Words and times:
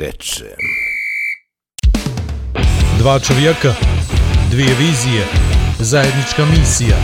reče. 0.00 0.44
Dva 2.98 3.18
čovjeka, 3.18 3.74
dvije 4.50 4.74
vizije, 4.74 5.24
zajednička 5.78 6.44
misija. 6.44 6.96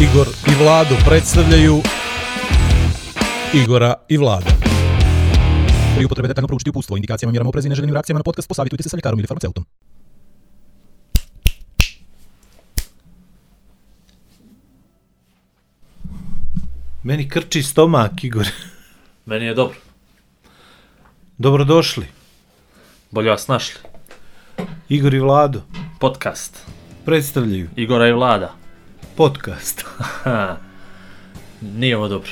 Igor 0.00 0.26
i 0.46 0.64
Vlado 0.64 0.96
predstavljaju 1.06 1.82
Igora 3.54 3.94
i 4.08 4.16
Vlada. 4.16 4.50
Pri 5.96 6.04
upotrebe 6.04 6.28
detaljno 6.28 6.48
proučiti 6.48 6.70
upustvo, 6.70 6.96
indikacijama, 6.96 7.30
mjerama 7.30 7.48
oprezi 7.48 7.68
i 7.68 7.70
neželjenim 7.70 7.94
reakcijama 7.94 8.18
na 8.18 8.24
podcast 8.24 8.48
posavitujte 8.48 8.82
se 8.82 8.88
sa 8.88 8.96
ljekarom 8.96 9.18
ili 9.18 9.26
farmaceutom. 9.26 9.64
Meni 17.02 17.28
krči 17.28 17.62
stomak, 17.62 18.24
Igor. 18.24 18.46
Meni 19.26 19.44
je 19.44 19.54
dobro. 19.54 19.91
Dobrodošli. 21.42 22.06
Bolje 23.10 23.30
vas 23.30 23.48
našli. 23.48 23.80
Igor 24.88 25.14
i 25.14 25.20
Vlado 25.20 25.60
Podcast. 26.00 26.66
predstavljaju 27.04 27.68
Igora 27.76 28.08
i 28.08 28.12
Vlada. 28.12 28.52
podcast. 29.16 29.84
Nije 31.80 31.96
ovo 31.96 32.08
dobro. 32.08 32.30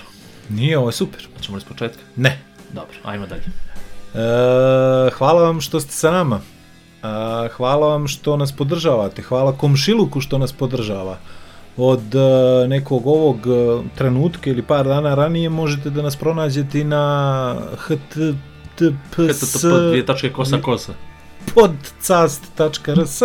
Nije 0.49 0.79
ovo 0.79 0.93
super? 0.93 1.29
Hoćemo 1.37 1.57
li 1.57 1.61
s 1.61 1.65
početka? 1.65 2.03
Ne. 2.17 2.41
Dobro, 2.73 2.97
ajmo 3.05 3.27
dalje. 3.27 3.43
E, 3.43 5.11
hvala 5.11 5.43
vam 5.43 5.61
što 5.61 5.81
ste 5.81 5.93
sa 5.93 6.11
nama. 6.11 6.37
E, 6.37 7.49
hvala 7.49 7.89
vam 7.89 8.09
što 8.09 8.37
nas 8.37 8.57
podržavate. 8.57 9.23
Hvala 9.23 9.53
komšiluku 9.53 10.21
što 10.21 10.39
nas 10.39 10.53
podržava. 10.53 11.19
Od 11.77 12.15
e, 12.15 12.69
nekog 12.69 13.07
ovog 13.07 13.37
e, 13.37 13.83
trenutka 13.95 14.51
ili 14.51 14.63
par 14.63 14.87
dana 14.87 15.15
ranije 15.15 15.49
možete 15.49 15.91
da 15.91 16.03
nas 16.03 16.17
pronađete 16.17 16.85
na 16.85 17.57
https 18.81 19.55
HTTP 19.55 19.89
dvije 19.89 20.07
tačke 20.07 20.31
kosa 20.31 20.59
kosa. 20.59 20.93
podcast.rs 21.55 23.23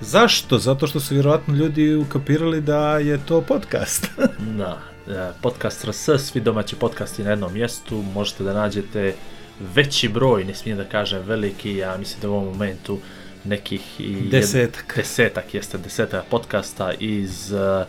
Zašto? 0.00 0.58
Zato 0.58 0.86
što 0.86 1.00
su 1.00 1.14
vjerovatno 1.14 1.54
ljudi 1.54 1.94
ukapirali 1.94 2.60
da 2.60 2.98
je 2.98 3.18
to 3.18 3.40
podcast. 3.40 4.06
Da. 4.58 4.78
e, 5.08 5.32
Podcast 5.42 5.84
RS, 5.84 6.08
svi 6.18 6.40
domaći 6.40 6.76
podcasti 6.76 7.22
na 7.22 7.30
jednom 7.30 7.52
mjestu. 7.52 8.04
Možete 8.14 8.44
da 8.44 8.52
nađete 8.54 9.14
veći 9.74 10.08
broj, 10.08 10.44
ne 10.44 10.54
smijem 10.54 10.78
da 10.78 10.84
kažem 10.84 11.22
veliki, 11.22 11.76
ja 11.76 11.96
mislim 11.98 12.20
da 12.20 12.28
u 12.28 12.34
ovom 12.34 12.44
momentu 12.46 12.98
nekih 13.44 14.00
i 14.00 14.14
jed- 14.14 14.30
Desetak. 14.30 14.92
desetak 14.96 15.54
jeste 15.54 15.78
desetak 15.78 16.24
podcasta 16.30 16.92
iz 16.92 17.52
uh, 17.52 17.86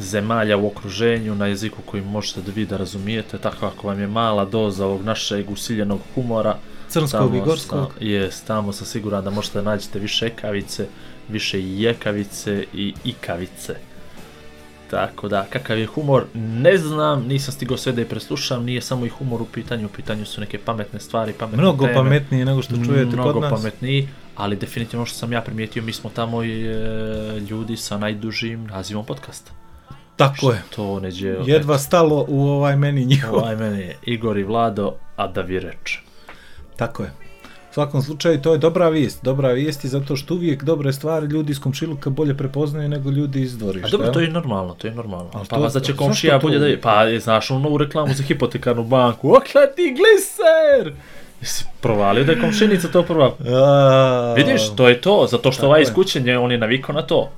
zemalja 0.00 0.56
u 0.56 0.66
okruženju 0.66 1.34
na 1.34 1.46
jeziku 1.46 1.82
koji 1.82 2.02
možete 2.02 2.42
da 2.42 2.52
vi 2.52 2.66
da 2.66 2.76
razumijete, 2.76 3.38
tako 3.38 3.66
ako 3.66 3.86
vam 3.86 4.00
je 4.00 4.06
mala 4.06 4.44
doza 4.44 4.86
ovog 4.86 5.04
našeg 5.04 5.50
usiljenog 5.50 6.00
humora, 6.14 6.56
Crnskog 6.88 7.34
i 7.34 7.40
gorskog. 7.40 7.94
Jest, 8.00 8.46
tamo 8.46 8.72
sam 8.72 8.86
siguran 8.86 9.24
da 9.24 9.30
možete 9.30 9.58
da 9.62 9.70
nađete 9.70 9.98
više 9.98 10.26
ekavice, 10.26 10.86
više 11.28 11.62
jekavice 11.62 12.64
i 12.74 12.94
ikavice. 13.04 13.74
Tako 14.90 15.28
da, 15.28 15.46
kakav 15.50 15.78
je 15.78 15.86
humor, 15.86 16.24
ne 16.34 16.78
znam, 16.78 17.26
nisam 17.26 17.54
stigao 17.54 17.76
sve 17.76 17.92
da 17.92 18.00
je 18.00 18.08
preslušam, 18.08 18.64
nije 18.64 18.80
samo 18.80 19.06
i 19.06 19.08
humor 19.08 19.42
u 19.42 19.44
pitanju, 19.44 19.86
u 19.86 19.96
pitanju 19.96 20.26
su 20.26 20.40
neke 20.40 20.58
pametne 20.58 21.00
stvari, 21.00 21.32
pametne 21.32 21.62
Mnogo 21.62 21.84
teme. 21.84 21.94
pametnije 21.94 22.44
nego 22.44 22.62
što 22.62 22.74
čujete 22.84 23.16
mnogo 23.16 23.32
kod 23.32 23.42
nas. 23.42 23.50
pametniji, 23.50 24.08
ali 24.36 24.56
definitivno 24.56 25.06
što 25.06 25.18
sam 25.18 25.32
ja 25.32 25.40
primijetio, 25.40 25.82
mi 25.82 25.92
smo 25.92 26.10
tamo 26.10 26.44
i 26.44 26.66
e, 26.66 27.40
ljudi 27.50 27.76
sa 27.76 27.98
najdužim 27.98 28.66
nazivom 28.66 29.04
podcasta. 29.04 29.52
Tako 30.20 30.52
je. 30.52 30.62
To 30.76 31.00
neđe... 31.00 31.36
Jedva 31.46 31.78
stalo 31.78 32.24
u 32.28 32.48
ovaj 32.48 32.76
meni 32.76 33.04
njihov. 33.04 33.34
Ovaj 33.34 33.56
meni 33.56 33.80
je 33.80 33.96
Igor 34.06 34.38
i 34.38 34.42
Vlado, 34.42 34.92
a 35.16 35.26
da 35.26 35.40
vi 35.40 35.60
reče. 35.60 35.98
Tako 36.76 37.02
je. 37.02 37.12
U 37.70 37.72
svakom 37.72 38.02
slučaju 38.02 38.42
to 38.42 38.52
je 38.52 38.58
dobra 38.58 38.88
vijest. 38.88 39.24
Dobra 39.24 39.52
vijest 39.52 39.84
je 39.84 39.90
zato 39.90 40.16
što 40.16 40.34
uvijek 40.34 40.64
dobre 40.64 40.92
stvari 40.92 41.26
ljudi 41.26 41.52
iz 41.52 41.60
komšiluka 41.60 42.10
bolje 42.10 42.36
prepoznaju 42.36 42.88
nego 42.88 43.10
ljudi 43.10 43.42
iz 43.42 43.58
dvorišta. 43.58 43.86
A 43.86 43.90
dobro, 43.90 44.12
to 44.12 44.20
je 44.20 44.28
normalno, 44.28 44.74
to 44.74 44.86
je 44.86 44.94
normalno. 44.94 45.30
Ali 45.32 45.46
pa 45.50 45.56
to- 45.56 45.68
da 45.68 45.80
će 45.80 45.96
komšija 45.96 46.38
to? 46.38 46.46
bolje 46.46 46.58
da 46.58 46.66
je... 46.66 46.80
Pa, 46.80 47.02
je, 47.02 47.20
znaš, 47.20 47.50
onu 47.50 47.60
novu 47.60 47.78
reklamu 47.78 48.14
za 48.14 48.22
hipotekarnu 48.22 48.84
banku. 48.84 49.28
Okla 49.30 49.66
ti 49.76 49.96
gliser! 49.96 50.94
Jesi 51.40 51.64
provalio 51.80 52.24
da 52.24 52.32
je 52.32 52.40
komšinica 52.40 52.88
to 52.88 53.02
prva? 53.02 53.32
A, 53.48 54.34
Vidiš, 54.36 54.62
to 54.76 54.88
je 54.88 55.00
to, 55.00 55.26
zato 55.30 55.52
što 55.52 55.60
Tako 55.60 55.66
ovaj 55.66 55.82
iz 55.82 55.92
kuće, 55.94 56.38
on 56.38 56.52
je 56.52 56.58
navikao 56.58 56.94
na 56.94 57.02
to. 57.02 57.30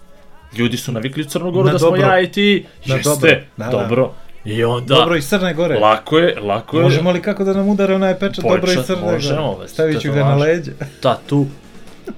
Ljudi 0.54 0.76
su 0.76 0.92
navikli 0.92 1.22
u 1.22 1.26
Crnogoru 1.26 1.66
Na 1.66 1.72
da 1.72 1.78
smo 1.78 1.86
dobro. 1.86 2.02
ja 2.02 2.20
i 2.20 2.30
ti. 2.30 2.64
Na 2.86 2.94
Jeste, 2.94 3.10
dobro, 3.10 3.30
da, 3.56 3.64
da. 3.64 3.70
dobro. 3.72 4.12
I 4.44 4.64
onda, 4.64 4.94
Dobro 4.94 5.16
iz 5.16 5.28
Crne 5.28 5.54
Gore. 5.54 5.78
lako 5.78 6.18
je, 6.18 6.40
lako 6.40 6.76
je. 6.76 6.82
Možemo 6.82 7.10
li 7.10 7.22
kako 7.22 7.44
da 7.44 7.52
nam 7.52 7.68
udare 7.68 7.94
onaj 7.94 8.18
pečat 8.18 8.44
dobro 8.44 8.72
iz 8.72 8.78
Crne 8.78 9.00
Gore? 9.00 9.12
možemo, 9.12 9.56
već, 9.56 9.70
Stavit 9.70 10.00
ću 10.00 10.12
ga 10.12 10.16
na 10.16 10.22
važi. 10.24 10.40
leđa. 10.42 10.70
tatu. 11.00 11.46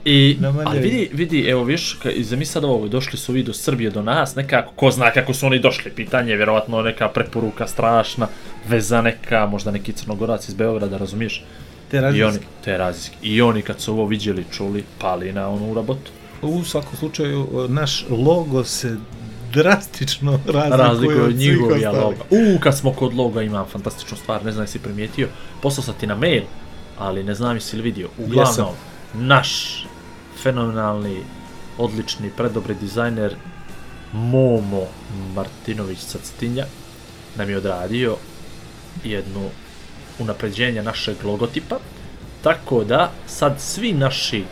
I, 0.05 0.39
ali 0.67 0.79
vidi, 0.81 1.11
vidi, 1.13 1.41
evo 1.43 1.65
viš, 1.65 1.99
ka- 2.01 2.11
i 2.11 2.25
zamisli 2.25 2.53
sad 2.53 2.65
ovo, 2.65 2.89
došli 2.89 3.19
su 3.19 3.33
vi 3.33 3.43
do 3.43 3.53
Srbije, 3.53 3.91
do 3.91 4.03
nas, 4.03 4.35
nekako, 4.37 4.73
ko 4.73 4.91
zna 4.91 5.11
kako 5.11 5.35
su 5.35 5.47
oni 5.47 5.59
došli, 5.59 5.91
pitanje 5.91 6.31
je 6.31 6.37
vjerovatno 6.37 6.83
neka 6.83 7.09
preporuka 7.09 7.67
strašna, 7.67 8.27
veza 8.69 9.03
neka, 9.03 9.47
možda 9.47 9.71
neki 9.71 9.93
crnogorac 9.93 10.49
iz 10.49 10.55
Beograda, 10.55 10.97
razumiješ? 10.99 11.45
Te 11.91 11.97
I 11.97 12.01
oni, 12.01 12.21
različite. 12.21 12.47
te 12.65 12.79
različite. 12.79 13.17
I 13.23 13.43
oni 13.43 13.63
kad 13.63 13.81
su 13.81 13.93
ovo 13.93 14.07
vidjeli, 14.07 14.45
čuli, 14.53 14.85
pali 14.99 15.33
na 15.33 15.49
onu 15.49 15.75
rabotu. 15.75 16.11
U 16.45 16.65
svakom 16.65 16.97
slučaju 16.99 17.67
naš 17.69 18.05
logo 18.11 18.65
se 18.65 18.97
drastično 19.53 20.41
razlikuje, 20.47 21.19
Razlikuje 21.19 21.65
od 21.65 21.73
ostalih. 21.73 22.01
loga. 22.03 22.25
U, 22.31 22.59
kad 22.61 22.79
smo 22.79 22.93
kod 22.93 23.15
loga 23.15 23.43
imam 23.43 23.67
fantastičnu 23.67 24.17
stvar, 24.17 24.45
ne 24.45 24.53
znam 24.53 24.63
jesi 24.65 24.79
primijetio, 24.79 25.29
poslao 25.63 25.85
sam 25.85 25.95
ti 26.01 26.07
na 26.07 26.15
mail, 26.17 26.43
ali 26.99 27.25
ne 27.25 27.35
znam 27.35 27.57
jesi 27.57 27.77
li 27.77 27.83
vidio. 27.83 28.09
Uglavnom, 28.19 28.49
Jesam. 28.49 28.75
naš 29.15 29.85
fenomenalni, 30.43 31.17
odlični, 31.79 32.31
predobri 32.37 32.75
dizajner 32.81 33.35
Momo 34.13 34.83
Martinović 35.35 35.99
Sactinja 35.99 36.65
nam 37.37 37.51
je 37.51 37.57
odradio 37.57 38.17
jednu 39.05 39.49
unapređenje 40.19 40.83
našeg 40.83 41.17
logotipa, 41.25 41.77
tako 42.43 42.85
da 42.85 43.11
sad 43.27 43.61
svi 43.61 43.93
naši 43.93 44.45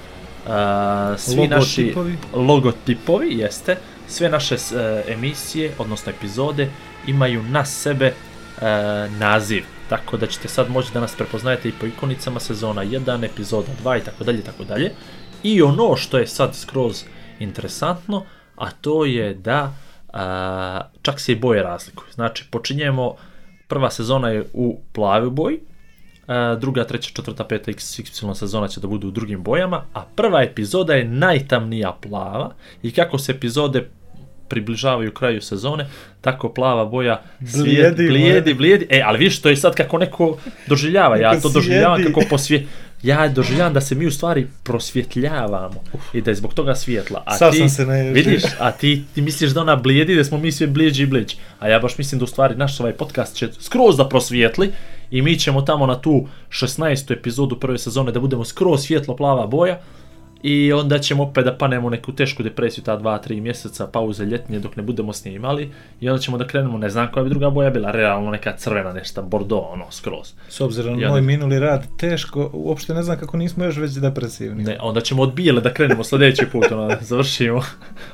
uh, 0.46 1.18
svi 1.18 1.48
naši 1.48 1.82
Logotipovi? 1.82 2.16
logotipovi 2.34 3.38
jeste. 3.38 3.76
Sve 4.08 4.28
naše 4.28 4.54
e, 4.54 5.02
emisije 5.08 5.72
odnosno 5.78 6.12
epizode 6.12 6.70
imaju 7.06 7.42
na 7.42 7.64
sebe 7.64 8.06
e, 8.06 8.14
naziv. 9.18 9.64
Tako 9.88 10.16
da 10.16 10.26
ćete 10.26 10.48
sad 10.48 10.70
moći 10.70 10.92
da 10.94 11.00
nas 11.00 11.14
prepoznajete 11.14 11.68
i 11.68 11.72
po 11.80 11.86
ikonicama 11.86 12.40
sezona 12.40 12.84
1, 12.84 13.24
epizoda 13.24 13.68
2 13.84 14.00
i 14.00 14.04
tako 14.04 14.24
dalje 14.24 14.42
tako 14.42 14.64
dalje. 14.64 14.92
I 15.42 15.62
ono 15.62 15.96
što 15.96 16.18
je 16.18 16.26
sad 16.26 16.56
skroz 16.56 17.04
interesantno 17.38 18.24
a 18.56 18.70
to 18.70 19.04
je 19.04 19.34
da 19.34 19.74
čak 21.02 21.20
se 21.20 21.32
i 21.32 21.36
boje 21.36 21.62
razlikuju. 21.62 22.12
Znači 22.12 22.44
počinjemo 22.50 23.14
prva 23.68 23.90
sezona 23.90 24.28
je 24.28 24.44
u 24.52 24.80
plavoj 24.92 25.30
boji 25.30 25.60
druga, 26.60 26.84
treća, 26.84 27.10
četvrta, 27.14 27.44
peta, 27.44 27.70
x, 27.70 27.98
y 27.98 28.04
sezona 28.34 28.68
će 28.68 28.80
da 28.80 28.86
budu 28.86 29.08
u 29.08 29.10
drugim 29.10 29.42
bojama, 29.42 29.84
a 29.94 30.04
prva 30.16 30.42
epizoda 30.42 30.94
je 30.94 31.04
najtamnija 31.04 31.92
plava 32.00 32.54
i 32.82 32.92
kako 32.92 33.18
se 33.18 33.32
epizode 33.32 33.88
približavaju 34.48 35.12
kraju 35.12 35.40
sezone, 35.42 35.86
tako 36.20 36.52
plava 36.52 36.84
boja 36.84 37.22
svijet, 37.38 37.96
Blijedi, 37.96 38.08
blijedi, 38.08 38.54
blijedi. 38.54 38.86
E, 38.90 39.02
ali 39.04 39.18
vidiš, 39.18 39.40
to 39.40 39.48
je 39.48 39.56
sad 39.56 39.74
kako 39.74 39.98
neko 39.98 40.38
doživljava. 40.66 41.16
Ja 41.16 41.40
to 41.40 41.48
doživljavam 41.48 42.04
kako 42.04 42.22
posvje... 42.30 42.66
Ja 43.02 43.28
doživljavam 43.28 43.72
da 43.74 43.80
se 43.80 43.94
mi 43.94 44.06
u 44.06 44.10
stvari 44.10 44.46
prosvjetljavamo 44.62 45.82
i 46.12 46.20
da 46.20 46.30
je 46.30 46.34
zbog 46.34 46.54
toga 46.54 46.74
svjetla. 46.74 47.22
A 47.26 47.36
Sad 47.36 47.52
ti, 47.52 47.58
sam 47.58 47.68
se 47.68 47.86
naježio. 47.86 48.12
vidiš, 48.12 48.42
a 48.58 48.72
ti, 48.72 49.04
ti 49.14 49.22
misliš 49.22 49.50
da 49.50 49.60
ona 49.60 49.76
blijedi, 49.76 50.16
da 50.16 50.24
smo 50.24 50.38
mi 50.38 50.52
sve 50.52 50.66
bliđi 50.66 51.02
i 51.02 51.06
bliđi. 51.06 51.36
A 51.58 51.68
ja 51.68 51.78
baš 51.78 51.98
mislim 51.98 52.18
da 52.18 52.24
u 52.24 52.28
stvari 52.28 52.56
naš 52.56 52.80
ovaj 52.80 52.92
podcast 52.92 53.36
će 53.36 53.48
skroz 53.60 53.96
da 53.96 54.08
prosvijetli 54.08 54.72
i 55.12 55.22
mi 55.22 55.38
ćemo 55.38 55.62
tamo 55.62 55.86
na 55.86 56.00
tu 56.00 56.26
16. 56.48 57.12
epizodu 57.12 57.60
prve 57.60 57.78
sezone 57.78 58.12
da 58.12 58.20
budemo 58.20 58.44
skroz 58.44 58.80
svjetlo 58.80 59.16
plava 59.16 59.46
boja 59.46 59.80
i 60.42 60.72
onda 60.72 60.98
ćemo 60.98 61.22
opet 61.22 61.44
da 61.44 61.56
panemo 61.56 61.86
u 61.86 61.90
neku 61.90 62.12
tešku 62.12 62.42
depresiju 62.42 62.84
ta 62.84 62.98
2-3 62.98 63.40
mjeseca 63.40 63.86
pauze 63.86 64.24
ljetnje 64.24 64.58
dok 64.58 64.76
ne 64.76 64.82
budemo 64.82 65.12
snimali 65.12 65.70
i 66.00 66.08
onda 66.08 66.22
ćemo 66.22 66.38
da 66.38 66.46
krenemo, 66.46 66.78
ne 66.78 66.90
znam 66.90 67.08
koja 67.12 67.24
bi 67.24 67.30
druga 67.30 67.50
boja 67.50 67.70
bila, 67.70 67.90
realno 67.90 68.30
neka 68.30 68.56
crvena 68.56 68.92
nešto, 68.92 69.22
bordo, 69.22 69.58
ono, 69.58 69.90
skroz. 69.90 70.32
S 70.48 70.60
obzirom 70.60 71.00
na 71.00 71.08
moj 71.08 71.20
minuli 71.20 71.58
rad, 71.58 71.86
teško, 71.96 72.50
uopšte 72.52 72.94
ne 72.94 73.02
znam 73.02 73.18
kako 73.18 73.36
nismo 73.36 73.64
još 73.64 73.76
već 73.76 73.92
depresivni. 73.92 74.64
Ne, 74.64 74.78
onda 74.80 75.00
ćemo 75.00 75.22
od 75.22 75.34
bijele 75.34 75.60
da 75.60 75.74
krenemo 75.74 76.04
sljedeći 76.04 76.46
put, 76.52 76.72
ono, 76.72 76.96
završimo. 77.10 77.62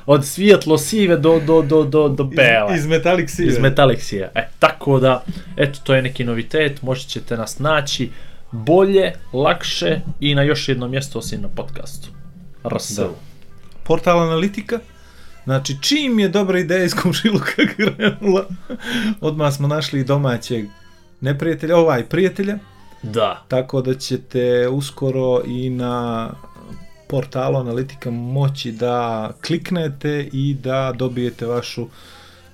Od 0.05 0.25
svijetlo 0.25 0.77
sive 0.77 1.17
do, 1.17 1.39
do, 1.39 1.61
do, 1.61 1.83
do, 1.83 2.09
do 2.09 2.23
bela. 2.23 2.73
Iz, 2.73 2.79
iz 2.79 2.87
Metallic 2.87 3.29
Sea. 3.29 3.45
iz 3.45 3.59
Metaliksija. 3.59 4.29
E, 4.35 4.47
tako 4.59 4.99
da, 4.99 5.23
eto, 5.57 5.79
to 5.83 5.95
je 5.95 6.01
neki 6.01 6.23
novitet, 6.23 6.81
možete 6.81 7.09
ćete 7.09 7.37
nas 7.37 7.59
naći 7.59 8.09
bolje, 8.51 9.13
lakše 9.33 9.99
i 10.19 10.35
na 10.35 10.43
još 10.43 10.69
jedno 10.69 10.87
mjesto 10.87 11.19
osim 11.19 11.41
na 11.41 11.47
podcastu. 11.47 12.18
RSL. 12.63 13.01
Da. 13.01 13.09
Portal 13.83 14.19
analitika. 14.19 14.79
Znači, 15.43 15.77
čim 15.81 16.19
je 16.19 16.29
dobra 16.29 16.59
ideja 16.59 16.83
iz 16.83 16.93
komšiluka 16.93 17.51
krenula, 17.75 18.45
odmah 19.21 19.53
smo 19.53 19.67
našli 19.67 20.03
domaćeg 20.03 20.65
neprijatelja, 21.21 21.77
ovaj 21.77 22.05
prijatelja, 22.05 22.57
Da. 23.03 23.43
tako 23.47 23.81
da 23.81 23.93
ćete 23.93 24.67
uskoro 24.67 25.41
i 25.47 25.69
na 25.69 26.29
portalu 27.07 27.57
Analitika 27.57 28.11
moći 28.11 28.71
da 28.71 29.31
kliknete 29.47 30.29
i 30.33 30.53
da 30.53 30.93
dobijete 30.97 31.45
vašu 31.45 31.87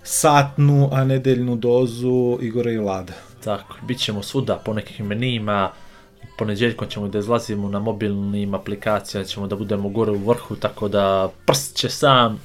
satnu, 0.04 0.90
a 0.92 1.04
nedeljnu 1.04 1.56
dozu 1.56 2.38
Igora 2.42 2.72
i 2.72 2.78
Vlada. 2.78 3.13
Tako, 3.44 3.75
bit 3.88 4.00
ćemo 4.00 4.24
svuda 4.24 4.56
po 4.66 4.74
nekim 4.74 5.06
menijima, 5.06 5.72
ponedjeljkom 6.37 6.87
ćemo 6.87 7.07
da 7.07 7.19
izlazimo 7.19 7.69
na 7.69 7.79
mobilnim 7.79 8.53
aplikacijama, 8.53 9.25
ćemo 9.25 9.47
da 9.47 9.55
budemo 9.55 9.89
gore 9.89 10.11
u 10.11 10.29
vrhu, 10.29 10.55
tako 10.55 10.87
da 10.87 11.29
prst 11.45 11.75
će 11.75 11.89
sam 11.89 12.39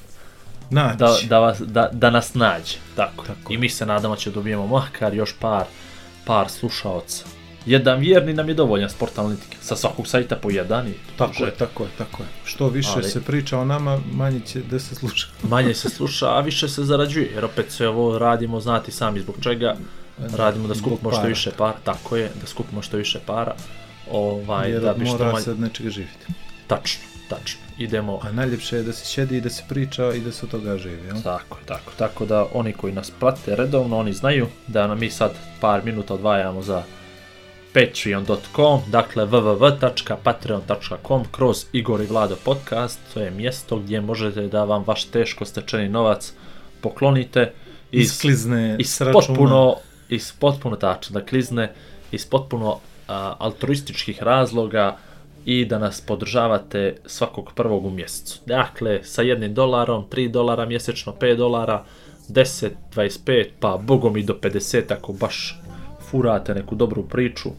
Naći. 0.71 0.99
da, 0.99 1.17
da, 1.29 1.39
vas, 1.39 1.61
da, 1.61 1.89
da 1.93 2.11
nas 2.11 2.35
nađe. 2.35 2.77
Tako. 2.97 3.25
Tako. 3.27 3.53
I 3.53 3.59
mi 3.59 3.69
se 3.69 3.87
nadamo 3.87 4.17
će 4.17 4.31
dobijemo 4.31 4.67
makar 4.67 5.15
još 5.15 5.35
par, 5.41 5.65
par 6.25 6.49
slušaoca. 6.49 7.25
Jedan 7.67 7.99
vjerni 7.99 8.33
nam 8.33 8.49
je 8.49 8.55
dovoljan 8.55 8.91
sport 8.91 9.19
analitike. 9.19 9.57
Sa 9.61 9.77
svakog 9.77 10.07
sajta 10.07 10.37
po 10.37 10.51
jedan 10.51 10.89
i 10.89 10.95
Tako 11.17 11.45
je, 11.45 11.51
tako 11.51 11.83
je, 11.83 11.89
tako 11.99 12.23
je. 12.23 12.29
Što 12.45 12.69
više 12.69 12.91
Ali- 12.95 13.09
se 13.09 13.23
priča 13.23 13.59
o 13.59 13.65
nama, 13.65 14.01
manje 14.13 14.41
će 14.41 14.61
da 14.61 14.79
se 14.79 14.95
sluša. 14.95 15.27
Manje 15.49 15.75
se 15.75 15.89
sluša, 15.89 16.27
a 16.37 16.41
više 16.41 16.69
se 16.69 16.85
zarađuje. 16.85 17.31
Jer 17.35 17.45
opet 17.45 17.71
sve 17.71 17.89
ovo 17.89 18.19
radimo, 18.19 18.61
znati 18.61 18.93
sami 18.93 19.21
zbog 19.21 19.35
čega. 19.41 19.77
Radimo 20.37 20.69
da 20.69 20.75
skupimo 20.75 21.13
što 21.13 21.23
više 21.23 21.51
para. 21.59 21.77
Tako 21.85 22.17
je, 22.17 22.31
da 22.41 22.47
skupimo 22.47 22.83
što 22.83 22.97
više 22.97 23.19
para. 23.27 23.55
Ovaj, 24.11 24.71
Jer 24.71 24.83
da 24.83 24.95
bi 24.95 25.07
što 25.07 25.19
mora 25.19 25.33
manje... 25.33 25.45
se 25.45 25.51
od 25.51 25.61
nečega 25.61 25.91
živjeti. 25.91 26.27
Tačno, 26.67 27.03
tačno. 27.29 27.61
Idemo 27.79 28.21
A 28.23 28.33
najljepše 28.33 28.77
je 28.77 28.83
da 28.83 28.93
se 28.93 29.07
sjedi 29.07 29.37
i 29.37 29.41
da 29.41 29.51
se 29.51 29.63
priča 29.69 30.13
i 30.13 30.21
da 30.21 30.33
se 30.33 30.47
od 30.47 30.51
toga 30.51 30.79
živi. 30.79 31.07
Jel? 31.07 31.23
Tako, 31.23 31.59
tako. 31.67 31.93
Tako 31.99 32.25
da 32.25 32.47
oni 32.55 32.73
koji 32.73 32.93
nas 32.93 33.13
prate 33.21 33.57
redovno, 33.57 33.99
oni 33.99 34.13
znaju 34.13 34.47
da 34.67 34.87
nam 34.87 35.01
mi 35.01 35.11
sad 35.11 35.33
par 35.61 35.85
minuta 35.85 36.15
odvajamo 36.15 36.63
za 36.63 36.83
patreon.com, 37.73 38.81
dakle 38.91 39.27
www.patreon.com 39.27 41.25
kroz 41.31 41.65
Igor 41.73 42.01
i 42.01 42.07
Vlado 42.07 42.37
podcast, 42.45 43.01
to 43.15 43.21
je 43.21 43.31
mjesto 43.31 43.77
gdje 43.77 44.01
možete 44.01 44.47
da 44.47 44.65
vam 44.65 44.85
vaš 44.87 45.05
teško 45.05 45.45
stečeni 45.45 45.89
novac 45.89 46.33
poklonite 46.81 47.53
iz, 47.93 48.11
Isklizne 48.11 48.77
iz 48.79 49.01
potpuno, 49.13 49.77
iz 50.09 50.33
potpuno 50.39 50.77
tačno, 50.77 51.21
da 51.21 51.27
klizne 51.27 51.73
iz 52.13 52.27
potpuno 52.27 52.79
a, 53.11 53.35
altruističkih 53.39 54.23
razloga 54.23 54.97
i 55.45 55.65
da 55.65 55.79
nas 55.79 56.01
podržavate 56.01 56.97
svakog 57.07 57.53
prvog 57.55 57.87
u 57.87 57.91
mjesecu. 57.91 58.41
Dakle, 58.47 59.01
sa 59.05 59.23
jednim 59.23 59.55
dolarom, 59.55 60.05
3 60.11 60.31
dolara 60.31 60.67
mjesečno, 60.67 61.15
5 61.21 61.37
dolara, 61.37 61.85
10, 62.29 62.71
25, 62.95 63.47
pa 63.61 63.77
bogom 63.77 64.17
i 64.17 64.23
do 64.23 64.39
50 64.43 64.93
ako 64.93 65.13
baš 65.13 65.61
furate 66.11 66.55
neku 66.55 66.75
dobru 66.75 67.03
priču. 67.03 67.51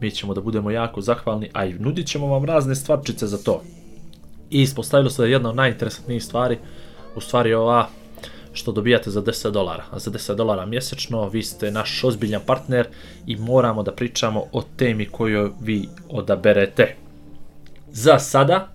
Mi 0.00 0.10
ćemo 0.10 0.34
da 0.34 0.40
budemo 0.40 0.70
jako 0.70 1.00
zahvalni, 1.00 1.50
a 1.52 1.64
i 1.64 1.72
nudit 1.72 2.06
ćemo 2.06 2.26
vam 2.26 2.44
razne 2.44 2.74
stvarčice 2.74 3.26
za 3.26 3.38
to. 3.38 3.62
I 4.50 4.62
ispostavilo 4.62 5.10
se 5.10 5.22
da 5.22 5.26
je 5.26 5.32
jedna 5.32 5.48
od 5.48 5.56
najinteresantnijih 5.56 6.24
stvari, 6.24 6.58
u 7.16 7.20
stvari 7.20 7.54
ova 7.54 7.88
što 8.58 8.72
dobijate 8.72 9.10
za 9.10 9.22
10 9.22 9.50
dolara. 9.50 9.84
A 9.90 9.98
za 9.98 10.10
10 10.10 10.34
dolara 10.34 10.66
mjesečno 10.66 11.28
vi 11.28 11.42
ste 11.42 11.70
naš 11.70 12.04
ozbiljan 12.04 12.40
partner 12.46 12.86
i 13.26 13.36
moramo 13.36 13.82
da 13.82 13.92
pričamo 13.92 14.44
o 14.52 14.62
temi 14.76 15.06
koju 15.06 15.52
vi 15.60 15.88
odaberete. 16.08 16.94
Za 17.92 18.18
sada, 18.18 18.68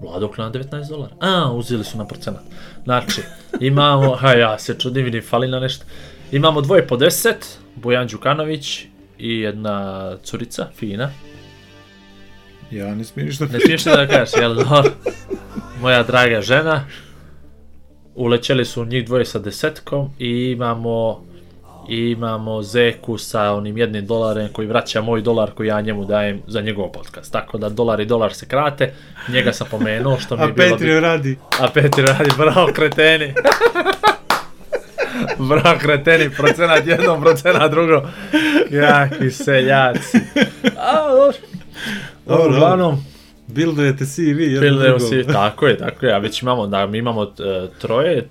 Vladok 0.00 0.38
na 0.38 0.50
19 0.50 0.88
dolara. 0.88 1.14
A, 1.20 1.52
uzeli 1.52 1.84
su 1.84 1.98
na 1.98 2.06
procenat. 2.06 2.42
Znači, 2.84 3.22
imamo, 3.60 4.16
ha 4.16 4.32
ja 4.32 4.58
se 4.58 4.74
čudim, 4.78 5.04
vidim, 5.04 5.22
fali 5.22 5.48
na 5.48 5.60
nešto. 5.60 5.84
Imamo 6.32 6.60
dvoje 6.60 6.86
po 6.86 6.96
10, 6.96 7.34
Bojan 7.74 8.06
Đukanović 8.06 8.84
i 9.18 9.38
jedna 9.40 10.16
curica, 10.22 10.68
fina. 10.76 11.10
Ja 12.70 12.94
ne 12.94 13.04
smijem 13.04 13.28
ništa 13.28 13.46
Ne 13.52 13.60
smiješ 13.60 13.84
da 13.84 14.06
kažeš, 14.06 14.40
jel 14.40 14.54
dobro? 14.54 14.92
Moja 15.82 16.02
draga 16.02 16.40
žena. 16.40 16.84
Ulećeli 18.18 18.64
su 18.64 18.84
njih 18.84 19.06
dvoje 19.06 19.24
sa 19.24 19.38
desetkom 19.38 20.10
i 20.18 20.50
imamo 20.56 21.24
imamo 21.88 22.62
Zeku 22.62 23.18
sa 23.18 23.52
onim 23.52 23.78
jednim 23.78 24.06
dolarem 24.06 24.48
koji 24.52 24.68
vraća 24.68 25.02
moj 25.02 25.22
dolar 25.22 25.50
koji 25.50 25.66
ja 25.66 25.80
njemu 25.80 26.04
dajem 26.04 26.42
za 26.46 26.60
njegov 26.60 26.92
podcast. 26.92 27.32
Tako 27.32 27.58
da 27.58 27.68
dolar 27.68 28.00
i 28.00 28.04
dolar 28.04 28.34
se 28.34 28.46
krate. 28.46 28.92
Njega 29.28 29.52
sam 29.52 29.66
pomenuo 29.70 30.18
što 30.18 30.36
mi 30.36 30.42
je 30.42 30.48
A 30.48 30.52
bilo... 30.52 30.68
Petrio 30.68 31.00
radi. 31.00 31.38
A 31.60 31.68
Petri 31.74 32.02
radi, 32.02 32.30
bravo 32.36 32.68
kreteni. 32.74 33.34
bravo 35.50 35.78
kreteni, 35.78 36.30
procenat 36.30 36.86
jedno, 36.86 37.20
procenat 37.20 37.70
drugo. 37.70 38.02
Jaki 38.70 39.30
seljaci. 39.30 40.18
A, 40.76 41.08
dobro. 41.08 41.32
Dobro, 42.26 42.42
Dobro, 42.42 42.56
uglavnom, 42.56 43.04
Bildujete 43.48 44.04
CV, 44.06 44.20
jedno 44.40 44.60
Bildujemo 44.60 44.98
drugo. 44.98 45.10
si, 45.12 45.26
tako 45.32 45.66
je, 45.66 45.76
tako 45.78 46.06
je, 46.06 46.14
a 46.14 46.18
već 46.18 46.42
imamo, 46.42 46.66
da, 46.66 46.86
mi 46.86 46.98
imamo 46.98 47.22
e, 47.22 47.28
troje, 47.78 48.28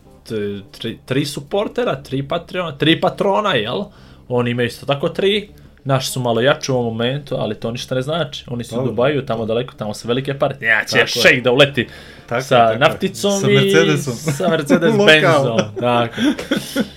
tri, 0.71 0.99
tri 1.05 1.25
supportera, 1.25 1.95
tri 1.95 2.23
patrona, 2.23 2.77
tri 2.77 3.01
patrona, 3.01 3.53
jel? 3.53 3.83
Oni 4.27 4.51
imaju 4.51 4.67
isto 4.67 4.85
tako 4.85 5.09
tri, 5.09 5.49
naši 5.83 6.11
su 6.11 6.19
malo 6.19 6.41
jači 6.41 6.71
u 6.71 6.75
ovom 6.75 6.85
momentu, 6.85 7.35
ali 7.35 7.55
to 7.55 7.71
ništa 7.71 7.95
ne 7.95 8.01
znači. 8.01 8.43
Oni 8.47 8.63
su 8.63 8.75
u 8.75 8.77
Dobro. 8.77 8.91
Dubaju, 8.91 9.25
tamo 9.25 9.45
daleko, 9.45 9.73
tamo 9.73 9.93
su 9.93 10.07
velike 10.07 10.33
pare. 10.33 10.55
Ja 10.61 10.85
će 10.85 11.07
šejk 11.21 11.43
da 11.43 11.51
uleti 11.51 11.87
Tako 12.27 12.41
sa 12.41 12.67
tako 12.67 12.79
nafticom 12.79 13.31
Sa 13.41 13.51
i 13.51 13.53
Mercedesom. 13.53 14.13
sa 14.13 14.49
Mercedes 14.49 14.93
Lokal. 14.97 15.05
Benzom. 15.07 15.59
Tako. 15.79 16.15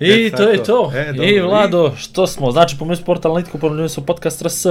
I 0.00 0.10
E, 0.26 0.30
to 0.32 0.42
je 0.42 0.62
to. 0.64 0.92
E, 0.96 1.04
dobro. 1.06 1.24
I 1.24 1.40
Vlado, 1.40 1.92
što 1.96 2.26
smo? 2.26 2.50
Znači, 2.50 2.76
pomenuli 2.78 2.96
smo 2.96 3.06
portal 3.06 3.30
analitiku, 3.30 3.58
pomenuli 3.58 3.88
smo 3.88 4.04
podcast 4.04 4.42
RS. 4.42 4.66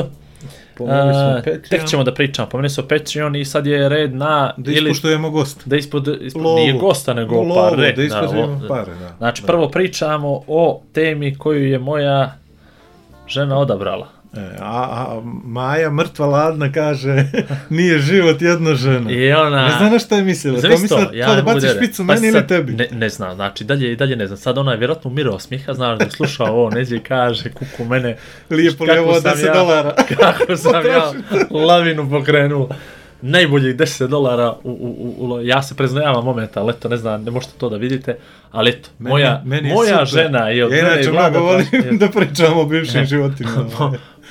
Pomenuli 0.75 1.13
smo 1.13 1.35
Patreon. 1.35 1.61
tek 1.61 1.85
ćemo 1.85 2.03
da 2.03 2.13
pričamo. 2.13 2.49
Pomenuli 2.49 2.69
smo 2.69 2.83
Patreon 2.85 3.35
i 3.35 3.45
sad 3.45 3.65
je 3.65 3.89
red 3.89 4.15
na... 4.15 4.53
Da 4.57 4.71
ispuštujemo 4.71 5.29
gost. 5.29 5.61
Da 5.65 5.75
ispod, 5.75 6.17
ispod 6.21 6.43
Lovu. 6.43 6.55
nije 6.55 6.73
gosta, 6.73 7.13
nego 7.13 7.35
Lovu, 7.35 7.55
pare. 7.55 7.91
da 7.91 8.03
ispuštujemo 8.03 8.53
o- 8.55 8.67
pare, 8.67 8.91
da. 8.93 9.15
Znači, 9.17 9.41
Da. 9.41 9.47
prvo 9.47 9.69
pričamo 9.69 10.41
o 10.47 10.81
temi 10.93 11.35
koju 11.35 11.67
je 11.67 11.79
moja 11.79 12.35
žena 13.27 13.57
odabrala. 13.57 14.07
E, 14.33 14.55
a, 14.59 14.71
a 14.97 15.21
Maja 15.43 15.89
mrtva 15.89 16.25
ladna 16.25 16.71
kaže 16.71 17.25
nije 17.69 17.99
život 17.99 18.41
jedna 18.41 18.75
žena. 18.75 19.11
I 19.11 19.33
ona... 19.33 19.67
Ne 19.67 19.73
znam 19.77 19.91
na 19.91 19.99
šta 19.99 20.15
je 20.15 20.23
mislila. 20.23 20.61
To 20.61 20.67
mislila 20.69 21.05
to, 21.05 21.13
ja 21.13 21.27
to 21.27 21.35
da 21.35 21.53
da- 21.53 21.67
špicu 21.67 22.07
pa 22.07 22.13
meni 22.13 22.27
ili 22.27 22.47
tebi. 22.47 22.71
Ne, 22.73 22.87
ne 22.91 23.09
znam, 23.09 23.35
znači 23.35 23.63
dalje 23.63 23.91
i 23.91 23.95
dalje 23.95 24.15
ne 24.15 24.27
znam. 24.27 24.37
Sad 24.37 24.57
ona 24.57 24.71
je 24.71 24.77
vjerojatno 24.77 25.11
umirao 25.11 25.39
smijeha, 25.39 25.73
znaš 25.73 25.99
da 25.99 26.05
je 26.05 26.11
slušao 26.11 26.47
ovo, 26.47 26.69
neđe 26.69 26.99
kaže 26.99 27.49
kuku 27.49 27.85
mene. 27.85 28.17
Lijepo 28.49 28.83
li 28.83 28.89
kako 28.89 29.01
ovo 29.01 29.21
sam 29.21 29.31
10 29.31 29.45
ja- 29.45 29.53
dolara. 29.53 29.95
Kako 30.19 30.57
sam 30.63 30.85
ja 30.85 31.11
lavinu 31.51 32.09
pokrenuo. 32.09 32.69
Najboljih 33.21 33.75
10 33.75 34.07
dolara 34.07 34.51
u, 34.53 34.71
u, 34.71 34.95
u, 35.19 35.25
u, 35.25 35.41
ja 35.41 35.63
se 35.63 35.75
preznajavam 35.75 36.25
momenta, 36.25 36.59
ali 36.59 36.69
eto, 36.69 36.89
ne 36.89 36.97
znam, 36.97 37.23
ne 37.23 37.31
možete 37.31 37.53
to 37.57 37.69
da 37.69 37.77
vidite, 37.77 38.17
ali 38.51 38.69
eto, 38.69 38.89
Meni- 38.99 39.09
moja, 39.09 39.41
meni 39.45 39.67
je 39.69 39.73
moja 39.73 40.05
super. 40.05 40.23
žena 40.23 40.49
je 40.49 40.65
od 40.65 40.71
ja, 40.71 40.77
mene 40.77 40.89
i 40.89 40.93
inače 40.95 41.11
mnogo 41.11 41.39
volim 41.41 41.65
tražila- 41.65 41.97
da 41.97 42.09
pričamo 42.09 42.61
o 42.61 42.65
bivšim 42.65 43.05
životima. 43.05 43.49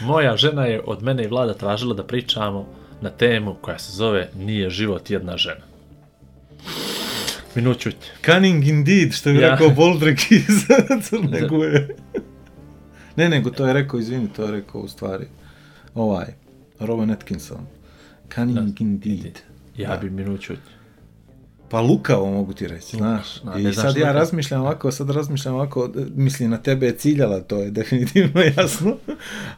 Mo- 0.03 0.07
moja 0.07 0.37
žena 0.37 0.65
je 0.65 0.83
od 0.87 1.03
mene 1.03 1.25
i 1.25 1.29
Vlada 1.29 1.55
tražila 1.55 1.95
da 1.95 2.05
pričamo 2.05 2.67
na 3.01 3.11
temu 3.11 3.55
koja 3.55 3.79
se 3.79 3.93
zove 3.93 4.29
Nije 4.37 4.71
život 4.71 5.11
jedna 5.11 5.37
žena. 5.37 5.61
Minut 7.55 7.79
ćuti. 7.79 8.07
Cunning 8.25 8.67
indeed, 8.67 9.13
što 9.13 9.31
bi 9.31 9.39
Ja. 9.39 9.51
rekao 9.51 9.71
Boldrik 9.71 10.21
iz 10.31 10.67
Crne 11.03 11.49
Guje. 11.49 11.97
ne, 13.17 13.29
nego 13.29 13.51
to 13.51 13.67
je 13.67 13.73
rekao, 13.73 14.01
izvini, 14.01 14.29
to 14.29 14.45
je 14.45 14.51
rekao 14.51 14.81
u 14.81 14.89
stvari 14.89 15.27
ovaj, 15.95 16.27
Rowan 16.81 17.13
Atkinson. 17.13 17.67
Cunning 18.35 18.81
indeed. 18.81 19.39
Ja 19.77 19.89
Da. 19.91 19.97
bi 19.97 20.11
minut 20.11 20.41
ćuti. 20.41 20.61
Pa 21.73 21.81
lukavo 21.81 22.31
mogu 22.31 22.53
ti 22.53 22.69
reći, 22.69 22.97
znaš. 22.97 23.43
da, 23.43 23.59
I 23.59 23.75
sad 23.75 23.97
ja 23.97 24.13
razmišljam 24.13 24.61
ovako, 24.61 24.91
sad 24.91 25.11
razmišljam 25.11 25.55
ovako, 25.55 25.91
mislim 26.15 26.51
na 26.51 26.59
tebe 26.59 26.87
je 26.87 26.97
ciljala, 26.97 27.41
to 27.41 27.59
je 27.59 27.71
definitivno 27.71 28.41
jasno. 28.57 28.97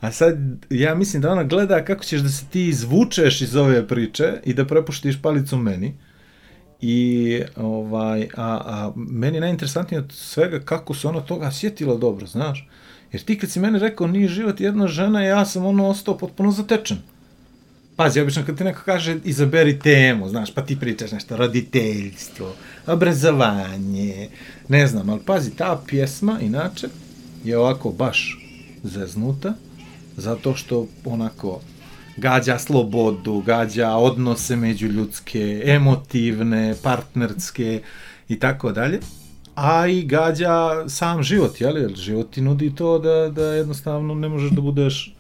A 0.01 0.13
sad 0.13 0.37
ja 0.71 0.95
mislim 0.95 1.23
da 1.23 1.33
ona 1.33 1.45
gleda 1.45 1.85
kako 1.85 2.05
ćeš 2.05 2.21
da 2.21 2.29
se 2.29 2.47
ti 2.47 2.69
izvučeš 2.69 3.41
iz 3.41 3.57
ove 3.57 3.89
priče 3.89 4.33
i 4.45 4.55
da 4.55 4.65
prepuštiš 4.65 5.23
palicu 5.23 5.57
meni. 5.57 5.95
I 6.81 7.43
ovaj, 7.57 8.29
a, 8.37 8.61
a 8.65 8.93
meni 8.97 9.37
je 9.37 9.41
najinteresantnije 9.41 10.01
od 10.01 10.13
svega 10.13 10.61
kako 10.61 10.95
se 10.95 11.09
ona 11.09 11.21
toga 11.21 11.53
sjetila 11.53 11.97
dobro, 11.97 12.27
znaš. 12.27 12.69
Jer 13.13 13.23
ti 13.23 13.39
kad 13.39 13.51
si 13.51 13.61
meni 13.61 13.79
rekao 13.79 14.07
nije 14.07 14.29
život 14.29 14.61
jedna 14.61 14.87
žena, 14.87 15.23
ja 15.23 15.45
sam 15.45 15.67
ono 15.67 15.89
ostao 15.89 16.19
potpuno 16.19 16.51
zatečen. 16.51 16.99
Pazi, 17.97 18.21
obično 18.21 18.43
kad 18.47 18.59
ti 18.59 18.65
neko 18.65 18.81
kaže 18.85 19.17
izaberi 19.25 19.79
temu, 19.79 20.29
znaš, 20.29 20.55
pa 20.55 20.63
ti 20.63 20.81
pričaš 20.81 21.13
nešto, 21.13 21.37
roditeljstvo, 21.37 22.53
obrazovanje, 22.87 24.29
ne 24.69 24.87
znam, 24.87 25.11
ali 25.11 25.21
pazi, 25.27 25.51
ta 25.51 25.83
pjesma, 25.87 26.41
inače, 26.41 26.89
je 27.45 27.59
ovako 27.59 27.91
baš 27.91 28.39
zeznuta, 28.83 29.55
zato 30.17 30.55
što 30.55 30.87
onako 31.05 31.61
gađa 32.17 32.59
slobodu, 32.59 33.41
gađa 33.41 33.91
odnose 33.91 34.57
međuljudske, 34.57 35.63
emotivne, 35.65 36.75
partnerske 36.83 37.83
i 38.29 38.39
tako 38.39 38.73
dalje. 38.73 39.01
a 39.55 39.87
i 39.87 40.03
gađa 40.03 40.89
sam 40.89 41.23
život, 41.23 41.61
jel? 41.61 41.79
Jer 41.79 41.95
život 41.95 42.31
ti 42.31 42.41
nudi 42.41 42.75
to 42.75 42.99
da, 42.99 43.29
da 43.29 43.55
jednostavno 43.55 44.15
ne 44.15 44.29
možeš 44.29 44.51
da 44.51 44.61
budeš 44.61 45.15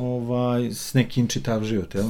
ovaj, 0.00 0.70
s 0.70 0.94
nekim 0.94 1.28
čitav 1.28 1.64
život, 1.64 1.94
jel? 1.94 2.04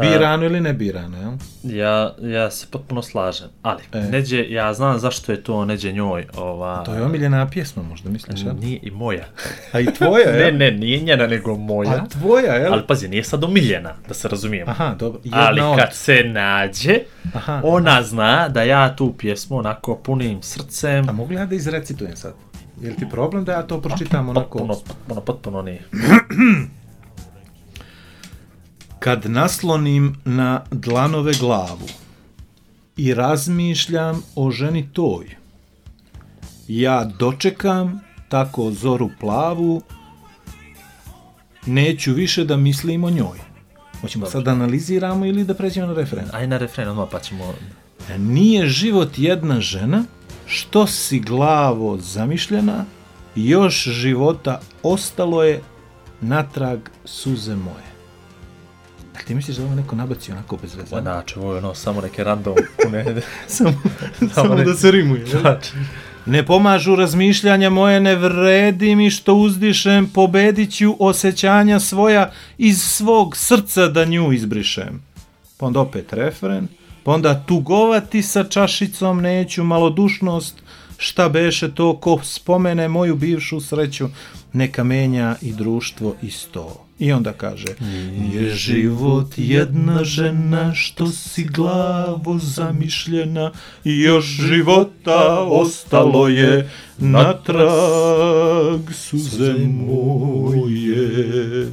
Birano 0.00 0.44
ili 0.44 0.60
ne 0.60 0.72
birano, 0.72 1.18
jel? 1.18 1.32
Ja, 1.76 2.14
ja 2.22 2.50
se 2.50 2.66
potpuno 2.70 3.02
slažem, 3.02 3.48
ali 3.62 3.82
E. 3.92 4.00
neđe, 4.00 4.46
ja 4.50 4.74
znam 4.74 4.98
zašto 4.98 5.32
je 5.32 5.42
to 5.42 5.64
neđe 5.64 5.92
njoj, 5.92 6.26
ova... 6.36 6.84
To 6.84 6.94
je 6.94 7.02
omiljena 7.02 7.50
pjesma, 7.50 7.82
možda 7.82 8.10
misliš, 8.10 8.40
jel? 8.42 8.54
Nije 8.60 8.78
i 8.82 8.90
moja. 8.90 9.24
A 9.72 9.80
i 9.80 9.86
tvoja, 9.86 10.32
Ne, 10.32 10.38
jel? 10.38 10.56
ne, 10.56 10.70
nije 10.70 11.00
njena, 11.00 11.26
nego 11.26 11.56
moja. 11.56 11.90
A 11.90 12.08
tvoja, 12.08 12.54
jel? 12.54 12.72
Ali 12.72 12.82
pazi, 12.88 13.08
nije 13.08 13.24
sad 13.24 13.44
omiljena, 13.44 13.94
da 14.08 14.14
se 14.14 14.28
razumijemo. 14.28 14.70
Aha, 14.70 14.94
dobro. 14.98 15.20
Jedna 15.24 15.46
Ali 15.48 15.60
od... 15.60 15.78
kad 15.78 15.94
se 15.94 16.22
nađe, 16.24 16.98
Aha. 17.34 17.60
ona 17.64 18.02
zna 18.02 18.48
da 18.48 18.62
ja 18.62 18.96
tu 18.96 19.14
pjesmu 19.18 19.56
onako 19.58 19.96
punim 19.96 20.42
srcem, 20.42 21.08
A 21.08 21.12
mogu 21.12 21.30
li 21.30 21.36
ja 21.36 21.46
da 21.46 21.54
izrecitujem 21.54 22.16
sad? 22.16 22.34
Je 22.80 22.90
li 22.90 22.96
ti 22.96 23.06
problem 23.10 23.44
da 23.44 23.52
ja 23.52 23.62
to 23.62 23.80
pročitam 23.80 24.28
onako? 24.28 24.58
potpuno, 24.58 24.74
potpuno, 24.88 25.20
potpuno 25.20 25.62
nije. 25.62 25.82
Kad 29.04 29.30
naslonim 29.30 30.16
na 30.24 30.64
dlanove 30.70 31.32
glavu 31.40 31.88
i 32.96 33.14
razmišljam 33.14 34.22
o 34.36 34.50
ženi 34.50 34.88
toj, 34.92 35.36
ja 36.68 37.04
dočekam 37.18 38.00
tako 38.28 38.70
zoru 38.70 39.10
plavu, 39.20 39.82
neću 41.66 42.12
više 42.12 42.44
da 42.44 42.56
mislim 42.56 43.04
o 43.04 43.10
njoj. 43.10 43.38
Hoćemo 44.00 44.26
sad 44.26 44.42
da 44.42 44.50
analiziramo 44.50 45.26
ili 45.26 45.44
da 45.44 45.54
pređemo 45.54 45.86
na 45.86 45.94
referen? 45.94 46.26
Aj 46.32 46.46
na 46.46 46.58
refren 46.58 46.88
odmah 46.88 47.08
pa 47.12 47.20
ćemo... 47.20 47.54
Nije 48.18 48.66
život 48.66 49.18
jedna 49.18 49.60
žena, 49.60 50.04
što 50.46 50.86
si 50.86 51.20
glavo 51.20 51.98
zamišljena, 51.98 52.84
još 53.34 53.84
života 53.84 54.60
ostalo 54.82 55.44
je 55.44 55.62
natrag 56.20 56.78
suze 57.04 57.56
moje. 57.56 57.93
A 59.14 59.18
ti 59.26 59.34
misliš 59.34 59.56
da 59.56 59.64
ovo 59.64 59.74
neko 59.74 59.96
nabaci 59.96 60.32
onako 60.32 60.56
bez 60.56 60.74
veze? 60.74 61.00
Znači, 61.00 61.38
ovo 61.38 61.52
je 61.52 61.58
ono, 61.58 61.74
samo 61.74 62.00
neke 62.00 62.24
random 62.24 62.54
pune... 62.82 63.04
samo, 63.46 63.72
samo 64.34 64.54
da 64.54 64.74
se 64.74 64.90
rimuje. 64.90 65.26
Znači, 65.26 65.70
Ne 66.26 66.46
pomažu 66.46 66.94
razmišljanja 66.96 67.70
moje, 67.70 68.00
ne 68.00 68.16
vredi 68.16 68.94
mi 68.94 69.10
što 69.10 69.34
uzdišem, 69.34 70.06
pobedit 70.06 70.76
ću 70.76 70.96
osjećanja 70.98 71.80
svoja 71.80 72.32
iz 72.58 72.82
svog 72.82 73.36
srca 73.36 73.88
da 73.88 74.04
nju 74.04 74.32
izbrišem. 74.32 75.02
Pa 75.56 75.66
onda 75.66 75.80
opet 75.80 76.12
refren, 76.12 76.68
pa 77.02 77.12
onda 77.12 77.44
tugovati 77.46 78.22
sa 78.22 78.44
čašicom 78.44 79.20
neću, 79.20 79.64
malodušnost, 79.64 80.62
šta 80.98 81.28
beše 81.28 81.74
to 81.74 81.96
ko 81.96 82.20
spomene 82.22 82.88
moju 82.88 83.16
bivšu 83.16 83.60
sreću, 83.60 84.08
neka 84.52 84.84
menja 84.84 85.36
i 85.42 85.52
društvo 85.52 86.14
isto. 86.22 86.83
I 86.98 87.12
onda 87.12 87.32
kaže, 87.32 87.66
je 88.32 88.50
život 88.50 89.26
jedna 89.36 90.04
žena 90.04 90.74
što 90.74 91.06
si 91.06 91.44
glavo 91.44 92.38
zamišljena, 92.38 93.52
i 93.84 94.00
još 94.00 94.24
života 94.24 95.40
ostalo 95.40 96.28
je 96.28 96.70
natrag 96.98 98.80
suze 98.92 99.54
moje. 99.86 101.66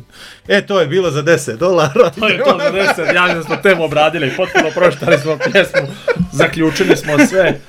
E, 0.47 0.65
to 0.65 0.79
je 0.79 0.87
bilo 0.87 1.11
za 1.11 1.23
10 1.23 1.57
dolara. 1.57 2.09
to 2.19 2.27
je 2.27 2.37
to 2.37 2.59
za 2.63 2.71
deset, 2.71 3.15
javno 3.15 3.43
smo 3.43 3.55
temu 3.55 3.83
obradili, 3.83 4.33
potpuno 4.37 4.69
proštali 4.75 5.17
smo 5.17 5.37
pjesmu, 5.37 5.87
zaključili 6.31 6.97
smo 6.97 7.13
sve. 7.29 7.59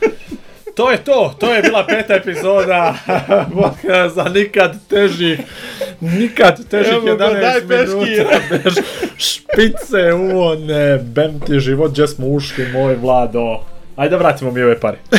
To 0.75 0.91
je 0.91 1.05
to, 1.05 1.35
to 1.39 1.55
je 1.55 1.63
bila 1.63 1.87
peta 1.87 2.15
epizoda 2.15 2.95
za 4.15 4.25
nikad 4.25 4.77
težih, 4.89 5.41
nikad 6.03 6.67
težih 6.67 6.93
Evo 6.93 7.05
ga, 7.07 7.15
daj 7.17 7.35
11 7.35 7.69
minuta 7.69 8.39
bez 8.55 8.75
špice 9.17 10.13
u 10.15 10.41
one, 10.41 10.99
bem 10.99 11.41
ti 11.41 11.61
život, 11.61 11.91
gdje 11.91 12.09
smo 12.09 12.27
ušli, 12.27 12.69
moj 12.69 12.97
Vlado. 12.97 13.61
Ajde 13.97 14.11
da 14.11 14.19
vratimo 14.19 14.51
mi 14.51 14.63
ove 14.63 14.81
pare. 14.81 14.99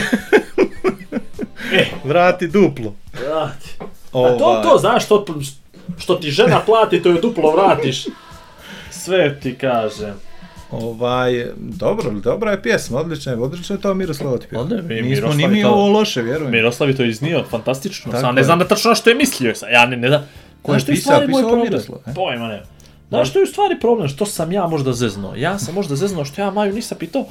Vrati 2.04 2.48
duplo. 2.48 2.94
Vrati. 3.14 3.70
A 4.08 4.12
to, 4.30 4.62
to, 4.64 4.78
znaš, 4.78 5.06
što, 5.06 5.26
što 5.98 6.16
ti 6.16 6.32
žena 6.32 6.60
plati, 6.60 7.04
to 7.04 7.10
je 7.10 7.22
duplo 7.22 7.52
vratiš. 7.52 8.06
Sve 8.92 9.40
ti 9.40 9.56
kažem. 9.56 10.14
Ovaj, 10.72 11.46
dobro, 11.58 12.12
dobra 12.12 12.52
je 12.52 12.62
pjesma, 12.62 13.00
odlična 13.00 13.32
je, 13.32 13.38
odlično 13.38 13.76
je 13.76 13.82
to 13.82 13.94
Miroslava 13.94 14.38
ti 14.38 14.48
pjesma. 14.48 14.62
Onda 14.62 14.76
mi 14.78 14.96
Nismo 14.96 15.10
Miroslav 15.10 15.38
ni 15.38 15.48
mi 15.48 15.62
to- 15.62 15.70
ovo 15.70 15.88
loše, 15.90 16.22
vjerujem. 16.22 16.52
Miroslav 16.52 16.90
je 16.90 16.96
to 16.96 17.04
iznio, 17.04 17.44
fantastično. 17.44 18.12
Tako 18.12 18.22
Sam 18.22 18.36
ne 18.36 18.42
je. 18.42 18.46
znam 18.46 18.60
da 18.60 18.68
tačno 18.68 18.96
što 18.96 19.10
je 19.10 19.16
mislio. 19.16 19.56
Sam. 19.56 19.70
Ja 19.72 19.86
ne, 19.86 19.98
ne 19.98 20.08
znam. 20.08 20.30
Ko 20.64 20.74
je 20.74 20.80
što 20.80 20.92
pisao- 20.92 21.26
pisao 21.26 21.42
problem? 21.42 21.62
Miroslav, 21.62 22.00
e? 22.08 22.14
Pojma 22.14 22.48
ne. 22.48 22.64
Znaš 23.10 23.30
što 23.30 23.40
je 23.40 23.44
u 23.44 23.48
stvari 23.48 23.80
problem? 23.80 24.08
Što 24.08 24.26
sam 24.26 24.52
ja 24.52 24.68
možda 24.68 24.94
zeznuo? 24.94 25.36
Ja 25.36 25.60
sam 25.60 25.76
možda 25.76 25.96
zeznuo 25.96 26.26
što 26.26 26.42
ja 26.42 26.52
Maju 26.52 26.74
nisam 26.74 26.98
pitao 26.98 27.26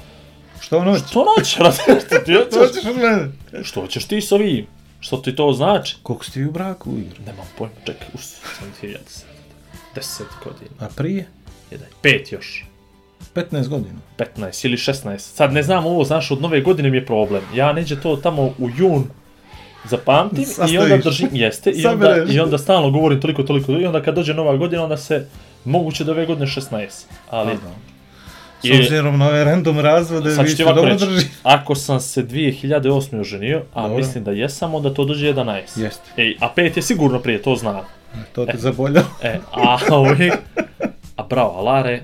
Što 0.61 0.79
ono 0.79 0.91
noć? 0.91 1.03
što 1.07 1.25
noć, 1.29 1.49
što 2.07 2.19
ti 2.19 2.33
To 2.51 2.59
hoćeš? 2.59 2.75
ćeš 2.75 2.87
odgledat. 2.87 3.29
Što 3.62 3.87
ćeš 3.87 4.05
ti 4.05 4.21
s 4.21 4.33
ovim? 4.33 4.67
Što 5.01 5.17
ti 5.17 5.37
to 5.37 5.53
znači? 5.53 5.97
Koliko 6.03 6.25
ste 6.25 6.41
vi 6.41 6.47
u 6.47 6.53
braku 6.53 6.91
igru? 6.91 7.17
Nemam 7.27 7.47
pojma, 7.59 7.75
čekaj, 7.87 8.09
us, 8.15 8.23
sam 8.59 8.69
ti 8.81 8.87
ja 8.87 8.99
deset. 9.05 9.27
Deset 9.95 10.27
godina, 10.45 10.71
A 10.81 10.89
prije? 10.97 11.27
jedan, 11.71 11.87
pet 12.03 12.33
još. 12.33 12.65
15 13.35 13.69
godina. 13.69 13.99
15 14.19 14.65
ili 14.65 14.77
16. 14.77 15.19
Sad 15.19 15.53
ne 15.53 15.62
znam 15.62 15.87
ovo, 15.87 16.05
znaš, 16.05 16.31
od 16.31 16.41
nove 16.41 16.61
godine 16.61 16.91
mi 16.91 16.97
je 16.97 17.07
problem. 17.07 17.43
Ja 17.55 17.73
neđe 17.73 18.01
to 18.01 18.17
tamo 18.17 18.43
u 18.43 18.69
jun 18.79 19.05
zapamtim 19.85 20.43
i 20.43 20.47
Sastaviš. 20.47 20.79
onda 20.79 20.97
držim, 20.97 21.29
jeste, 21.33 21.71
i 21.71 21.87
onda, 21.87 22.17
i 22.31 22.41
onda 22.41 22.59
stalno 22.59 22.91
govorim 22.91 23.21
toliko, 23.21 23.43
toliko, 23.43 23.73
i 23.73 23.87
onda 23.87 24.03
kad 24.03 24.15
dođe 24.15 24.35
nova 24.35 24.57
godina, 24.57 24.83
onda 24.83 24.97
se 24.97 25.27
moguće 25.65 26.05
da 26.05 26.12
ove 26.12 26.27
godine 26.27 26.47
16. 26.47 26.87
Ali, 27.31 27.53
S 28.61 28.65
I- 28.65 28.73
obzirom 28.73 29.19
na 29.19 29.29
ove 29.29 29.45
random 29.45 29.79
razvode, 29.79 30.31
vi 30.31 30.37
ovako 30.62 30.77
dobro 30.77 30.93
reći, 30.93 31.07
drži. 31.07 31.27
ako 31.43 31.75
sam 31.75 32.01
se 32.01 32.23
2008. 32.23 33.21
oženio, 33.21 33.62
a 33.75 33.83
Dobro. 33.83 33.97
mislim 33.97 34.25
da 34.25 34.31
jesam, 34.31 34.75
onda 34.75 34.95
to 34.95 35.05
dođe 35.05 35.27
11. 35.27 35.61
Jeste. 35.77 36.03
Ej, 36.17 36.37
a 36.41 36.49
5 36.57 36.77
je 36.77 36.83
sigurno 36.83 37.19
prije, 37.19 37.43
to 37.43 37.57
znam. 37.57 37.81
To 38.33 38.47
te 38.47 38.59
zaboljalo. 38.59 39.07
E, 39.23 39.39
a 39.53 39.79
ovi... 39.91 40.31
A 41.17 41.23
bravo, 41.23 41.51
Alare... 41.51 42.03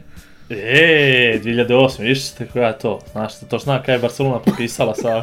E, 0.50 1.40
2008, 1.44 2.00
vidiš 2.00 2.22
ste 2.22 2.46
koja 2.46 2.72
to. 2.72 3.00
Znaš, 3.12 3.32
to 3.40 3.58
zna 3.58 3.78
kada 3.78 3.92
je 3.92 3.98
Barcelona 3.98 4.38
potpisala 4.38 4.94
sa... 4.94 5.22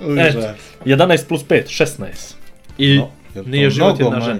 Užas. 0.00 0.34
11 0.84 1.28
plus 1.28 1.44
5, 1.44 1.84
16. 1.84 2.34
I 2.78 2.96
No, 2.96 3.10
nije 3.46 3.70
život 3.70 4.00
jedna? 4.00 4.38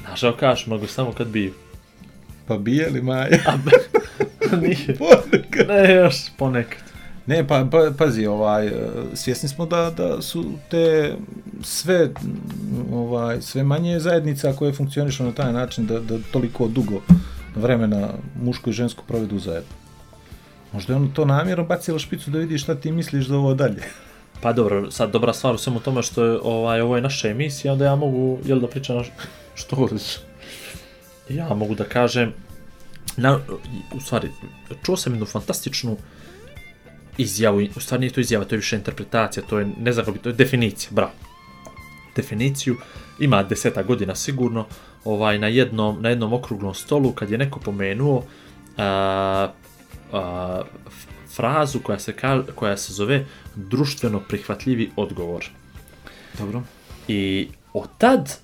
Znaš, 0.00 0.22
evo 0.22 0.36
kažeš, 0.40 0.66
mogu 0.66 0.86
samo 0.86 1.12
kad 1.12 1.26
biju. 1.26 1.52
Pa 2.46 2.58
bije 2.58 2.90
li 2.90 3.02
Maja? 3.02 3.28
nije. 4.62 4.96
Ponekad. 4.98 5.68
Ne, 5.68 5.94
još 5.94 6.16
ponekad. 6.38 6.82
Ne, 7.26 7.46
pa, 7.46 7.66
pa 7.70 7.90
pazi, 7.98 8.26
ovaj, 8.26 8.66
e, 8.66 8.72
svjesni 9.14 9.48
smo 9.48 9.66
da, 9.66 9.90
da 9.96 10.22
su 10.22 10.44
te 10.70 11.14
sve, 11.62 12.10
ovaj, 12.92 13.42
sve 13.42 13.62
manje 13.62 13.98
zajednica 14.00 14.52
koje 14.52 14.72
funkcionišu 14.72 15.24
na 15.24 15.32
taj 15.32 15.52
način 15.52 15.86
da, 15.86 16.00
da 16.00 16.18
toliko 16.32 16.68
dugo 16.68 17.00
vremena 17.56 18.08
muško 18.42 18.70
i 18.70 18.72
žensko 18.72 19.04
provedu 19.08 19.38
zajedno. 19.38 19.79
Možda 20.72 20.92
je 20.92 20.96
ono 20.96 21.08
to 21.14 21.24
namjerno 21.24 21.64
bacilo 21.64 21.98
špicu 21.98 22.30
da 22.30 22.38
vidi 22.38 22.58
šta 22.58 22.74
ti 22.74 22.92
misliš 22.92 23.26
za 23.26 23.36
ovo 23.36 23.54
dalje. 23.54 23.82
Pa 24.40 24.52
dobro, 24.52 24.90
sad 24.90 25.10
dobra 25.10 25.32
stvar 25.32 25.54
u 25.54 25.58
svemu 25.58 25.80
tome 25.80 26.02
što 26.02 26.24
je 26.24 26.38
ovaj, 26.42 26.80
ovo 26.80 26.96
je 26.96 27.02
naša 27.02 27.28
emisija, 27.28 27.72
onda 27.72 27.84
ja 27.84 27.96
mogu, 27.96 28.38
jel 28.44 28.60
da 28.60 28.66
pričam 28.66 29.02
što 29.54 29.76
voliš. 29.76 30.16
Ja 31.28 31.54
mogu 31.54 31.74
da 31.74 31.84
kažem, 31.84 32.32
na, 33.16 33.38
u 33.94 34.00
stvari, 34.00 34.30
čuo 34.82 34.96
sam 34.96 35.12
jednu 35.12 35.26
fantastičnu 35.26 35.96
izjavu, 37.18 37.60
u 37.76 37.80
stvari 37.80 38.00
nije 38.00 38.12
to 38.12 38.20
izjava, 38.20 38.44
to 38.44 38.54
je 38.54 38.58
više 38.58 38.76
interpretacija, 38.76 39.42
to 39.48 39.58
je, 39.58 39.68
ne 39.78 39.92
znam 39.92 40.04
kako 40.04 40.16
bi, 40.16 40.22
to 40.22 40.28
je 40.28 40.34
definicija, 40.34 40.90
bravo. 40.92 41.12
Definiciju, 42.16 42.76
ima 43.18 43.42
deseta 43.42 43.82
godina 43.82 44.14
sigurno, 44.14 44.66
ovaj, 45.04 45.38
na 45.38 45.46
jednom, 45.46 46.02
na 46.02 46.08
jednom 46.08 46.32
okruglom 46.32 46.74
stolu, 46.74 47.12
kad 47.12 47.30
je 47.30 47.38
neko 47.38 47.60
pomenuo 47.60 48.24
a, 48.76 49.48
a, 50.12 50.62
frazu 51.34 51.80
koja 51.80 51.98
se, 51.98 52.12
ka, 52.12 52.42
koja 52.54 52.76
se 52.76 52.92
zove 52.92 53.24
društveno 53.54 54.20
prihvatljivi 54.28 54.90
odgovor. 54.96 55.44
Dobro. 56.38 56.62
I 57.08 57.48
od 57.72 57.88
tad, 57.98 58.38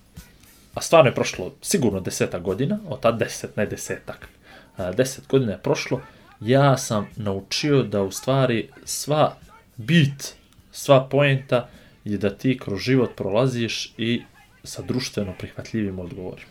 a 0.74 0.80
stvarno 0.80 1.10
je 1.10 1.14
prošlo 1.14 1.52
sigurno 1.62 2.00
deseta 2.00 2.38
godina, 2.38 2.78
od 2.88 3.00
tad 3.00 3.18
deset, 3.18 3.56
ne 3.56 3.66
desetak, 3.66 4.28
a, 4.76 4.92
deset 4.92 5.26
godina 5.28 5.52
je 5.52 5.58
prošlo, 5.58 6.00
ja 6.40 6.76
sam 6.76 7.06
naučio 7.16 7.82
da 7.82 8.02
u 8.02 8.10
stvari 8.10 8.68
sva 8.84 9.36
bit, 9.76 10.34
sva 10.72 11.08
poenta 11.10 11.68
je 12.04 12.18
da 12.18 12.30
ti 12.30 12.58
kroz 12.58 12.80
život 12.80 13.16
prolaziš 13.16 13.94
i 13.98 14.22
sa 14.64 14.82
društveno 14.82 15.34
prihvatljivim 15.38 15.98
odgovorima. 15.98 16.50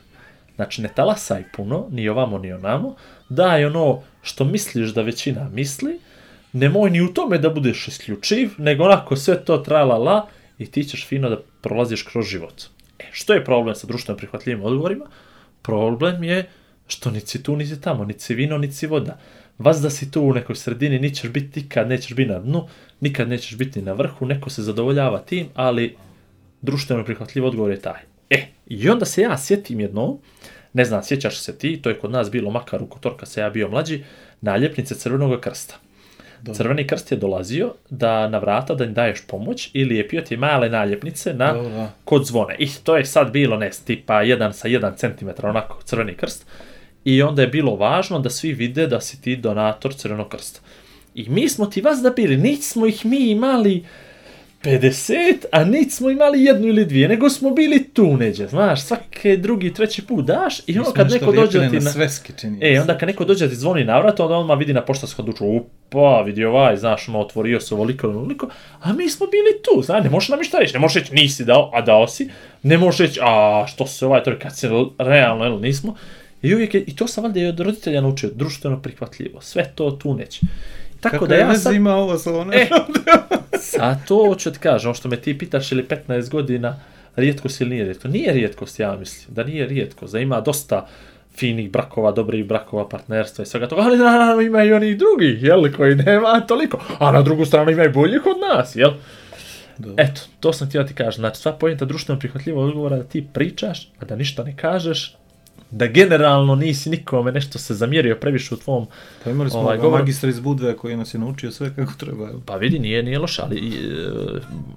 Znači, 0.55 0.81
ne 0.81 0.89
talasaj 0.95 1.43
puno, 1.53 1.88
ni 1.91 2.10
ovamo, 2.10 2.38
ni 2.38 2.53
onamo, 2.53 2.95
daj 3.29 3.65
ono 3.65 4.01
što 4.22 4.46
misliš 4.46 4.94
da 4.94 5.01
većina 5.01 5.50
misli, 5.53 6.00
nemoj 6.53 6.89
ni 6.89 7.01
u 7.01 7.13
tome 7.13 7.38
da 7.38 7.50
budeš 7.50 7.88
isključiv, 7.88 8.51
nego 8.58 8.84
onako 8.84 9.15
sve 9.15 9.46
to 9.46 9.58
tra 9.58 9.84
la 9.84 9.98
la 9.98 10.27
i 10.58 10.65
ti 10.65 10.84
ćeš 10.84 11.08
fino 11.08 11.29
da 11.29 11.41
prolaziš 11.62 12.03
kroz 12.03 12.25
život. 12.25 12.63
E, 13.00 13.03
što 13.12 13.34
je 13.34 13.46
problem 13.46 13.75
sa 13.75 13.88
društveno 13.88 14.17
prihvatljivim 14.17 14.63
odgovorima? 14.63 15.05
Problem 15.62 16.24
je 16.24 16.50
što 16.88 17.12
nici 17.12 17.44
tu, 17.44 17.55
nici 17.55 17.82
tamo, 17.82 18.05
nici 18.05 18.36
vino, 18.36 18.58
nici 18.58 18.88
voda. 18.88 19.17
Vas 19.58 19.82
da 19.82 19.89
si 19.89 20.12
tu 20.12 20.22
u 20.22 20.34
nekoj 20.34 20.55
sredini, 20.55 21.00
nićeš 21.00 21.32
biti 21.32 21.60
nikad, 21.60 21.88
nećeš 21.88 22.15
biti 22.15 22.29
na 22.29 22.39
dnu, 22.39 22.67
nikad 23.01 23.29
nećeš 23.29 23.58
biti 23.58 23.82
na 23.82 23.94
vrhu, 23.94 24.25
neko 24.25 24.50
se 24.50 24.63
zadovoljava 24.63 25.20
tim, 25.20 25.48
ali 25.53 25.96
društveno 26.62 27.05
prihvatljiv 27.05 27.46
odgovor 27.46 27.72
je 27.72 27.82
taj. 27.82 28.01
E, 28.29 28.48
i 28.67 28.89
onda 28.89 29.05
se 29.05 29.22
ja 29.22 29.38
sjetim 29.38 29.79
jedno, 29.79 30.17
ne 30.75 30.86
znam, 30.86 31.03
sjećaš 31.03 31.39
se 31.39 31.58
ti, 31.58 31.82
to 31.82 31.89
je 31.89 32.00
kod 32.00 32.12
nas 32.12 32.32
bilo 32.32 32.51
makar 32.51 32.84
u 32.84 32.88
Kotorka 32.88 33.25
se 33.25 33.41
ja 33.41 33.50
bio 33.50 33.70
mlađi, 33.70 34.03
naljepnice 34.41 34.96
Crvenog 34.96 35.39
krsta. 35.39 35.75
Crveni 36.53 36.88
krst 36.88 37.12
je 37.12 37.17
dolazio 37.17 37.74
da 37.89 38.27
na 38.29 38.38
vrata 38.38 38.75
da 38.75 38.86
im 38.86 38.94
daješ 38.94 39.27
pomoć 39.27 39.70
ili 39.74 39.98
je 39.98 40.08
pio 40.08 40.22
ti 40.22 40.38
male 40.38 40.70
naljepnice 40.70 41.34
na 41.34 41.53
Dobro. 41.53 41.88
kod 42.03 42.25
zvone. 42.25 42.55
I 42.60 42.67
to 42.84 42.98
je 42.98 43.05
sad 43.05 43.32
bilo, 43.32 43.58
ne, 43.58 43.70
tipa 43.86 44.13
1 44.13 44.51
sa 44.51 44.67
1 44.67 44.96
cm, 44.96 45.48
onako 45.48 45.82
crveni 45.84 46.13
krst. 46.13 46.46
I 47.05 47.22
onda 47.22 47.41
je 47.41 47.48
bilo 47.48 47.75
važno 47.75 48.20
da 48.20 48.29
svi 48.29 48.53
vide 48.53 48.88
da 48.88 49.01
si 49.01 49.22
ti 49.22 49.36
donator 49.36 49.94
crvenog 49.94 50.29
krsta. 50.29 50.60
I 51.15 51.29
mi 51.29 51.50
smo 51.50 51.65
ti 51.65 51.82
vas 51.82 52.01
da 52.01 52.10
bili, 52.10 52.38
niti 52.38 52.62
smo 52.62 52.86
ih 52.86 53.05
mi 53.05 53.29
imali 53.29 53.86
50, 54.65 55.45
a 55.51 55.63
niti 55.63 55.91
smo 55.91 56.10
imali 56.10 56.43
jednu 56.43 56.67
ili 56.67 56.86
dvije, 56.86 57.07
nego 57.07 57.29
smo 57.29 57.50
bili 57.50 57.84
tu 57.84 58.17
neđe, 58.17 58.48
znaš, 58.48 58.81
svaki 58.81 59.38
drugi, 59.38 59.74
treći 59.74 60.01
put 60.01 60.25
daš 60.25 60.62
i 60.67 60.79
ono 60.79 60.91
kad 60.91 61.12
neko 61.12 61.31
dođe 61.31 61.60
da 61.60 61.69
ti... 61.69 61.75
na 61.75 61.91
sveske 61.91 62.34
čini. 62.39 62.60
E, 62.62 62.81
onda 62.81 62.98
kad 62.98 63.07
neko 63.07 63.25
dođe 63.25 63.45
da 63.45 63.50
ti 63.50 63.55
zvoni 63.57 63.84
na 63.84 64.00
vrat, 64.00 64.19
onda 64.19 64.36
odmah 64.36 64.60
vidi 64.60 64.74
na 64.74 64.81
poštarskom 64.81 65.25
duču, 65.25 65.45
upa, 65.45 66.22
vidi 66.22 66.45
ovaj, 66.45 66.77
znaš, 66.77 67.10
ono, 67.10 67.19
otvorio 67.19 67.60
se 67.60 67.74
ovoliko 67.74 68.07
ili 68.07 68.15
onoliko, 68.15 68.50
a 68.81 68.93
mi 68.93 69.10
smo 69.10 69.27
bili 69.27 69.62
tu, 69.63 69.81
znaš, 69.81 70.03
ne 70.03 70.10
možeš 70.10 70.29
nam 70.29 70.39
ništa 70.39 70.60
reći, 70.60 70.74
ne 70.74 70.79
možeš 70.79 70.95
reći 70.95 71.15
nisi 71.15 71.45
dao, 71.45 71.72
a 71.74 71.81
dao 71.81 72.07
si, 72.07 72.29
ne 72.63 72.77
možeš 72.77 73.00
reći, 73.00 73.19
a 73.24 73.65
što 73.67 73.88
se 73.88 74.05
ovaj, 74.05 74.24
to 74.24 74.29
je 74.29 74.39
kad 74.39 74.57
se 74.57 74.69
realno, 74.98 75.45
jel, 75.45 75.62
nismo, 75.62 75.95
i 76.41 76.55
uvijek 76.55 76.74
je, 76.74 76.84
i 76.88 76.95
to 76.95 77.07
sam 77.07 77.24
valjda 77.24 77.39
i 77.39 77.45
od 77.45 77.60
roditelja 77.60 78.01
naučio, 78.01 78.29
društveno 78.34 78.81
prihvatljivo, 78.81 79.41
sve 79.41 79.72
to 79.75 79.91
tu 79.91 80.13
neće. 80.13 80.39
Tako 81.00 81.13
Kako 81.13 81.27
da 81.27 81.36
ja 81.36 81.55
sad, 81.55 81.75
ima 81.75 81.95
ovo 81.95 82.17
sa 82.17 82.38
ono? 82.38 82.53
E, 82.53 82.67
a 83.79 83.95
to 84.07 84.25
hoću 84.27 84.51
ti 84.51 84.59
kažem, 84.59 84.89
ono 84.89 84.95
što 84.95 85.09
me 85.09 85.17
ti 85.17 85.38
pitaš 85.38 85.71
ili 85.71 85.85
15 86.07 86.29
godina, 86.29 86.79
rijetkost 87.15 87.62
ili 87.62 87.69
nije 87.69 87.83
rijetkost? 87.83 88.13
Nije 88.13 88.33
rijetkost, 88.33 88.79
ja 88.79 88.95
mislim, 88.97 89.35
da 89.35 89.43
nije 89.43 89.67
rijetkost, 89.67 90.13
da 90.13 90.19
ima 90.19 90.41
dosta 90.41 90.88
finih 91.38 91.71
brakova, 91.71 92.12
dobrih 92.12 92.45
brakova, 92.45 92.89
partnerstva 92.89 93.43
i 93.43 93.45
svega 93.45 93.67
toga, 93.67 93.81
ali 93.81 93.97
naravno 93.97 94.41
ima 94.41 94.63
i 94.63 94.74
onih 94.74 94.97
drugih, 94.97 95.43
jel, 95.43 95.71
koji 95.77 95.95
nema 95.95 96.41
toliko, 96.47 96.79
a 97.00 97.12
na 97.12 97.21
drugu 97.21 97.45
stranu 97.45 97.71
ima 97.71 97.83
i 97.83 97.89
boljih 97.89 98.21
od 98.25 98.38
nas, 98.50 98.75
jel? 98.75 98.91
Dobro. 99.77 100.03
Eto, 100.03 100.21
to 100.39 100.53
sam 100.53 100.67
htio 100.67 100.83
ti 100.83 100.93
kažem, 100.93 101.21
znači 101.21 101.39
sva 101.41 101.53
pojenta 101.53 101.85
društveno 101.85 102.19
prihvatljivog 102.19 102.65
odgovora 102.65 102.97
da 102.97 103.03
ti 103.03 103.27
pričaš, 103.33 103.91
a 104.00 104.05
da 104.05 104.15
ništa 104.15 104.43
ne 104.43 104.57
kažeš, 104.57 105.15
da 105.72 105.88
generalno 105.88 106.55
nisi 106.55 106.89
nikome 106.89 107.31
nešto 107.31 107.60
se 107.60 107.74
zamjerio 107.74 108.17
previše 108.22 108.55
u 108.55 108.57
tvom 108.57 108.88
Pa 109.24 109.29
imali 109.29 109.50
smo 109.50 109.60
Ovaj, 109.60 109.77
govor- 109.77 110.00
magistra 110.00 110.29
iz 110.29 110.39
Budve 110.39 110.77
koji 110.77 110.98
nas 110.98 111.13
je 111.13 111.19
naučio 111.19 111.51
sve 111.51 111.75
kako 111.75 111.93
treba. 111.98 112.29
Pa 112.45 112.55
vidi, 112.55 112.79
nije, 112.79 113.03
nije 113.03 113.19
loše, 113.19 113.41
ali 113.41 113.57
e, 113.57 113.72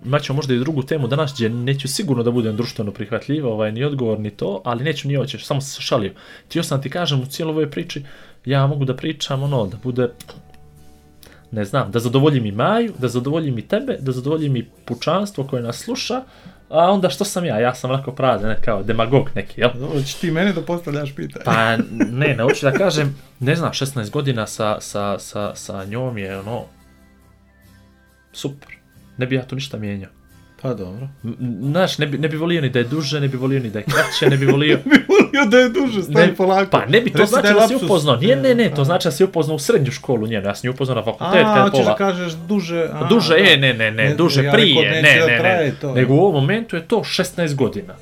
imat 0.04 0.23
ćemo 0.23 0.37
možda 0.37 0.54
i 0.54 0.59
drugu 0.59 0.83
temu 0.83 1.09
danas, 1.09 1.33
gdje 1.35 1.49
neću 1.49 1.88
sigurno 1.88 2.23
da 2.23 2.30
budem 2.30 2.57
društveno 2.57 2.92
prihvatljiv, 2.92 3.47
ovaj, 3.47 3.73
ni 3.73 3.85
odgovor, 3.85 4.21
ni 4.21 4.30
to, 4.30 4.62
ali 4.64 4.85
neću 4.85 5.09
ni 5.09 5.14
hoćeš, 5.14 5.47
samo 5.47 5.61
se 5.61 5.80
šalio. 5.80 6.12
Ti 6.49 6.62
sam 6.62 6.83
ti 6.83 6.90
kažem 6.90 7.21
u 7.21 7.26
cijeloj 7.26 7.52
ovoj 7.52 7.71
priči, 7.71 8.02
ja 8.45 8.66
mogu 8.66 8.85
da 8.85 8.97
pričam 8.97 9.42
ono, 9.42 9.66
da 9.66 9.76
bude, 9.83 10.09
ne 11.50 11.64
znam, 11.64 11.90
da 11.90 11.99
zadovoljim 11.99 12.47
i 12.47 12.52
Maju, 12.52 12.92
da 12.99 13.09
zadovoljim 13.09 13.59
i 13.59 13.68
tebe, 13.68 13.97
da 14.00 14.12
zadovoljim 14.12 14.57
i 14.57 14.66
pučanstvo 14.85 15.45
koje 15.45 15.62
nas 15.62 15.76
sluša, 15.76 16.22
a 16.68 16.90
onda 16.90 17.11
što 17.11 17.24
sam 17.24 17.44
ja? 17.44 17.61
Ja 17.61 17.74
sam 17.74 17.90
onako 17.90 18.12
prazan, 18.12 18.48
ne, 18.48 18.57
kao 18.64 18.83
demagog 18.83 19.31
neki, 19.35 19.61
jel? 19.61 19.70
Dobro, 19.74 20.00
ćeš 20.00 20.14
ti 20.14 20.31
mene 20.31 20.52
da 20.52 20.62
postavljaš 20.62 21.14
pitanje. 21.14 21.44
Pa 21.44 21.76
ne, 22.20 22.35
ne 22.35 22.42
hoću 22.42 22.66
da 22.66 22.72
kažem, 22.72 23.16
ne 23.40 23.54
znam, 23.54 23.72
16 23.72 24.11
godina 24.11 24.46
sa, 24.46 24.81
sa, 24.81 25.18
sa, 25.18 25.54
sa 25.54 25.85
njom 25.85 26.18
je 26.18 26.38
ono, 26.38 26.64
super. 28.33 28.68
Ne 29.16 29.26
bi 29.26 29.35
ja 29.35 29.46
tu 29.46 29.54
ništa 29.54 29.78
mijenjao. 29.78 30.17
Pa 30.62 30.75
dobro. 30.75 31.09
Znaš, 31.62 31.99
ne 31.99 32.07
bi, 32.07 32.18
ne 32.18 32.29
bi 32.29 32.37
volio 32.37 32.61
ni 32.61 32.68
da 32.71 32.79
je 32.79 32.85
duže, 32.85 33.21
ne 33.21 33.29
bi 33.29 33.37
volio 33.37 33.61
ni 33.61 33.71
da 33.71 33.79
je 33.79 33.85
kraće, 33.85 34.31
ne 34.31 34.37
bi 34.37 34.47
volio... 34.47 34.77
bi 34.85 35.05
volio 35.09 35.47
da 35.47 35.59
je 35.59 35.68
duže, 35.68 36.03
stavi 36.03 36.27
Ne, 36.27 36.35
polako. 36.37 36.71
pa 36.71 36.87
ne 36.87 37.01
bi 37.01 37.11
to 37.12 37.18
Reci 37.18 37.31
znači 37.31 37.49
je 37.49 37.55
da 37.55 37.68
si 37.68 37.75
upoznao. 37.77 38.16
Nije, 38.16 38.37
ne, 38.37 38.55
ne, 38.55 38.71
to 38.71 38.81
A. 38.81 38.85
znači 38.85 39.09
da 39.09 39.12
si 39.12 39.25
upoznao 39.25 39.57
u 39.57 39.59
srednju 39.59 39.90
školu 39.90 40.27
njenu. 40.27 40.47
Ja 40.47 40.55
sam 40.55 40.68
nju 40.68 40.73
upoznao 40.73 40.97
na 40.97 41.03
fakultet 41.03 41.42
A, 41.44 41.62
hoćeš 41.62 41.73
pola... 41.73 41.85
da 41.85 41.94
kažeš 41.97 42.33
duže... 42.33 42.88
A, 42.92 43.07
Duže, 43.09 43.35
da. 43.35 43.40
e, 43.42 43.57
ne, 43.57 43.75
ne, 43.75 43.90
ne, 43.90 44.05
Ne, 44.05 44.14
duže 44.14 44.44
ja 44.44 44.53
prije, 44.53 44.90
ne, 44.92 45.18
da 45.21 45.27
ne, 45.27 45.38
ne, 45.42 45.73
to. 45.81 45.92
nego 45.94 46.14
u 46.14 46.18
ovom 46.18 46.35
momentu 46.35 46.77
je 46.77 46.88
to 46.88 46.97
16 46.97 47.55
godina. 47.55 47.94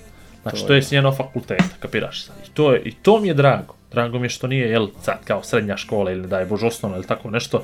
Znači, 0.42 0.60
To 0.60 0.66
to 0.66 0.72
je. 0.72 0.78
je 0.78 0.82
s 0.82 0.90
njenog 0.90 1.16
fakulteta, 1.16 1.64
kapiraš 1.78 2.24
sad. 2.24 2.36
I 2.46 2.50
to, 2.50 2.72
je, 2.72 2.82
I 2.84 2.92
to 2.92 3.20
mi 3.20 3.28
je 3.28 3.34
drago. 3.34 3.74
Drago 3.92 4.18
mi 4.18 4.24
je 4.24 4.30
što 4.30 4.46
nije, 4.46 4.68
jel, 4.70 4.88
sad 5.02 5.24
kao 5.24 5.42
srednja 5.42 5.76
škola 5.76 6.12
ili 6.12 6.28
da 6.28 6.38
je 6.38 6.46
bož 6.46 6.62
osnovna 6.64 6.96
ili 6.98 7.06
tako 7.06 7.30
nešto, 7.30 7.62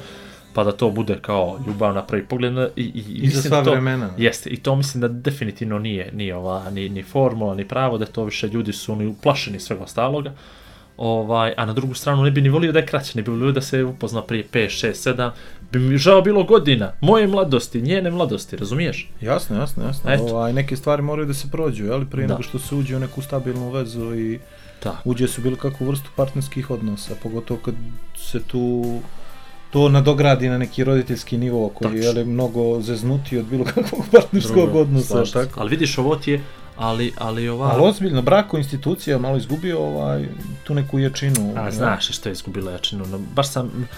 pa 0.55 0.65
da 0.65 0.73
to 0.73 0.91
bude 0.91 1.19
kao 1.23 1.61
ljubav 1.67 1.95
na 1.95 2.03
prvi 2.03 2.25
pogled. 2.25 2.57
I, 2.57 2.83
i, 2.83 2.85
i, 2.85 3.21
I 3.23 3.29
za 3.29 3.43
sva 3.43 3.59
da 3.59 3.65
to, 3.65 3.71
vremena. 3.71 4.11
Jeste, 4.19 4.51
i 4.51 4.57
to 4.57 4.77
mislim 4.77 5.01
da 5.01 5.09
definitivno 5.09 5.79
nije, 5.79 6.11
nije 6.13 6.37
ova, 6.37 6.71
ni, 6.71 6.89
ni 6.89 7.03
formula, 7.03 7.55
ni 7.55 7.69
pravo, 7.69 7.99
da 7.99 8.07
to 8.07 8.25
više 8.25 8.49
ljudi 8.49 8.73
su 8.73 8.97
ni 8.97 9.07
uplašeni 9.07 9.61
svega 9.61 9.83
ostaloga. 9.83 10.33
Ovaj, 10.97 11.55
a 11.57 11.65
na 11.67 11.73
drugu 11.73 11.95
stranu 11.95 12.23
ne 12.23 12.31
bi 12.31 12.41
ni 12.41 12.49
volio 12.49 12.73
da 12.73 12.79
je 12.79 12.87
kraće, 12.87 13.13
ne 13.19 13.23
bi 13.23 13.31
volio 13.31 13.53
da 13.53 13.61
se 13.61 13.85
upozna 13.85 14.23
prije 14.23 14.45
5, 14.53 14.87
6, 14.87 15.15
7, 15.15 15.31
bi 15.73 15.79
mi 15.79 15.99
žao 15.99 16.23
bilo 16.23 16.45
godina, 16.45 16.93
moje 17.01 17.27
mladosti, 17.27 17.83
njene 17.83 18.11
mladosti, 18.11 18.57
razumiješ? 18.57 19.11
Jasno, 19.21 19.57
jasno, 19.57 19.85
jasno. 19.85 20.13
Eto. 20.13 20.23
Ovaj, 20.23 20.53
neke 20.53 20.77
stvari 20.77 21.03
moraju 21.03 21.27
da 21.27 21.35
se 21.35 21.49
prođu, 21.51 21.85
jel? 21.85 22.05
Prije 22.07 22.27
Da. 22.27 22.35
nego 22.35 22.43
što 22.43 22.59
se 22.59 22.75
uđe 22.75 22.97
u 22.97 23.01
neku 23.01 23.23
stabilnu 23.23 23.71
vezu 23.71 24.15
i 24.15 24.39
Tako. 24.81 24.97
uđe 25.05 25.29
su 25.29 25.41
bilo 25.41 25.57
kakvu 25.57 25.87
vrstu 25.87 26.11
partnerskih 26.17 26.71
odnosa, 26.71 27.15
pogotovo 27.23 27.61
kad 27.61 27.75
se 28.17 28.43
tu 28.43 29.01
to 29.73 29.89
nadogradi 29.89 30.49
na 30.49 30.59
neki 30.59 30.85
roditeljski 30.85 31.39
nivo 31.39 31.69
koji 31.69 32.03
Tačno. 32.03 32.21
je 32.21 32.25
mnogo 32.25 32.81
zeznutiji 32.81 33.39
od 33.39 33.47
bilo 33.47 33.65
kakvog 33.65 34.05
partnerskog 34.13 34.57
Drugo, 34.57 34.81
odnosa. 34.81 35.07
slažem 35.07 35.27
se. 35.27 35.33
Tako? 35.33 35.61
Ali 35.61 35.71
vidiš, 35.71 35.99
ovo 35.99 36.17
ti 36.17 36.31
je, 36.31 36.43
ali, 36.77 37.13
ali 37.19 37.49
ova... 37.49 37.71
Ali 37.73 37.83
ozbiljno, 37.83 38.23
brak 38.23 38.49
ko 38.49 38.59
institucija 38.59 39.19
malo 39.19 39.37
izgubio 39.37 39.79
ovaj, 39.79 40.29
tu 40.65 40.75
neku 40.75 40.99
jačinu. 40.99 41.55
A, 41.57 41.63
jel? 41.63 41.71
znaš 41.71 42.09
što 42.09 42.29
je 42.29 42.33
izgubila 42.33 42.73
jačinu, 42.73 43.07
no, 43.07 43.19
baš 43.19 43.49
sam, 43.49 43.89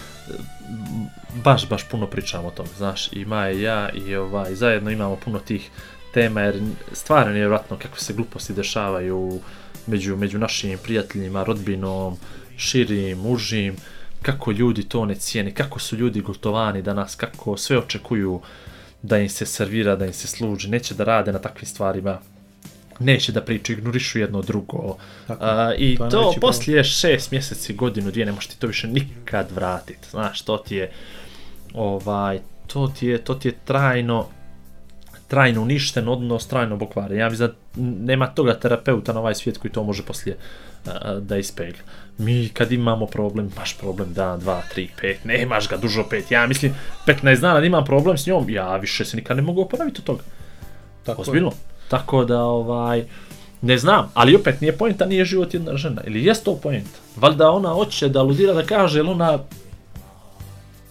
baš, 1.44 1.68
baš 1.68 1.88
puno 1.88 2.06
pričam 2.06 2.44
o 2.44 2.50
tome, 2.50 2.68
znaš, 2.76 3.12
i 3.12 3.24
Maja 3.24 3.50
i 3.50 3.62
ja, 3.62 3.90
i 3.90 4.16
ovaj, 4.16 4.54
zajedno 4.54 4.90
imamo 4.90 5.16
puno 5.16 5.38
tih 5.38 5.70
tema, 6.12 6.40
jer 6.40 6.62
stvarno 6.92 7.30
je 7.30 7.34
vjerojatno 7.34 7.76
kako 7.76 7.98
se 7.98 8.12
gluposti 8.12 8.52
dešavaju 8.52 9.40
među, 9.86 10.16
među 10.16 10.38
našim 10.38 10.78
prijateljima, 10.82 11.44
rodbinom, 11.44 12.16
širim, 12.56 13.26
užim, 13.26 13.76
kako 14.24 14.50
ljudi 14.50 14.82
to 14.88 15.04
ne 15.04 15.14
cijene, 15.14 15.54
kako 15.54 15.78
su 15.78 15.96
ljudi 15.96 16.20
gotovani 16.20 16.82
danas, 16.82 17.14
kako 17.14 17.56
sve 17.56 17.78
očekuju 17.78 18.40
da 19.02 19.18
im 19.18 19.28
se 19.28 19.46
servira, 19.46 19.96
da 19.96 20.06
im 20.06 20.12
se 20.12 20.26
služi, 20.26 20.70
neće 20.70 20.94
da 20.94 21.04
rade 21.04 21.32
na 21.32 21.38
takvim 21.38 21.66
stvarima, 21.66 22.18
neće 22.98 23.32
da 23.32 23.42
pričaju, 23.42 23.78
ignorišu 23.78 24.18
jedno 24.18 24.42
drugo. 24.42 24.96
Tako, 25.26 25.44
A, 25.44 25.74
I 25.78 25.96
to 25.96 25.98
to, 25.98 26.16
najveći 26.16 26.40
problem. 26.40 26.40
poslije 26.40 26.84
šest 26.84 27.30
mjeseci, 27.30 27.74
godinu, 27.74 28.10
dvije, 28.10 28.26
ne 28.26 28.32
možeš 28.32 28.48
ti 28.48 28.58
to 28.58 28.66
više 28.66 28.88
nikad 28.88 29.50
vratiti. 29.52 30.08
Znaš, 30.10 30.42
to 30.42 30.56
ti 30.56 30.76
je, 30.76 30.90
ovaj, 31.74 32.40
to 32.66 32.92
ti 32.98 33.06
je, 33.06 33.18
to 33.18 33.34
ti 33.34 33.48
je 33.48 33.54
trajno, 33.64 34.26
trajno 35.28 35.62
uništen 35.62 36.08
odnos, 36.08 36.46
trajno 36.46 36.76
bokvaren. 36.76 37.18
Ja 37.18 37.30
mislim 37.30 37.48
da 37.48 37.54
nema 38.12 38.26
toga 38.26 38.54
terapeuta 38.54 39.12
na 39.12 39.20
ovaj 39.20 39.34
svijet 39.34 39.58
koji 39.58 39.72
to 39.72 39.84
može 39.84 40.02
poslije 40.02 40.36
a, 40.86 41.14
da 41.14 41.36
ispegla. 41.36 41.82
Mi 42.18 42.48
kad 42.48 42.72
imamo 42.72 43.06
problem, 43.06 43.50
imaš 43.56 43.78
problem 43.78 44.12
dan, 44.12 44.40
dva, 44.40 44.62
tri, 44.74 44.88
pet, 45.00 45.24
nemaš 45.24 45.68
ga 45.68 45.76
dužo 45.76 46.04
pet. 46.10 46.30
Ja 46.30 46.46
mislim, 46.46 46.74
15 47.06 47.40
dana 47.40 47.60
da 47.60 47.66
imam 47.66 47.84
problem 47.84 48.18
s 48.18 48.26
njom, 48.26 48.50
ja 48.50 48.76
više 48.76 49.04
se 49.04 49.16
nikad 49.16 49.36
ne 49.36 49.42
mogu 49.42 49.60
oporaviti 49.60 50.00
od 50.00 50.04
toga. 50.04 50.22
Tako 51.04 51.22
je. 51.22 51.22
Ozbiljno. 51.22 51.52
Tako 51.88 52.24
da, 52.24 52.42
ovaj, 52.42 53.04
ne 53.62 53.78
znam, 53.78 54.10
ali 54.14 54.36
opet 54.36 54.60
nije 54.60 54.78
poenta, 54.78 55.06
nije 55.06 55.24
život 55.24 55.54
jedna 55.54 55.76
žena. 55.76 56.02
Ili 56.06 56.24
jest 56.24 56.44
to 56.44 56.56
poenta? 56.56 56.98
Valjda 57.16 57.50
ona 57.50 57.68
hoće 57.68 58.08
da 58.08 58.20
aludira 58.20 58.52
da 58.52 58.66
kaže, 58.66 58.98
jel 58.98 59.10
ona 59.10 59.38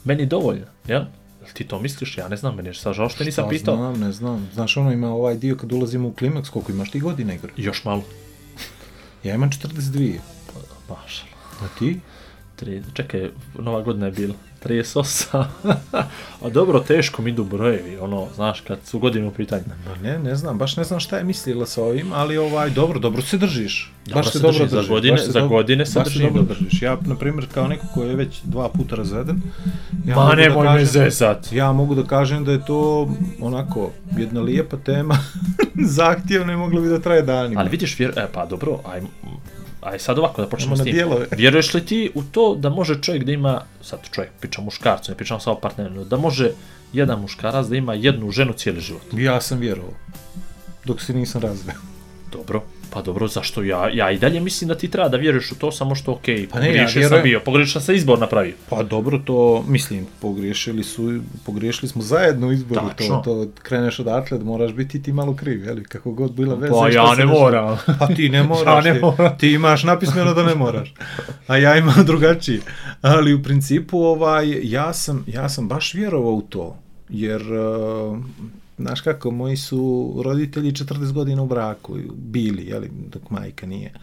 meni 0.03 0.25
dovoljna, 0.25 0.65
jel? 0.87 1.01
Jel 1.41 1.49
ti 1.53 1.67
to 1.67 1.79
misliš? 1.79 2.17
Ja 2.17 2.27
ne 2.27 2.37
znam, 2.37 2.55
meni 2.55 2.69
je 2.69 2.73
sad 2.73 2.93
žao 2.93 3.09
što 3.09 3.23
nisam 3.23 3.49
pitao. 3.49 3.75
Znam, 3.75 3.99
ne 3.99 4.11
znam. 4.11 4.49
Znaš, 4.53 4.77
ono 4.77 4.91
ima 4.91 5.13
ovaj 5.13 5.35
dio 5.35 5.55
kad 5.55 5.71
ulazimo 5.71 6.07
u 6.07 6.13
klimaks, 6.13 6.49
koliko 6.49 6.71
imaš 6.71 6.91
ti 6.91 6.99
godina, 6.99 7.33
Igor? 7.33 7.51
Još 7.57 7.83
malo. 7.85 8.03
Ja 9.23 9.35
imam 9.35 9.49
42. 9.49 10.17
Mašala. 10.95 11.29
A 11.61 11.79
ti? 11.79 11.99
Tri, 12.55 12.83
čekaj, 12.93 13.29
nova 13.55 13.81
godina 13.81 14.05
je 14.05 14.11
bila. 14.11 14.33
38. 14.61 15.43
A 16.43 16.49
dobro, 16.49 16.79
teško 16.79 17.21
mi 17.21 17.29
idu 17.29 17.43
brojevi, 17.43 17.97
ono, 17.97 18.27
znaš, 18.35 18.61
kad 18.61 18.79
su 18.83 18.99
godine 18.99 19.27
u 19.27 19.31
pitanju. 19.31 19.63
Ma 19.87 19.95
ne, 19.99 20.19
ne 20.19 20.35
znam, 20.35 20.57
baš 20.57 20.77
ne 20.77 20.83
znam 20.83 20.99
šta 20.99 21.17
je 21.17 21.23
mislila 21.23 21.65
sa 21.65 21.83
ovim, 21.83 22.13
ali 22.13 22.37
ovaj, 22.37 22.69
dobro, 22.69 22.99
dobro 22.99 23.21
se 23.21 23.37
držiš. 23.37 23.91
Dobro 24.05 24.15
baš 24.15 24.25
se 24.25 24.31
se 24.31 24.39
dobro 24.39 24.67
za 24.67 24.75
držiš. 24.75 24.89
godine- 24.89 25.11
baš 25.11 25.21
se 25.21 25.27
za 25.27 25.33
dobro- 25.33 25.49
godine 25.49 25.85
se 25.85 25.99
baš 25.99 26.07
držim 26.07 26.21
dobro 26.25 26.43
držiš. 26.45 26.81
Ja, 26.81 26.97
na 27.01 27.15
primjer, 27.15 27.47
kao 27.49 27.67
neko 27.67 27.87
koji 27.93 28.09
je 28.09 28.15
već 28.15 28.41
dva 28.43 28.69
puta 28.69 28.95
razveden, 28.95 29.41
ja 30.05 30.15
Ma 30.15 30.21
mogu 30.21 30.29
da 30.29 30.41
nemoj 30.41 30.63
me 30.63 30.71
kažem- 30.71 30.85
zezat. 30.87 31.51
Ja 31.51 31.71
mogu 31.71 31.95
da 31.95 32.03
kažem 32.03 32.45
da 32.45 32.51
je 32.51 32.65
to 32.65 33.09
onako 33.41 33.91
jedna 34.11 34.41
lijepa 34.41 34.77
tema, 34.77 35.17
zahtjevna 35.97 36.53
i 36.53 36.57
mogla 36.57 36.81
bi 36.81 36.87
da 36.87 36.99
traje 36.99 37.21
danima. 37.21 37.61
Ali 37.61 37.69
vidiš, 37.69 37.99
vjer... 37.99 38.13
e, 38.17 38.27
pa 38.33 38.45
dobro, 38.45 38.79
aj, 38.85 39.01
aj 39.85 39.99
sad 39.99 40.19
ovako 40.19 40.41
da 40.41 40.47
počnemo 40.47 40.75
s 40.75 40.83
tim. 40.83 40.93
dijelove. 40.93 41.27
Vjeruješ 41.37 41.73
li 41.73 41.85
ti 41.85 42.11
u 42.15 42.23
to 42.23 42.55
da 42.55 42.69
može 42.69 43.01
čovjek 43.01 43.23
da 43.23 43.31
ima, 43.31 43.61
sad 43.81 43.99
čovjek, 44.11 44.31
pričam 44.39 44.63
muškarcu, 44.63 45.11
ne 45.11 45.17
pričam 45.17 45.39
samo 45.39 45.55
partneru, 45.55 46.03
da 46.03 46.17
može 46.17 46.51
jedan 46.93 47.21
muškarac 47.21 47.67
da 47.67 47.75
ima 47.75 47.93
jednu 47.93 48.31
ženu 48.31 48.53
cijeli 48.53 48.81
život? 48.81 49.01
Ja 49.13 49.41
sam 49.41 49.59
vjerovao, 49.59 49.93
dok 50.85 51.01
se 51.01 51.13
nisam 51.13 51.41
razveo. 51.41 51.75
Dobro, 52.31 52.63
pa 52.93 53.01
dobro, 53.01 53.27
zašto 53.27 53.63
ja, 53.63 53.89
ja 53.89 54.11
i 54.11 54.17
dalje 54.17 54.39
mislim 54.39 54.67
da 54.67 54.75
ti 54.75 54.87
treba 54.87 55.09
da 55.09 55.17
vjeruješ 55.17 55.51
u 55.51 55.55
to, 55.55 55.71
samo 55.71 55.95
što 55.95 56.11
okej, 56.11 56.47
Pa 56.47 56.59
ne, 56.59 56.65
ja 56.65 56.69
pogriješio 56.69 56.93
sam 56.93 56.99
vjerujem. 57.01 57.23
bio, 57.23 57.39
pogriješio 57.39 57.81
sam 57.81 57.95
izbor 57.95 58.19
napravio. 58.19 58.53
Pa 58.69 58.83
dobro, 58.83 59.17
to 59.17 59.63
mislim, 59.67 60.05
pogriješili 60.21 60.83
su, 60.83 61.19
pogriješili 61.45 61.89
smo 61.89 62.01
zajedno 62.01 62.47
u 62.47 62.51
izboru, 62.51 62.81
Tačno. 62.87 63.21
to, 63.25 63.45
to 63.45 63.51
kreneš 63.61 63.99
odatle 63.99 64.37
da 64.37 64.43
moraš 64.43 64.73
biti 64.73 65.03
ti 65.03 65.13
malo 65.13 65.35
kriv, 65.35 65.65
jeli, 65.65 65.83
kako 65.83 66.11
god 66.11 66.31
bila 66.31 66.55
veza. 66.55 66.73
Pa 66.73 66.89
i 66.89 66.91
šta 66.91 67.01
ja 67.01 67.15
ne 67.15 67.25
moram. 67.25 67.77
Pa 67.99 68.07
ti 68.07 68.29
ne 68.29 68.43
moraš, 68.43 68.85
Ja 68.85 68.93
ne 68.93 68.93
ti, 68.93 68.99
moram. 69.01 69.37
ti 69.37 69.51
imaš 69.51 69.83
napismeno 69.83 70.33
da 70.33 70.43
ne 70.43 70.55
moraš, 70.55 70.93
a 71.47 71.57
ja 71.57 71.77
imam 71.77 72.05
drugačiji. 72.05 72.59
Ali 73.01 73.33
u 73.33 73.43
principu 73.43 73.97
ovaj, 73.99 74.59
ja, 74.63 74.93
sam, 74.93 75.23
ja 75.27 75.49
sam 75.49 75.67
baš 75.67 75.93
vjerovao 75.93 76.33
u 76.33 76.41
to, 76.41 76.77
jer, 77.09 77.41
uh, 77.41 78.17
znaš 78.83 79.01
kako, 79.01 79.31
moji 79.31 79.57
su 79.57 80.13
roditelji 80.25 80.71
40 80.71 81.11
godina 81.11 81.41
u 81.41 81.47
braku 81.47 81.97
bili, 82.15 82.65
jeli, 82.65 82.91
dok 83.09 83.29
majka 83.29 83.65
nije 83.67 83.93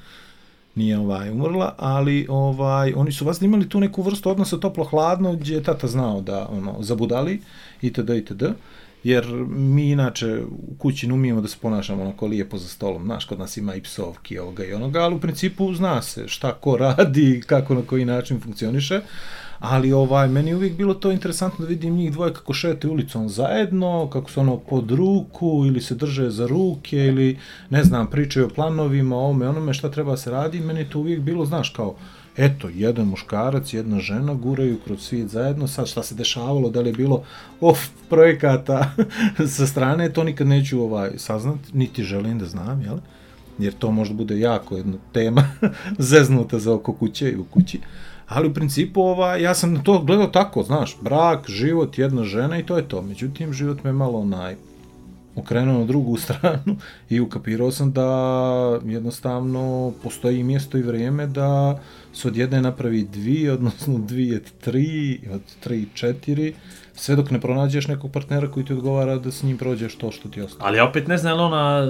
nije 0.75 0.99
ovaj 0.99 1.31
umrla, 1.31 1.75
ali 1.79 2.27
ovaj 2.29 2.93
oni 2.97 3.13
su 3.13 3.25
vas 3.25 3.43
imali 3.43 3.69
tu 3.69 3.81
neku 3.81 4.03
vrstu 4.03 4.31
odnosa 4.31 4.57
toplo-hladno 4.57 5.33
gdje 5.33 5.55
je 5.55 5.63
tata 5.63 5.87
znao 5.87 6.21
da 6.21 6.49
ono 6.49 6.77
zabudali 6.81 7.41
itd. 7.83 8.11
itd. 8.11 8.43
Jer 9.05 9.27
mi 9.49 9.91
inače 9.91 10.43
u 10.43 10.75
kući 10.79 11.07
ne 11.07 11.15
umijemo 11.15 11.41
da 11.41 11.49
se 11.49 11.57
ponašamo 11.63 12.03
onako 12.03 12.27
lijepo 12.27 12.59
za 12.59 12.69
stolom. 12.69 13.05
Znaš, 13.05 13.25
kod 13.25 13.39
nas 13.39 13.57
ima 13.57 13.75
i 13.75 13.83
psovki 13.83 14.39
ovoga 14.39 14.65
i 14.65 14.73
onoga, 14.73 15.01
ali 15.01 15.15
u 15.15 15.21
principu 15.21 15.75
zna 15.75 16.03
se 16.03 16.29
šta 16.29 16.53
ko 16.53 16.77
radi, 16.77 17.43
kako 17.47 17.75
na 17.75 17.83
koji 17.83 18.05
način 18.05 18.41
funkcioniše. 18.41 19.01
Ali 19.61 19.93
ovaj, 19.93 20.29
meni 20.29 20.51
je 20.51 20.57
uvijek 20.57 20.77
bilo 20.77 20.95
to 20.95 21.11
interesantno 21.13 21.65
da 21.65 21.69
vidim 21.69 21.97
njih 21.97 22.13
dvoje 22.13 22.35
kako 22.35 22.53
šetaju 22.53 22.93
ulicom 22.93 23.29
zajedno, 23.29 24.09
kako 24.13 24.31
su 24.31 24.41
ono 24.41 24.57
pod 24.57 24.91
ruku 24.91 25.63
ili 25.67 25.81
se 25.81 25.95
drže 25.95 26.31
za 26.31 26.47
ruke 26.47 26.97
ili 26.97 27.39
ne 27.71 27.85
znam, 27.85 28.11
pričaju 28.11 28.47
o 28.47 28.49
planovima, 28.49 29.17
ovome, 29.17 29.49
onome 29.49 29.75
šta 29.75 29.91
treba 29.91 30.17
se 30.17 30.31
radi. 30.31 30.61
Meni 30.61 30.81
je 30.81 30.91
to 30.91 30.99
uvijek 30.99 31.21
bilo, 31.21 31.47
znaš, 31.47 31.71
kao 31.71 31.95
eto, 32.37 32.69
jedan 32.75 33.07
muškarac, 33.07 33.75
jedna 33.75 34.01
žena 34.01 34.35
guraju 34.35 34.79
kroz 34.85 35.01
svijet 35.01 35.29
zajedno, 35.29 35.69
sad 35.69 35.89
šta 35.89 36.03
se 36.03 36.15
dešavalo, 36.15 36.71
da 36.71 36.81
li 36.81 36.89
je 36.89 36.93
bilo 36.93 37.23
off 37.61 37.89
projekata 38.09 38.91
sa 39.57 39.67
strane, 39.67 40.13
to 40.13 40.25
nikad 40.25 40.47
neću 40.47 40.83
ovaj, 40.83 41.11
saznat, 41.17 41.59
niti 41.73 42.03
želim 42.03 42.39
da 42.39 42.47
znam, 42.47 42.83
jel? 42.83 42.99
jer 43.59 43.73
to 43.73 43.91
možda 43.91 44.15
bude 44.15 44.39
jako 44.41 44.77
jedna 44.77 44.97
tema 45.13 45.45
zeznuta 45.99 46.59
za 46.59 46.75
oko 46.75 46.93
kuće 46.93 47.31
i 47.31 47.37
u 47.37 47.45
kući. 47.45 47.81
Ali 48.31 48.49
u 48.49 48.55
principu 48.55 49.01
ovaj, 49.01 49.43
ja 49.43 49.55
sam 49.55 49.73
na 49.75 49.83
to 49.83 50.03
gledao 50.03 50.27
tako, 50.27 50.63
znaš, 50.63 50.97
brak, 51.01 51.51
život, 51.51 51.99
jedna 51.99 52.25
žena 52.25 52.59
i 52.59 52.67
to 52.67 52.77
je 52.77 52.89
to. 52.89 53.03
Međutim, 53.03 53.53
život 53.53 53.85
me 53.85 53.93
malo 53.93 54.19
onaj, 54.19 54.57
okrenuo 55.37 55.79
na 55.79 55.85
drugu 55.85 56.17
stranu 56.25 56.77
i 57.09 57.21
ukapirao 57.21 57.71
sam 57.71 57.93
da 57.93 58.09
jednostavno 58.85 59.93
postoji 60.03 60.43
mjesto 60.43 60.79
i 60.79 60.83
vrijeme 60.83 61.27
da 61.27 61.81
se 62.13 62.29
od 62.29 62.37
jedne 62.37 62.63
napravi 62.63 63.03
dvije, 63.03 63.53
odnosno 63.53 63.99
dvije 63.99 64.43
tri, 64.61 65.21
od 65.33 65.43
tri 65.61 65.87
četiri, 65.95 66.55
sve 67.01 67.17
dok 67.17 67.31
ne 67.31 67.41
pronađeš 67.41 67.89
nekog 67.89 68.13
partnera 68.13 68.51
koji 68.51 68.67
ti 68.67 68.73
odgovara 68.73 69.19
da 69.19 69.31
s 69.31 69.43
njim 69.43 69.59
prođeš 69.59 69.95
to 69.95 70.11
što 70.13 70.29
ti 70.29 70.41
ostane. 70.41 70.65
Ali 70.69 70.81
opet 70.81 71.09
ne 71.09 71.19
znam 71.19 71.41
ona 71.41 71.87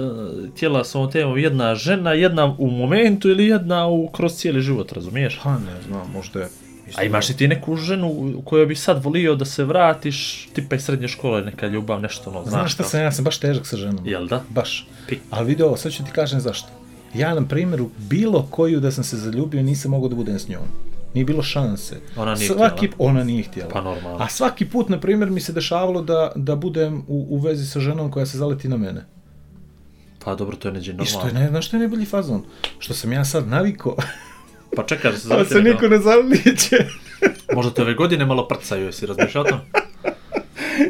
tijela 0.55 0.83
s 0.83 0.95
ovom 0.95 1.11
temom 1.11 1.37
jedna 1.37 1.75
žena, 1.75 2.13
jedna 2.13 2.55
u 2.57 2.69
momentu 2.69 3.29
ili 3.29 3.47
jedna 3.47 3.87
u, 3.87 4.07
kroz 4.07 4.33
cijeli 4.33 4.61
život, 4.61 4.91
razumiješ? 4.91 5.39
Pa 5.43 5.53
ne 5.53 5.81
znam, 5.87 6.11
možda 6.13 6.39
je... 6.39 6.47
A 6.95 7.03
imaš 7.03 7.29
li 7.29 7.35
ti 7.35 7.47
neku 7.47 7.75
ženu 7.75 8.07
u 8.37 8.41
kojoj 8.41 8.65
bi 8.65 8.75
sad 8.75 9.03
volio 9.03 9.35
da 9.35 9.45
se 9.45 9.63
vratiš, 9.63 10.49
tipa 10.53 10.75
iz 10.75 10.83
srednje 10.83 11.07
škole, 11.07 11.41
neka 11.41 11.67
ljubav, 11.67 12.01
nešto 12.01 12.29
ono, 12.29 12.41
znaš, 12.41 12.51
Znaš 12.51 12.73
šta 12.73 12.83
sam, 12.83 13.01
ja 13.01 13.11
sam 13.11 13.25
baš 13.25 13.37
težak 13.37 13.67
sa 13.67 13.77
ženom. 13.77 14.07
Jel 14.07 14.27
da? 14.27 14.43
Baš. 14.49 14.87
Pi. 15.07 15.17
Ali 15.29 15.47
vidi 15.47 15.63
ovo, 15.63 15.77
sad 15.77 15.91
ću 15.91 16.03
ti 16.03 16.11
kažem 16.11 16.39
zašto. 16.39 16.67
Ja, 17.13 17.35
na 17.35 17.47
primjer, 17.47 17.81
u 17.81 17.89
bilo 17.97 18.47
koju 18.49 18.79
da 18.79 18.91
sam 18.91 19.03
se 19.03 19.17
zaljubio, 19.17 19.63
nisam 19.63 19.91
mogao 19.91 20.09
da 20.09 20.15
budem 20.15 20.39
s 20.39 20.47
njom. 20.47 20.90
Nije 21.13 21.25
bilo 21.25 21.43
šanse. 21.43 21.95
Ona 22.15 22.35
nije 22.35 22.47
svaki, 22.47 22.87
htjela. 22.87 22.95
Ona 23.09 23.23
nije 23.23 23.43
htjela. 23.43 23.69
Pa 23.69 23.81
normalno. 23.81 24.17
A 24.23 24.27
svaki 24.29 24.65
put, 24.69 24.89
na 24.89 24.99
primjer, 24.99 25.29
mi 25.29 25.41
se 25.41 25.53
dešavalo 25.53 26.01
da, 26.01 26.31
da 26.35 26.55
budem 26.55 27.03
u, 27.07 27.27
u 27.29 27.37
vezi 27.37 27.65
sa 27.65 27.79
ženom 27.79 28.11
koja 28.11 28.25
se 28.25 28.37
zaleti 28.37 28.67
na 28.67 28.77
mene. 28.77 29.05
Pa 30.25 30.35
dobro, 30.35 30.57
to 30.57 30.67
je 30.67 30.71
neđe 30.73 30.91
I 31.01 31.05
što 31.05 31.19
je, 31.19 31.23
normalno. 31.25 31.39
ne, 31.39 31.49
znaš 31.49 31.67
što 31.67 31.75
je 31.77 31.79
najbolji 31.79 32.05
fazon? 32.05 32.43
Što 32.79 32.93
sam 32.93 33.11
ja 33.11 33.25
sad 33.25 33.47
naviko, 33.47 33.95
Pa 34.75 34.83
čekaj 34.83 35.11
da 35.11 35.17
se 35.17 35.27
da 35.29 35.35
zaviti 35.35 35.53
se 35.53 35.61
niko 35.61 35.87
ne 35.87 35.99
zalijeće. 35.99 36.77
Možda 37.55 37.73
te 37.73 37.81
ove 37.81 37.93
godine 37.93 38.25
malo 38.25 38.47
prcaju, 38.47 38.85
jesi 38.85 39.05
razmišljao 39.05 39.43
o 39.43 39.47
tom? 39.47 39.59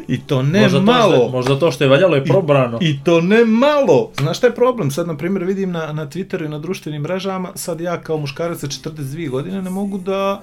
I 0.08 0.20
to 0.20 0.42
ne 0.42 0.62
možda 0.62 0.78
To 0.78 0.84
malo. 0.84 1.16
što, 1.16 1.28
možda 1.28 1.58
to 1.58 1.70
što 1.70 1.84
je 1.84 1.90
valjalo 1.90 2.16
je 2.16 2.24
probrano. 2.24 2.78
I 2.80 3.04
to 3.04 3.20
ne 3.20 3.44
malo. 3.44 4.10
Znaš 4.20 4.38
šta 4.38 4.46
je 4.46 4.54
problem? 4.54 4.90
Sad, 4.90 5.06
na 5.06 5.16
primjer, 5.16 5.44
vidim 5.44 5.70
na, 5.72 5.92
na 5.92 6.06
Twitteru 6.06 6.44
i 6.44 6.48
na 6.48 6.58
društvenim 6.58 7.02
mrežama, 7.02 7.52
sad 7.54 7.80
ja 7.80 8.00
kao 8.00 8.18
muškarac 8.18 8.58
sa 8.60 8.66
42 8.66 9.30
godine 9.30 9.62
ne 9.62 9.70
mogu 9.70 9.98
da 9.98 10.42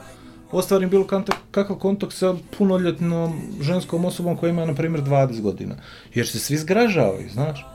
ostvarim 0.51 0.89
bilo 0.89 1.07
kakav 1.51 1.75
kontakt 1.75 2.13
sa 2.13 2.35
punoljetnom 2.57 3.41
ženskom 3.61 4.05
osobom 4.05 4.37
koja 4.37 4.49
ima, 4.49 4.65
na 4.65 4.73
primjer, 4.75 5.03
20 5.03 5.41
godina. 5.41 5.75
Jer 6.13 6.27
se 6.27 6.39
svi 6.39 6.57
zgražavaju, 6.57 7.29
znaš. 7.33 7.65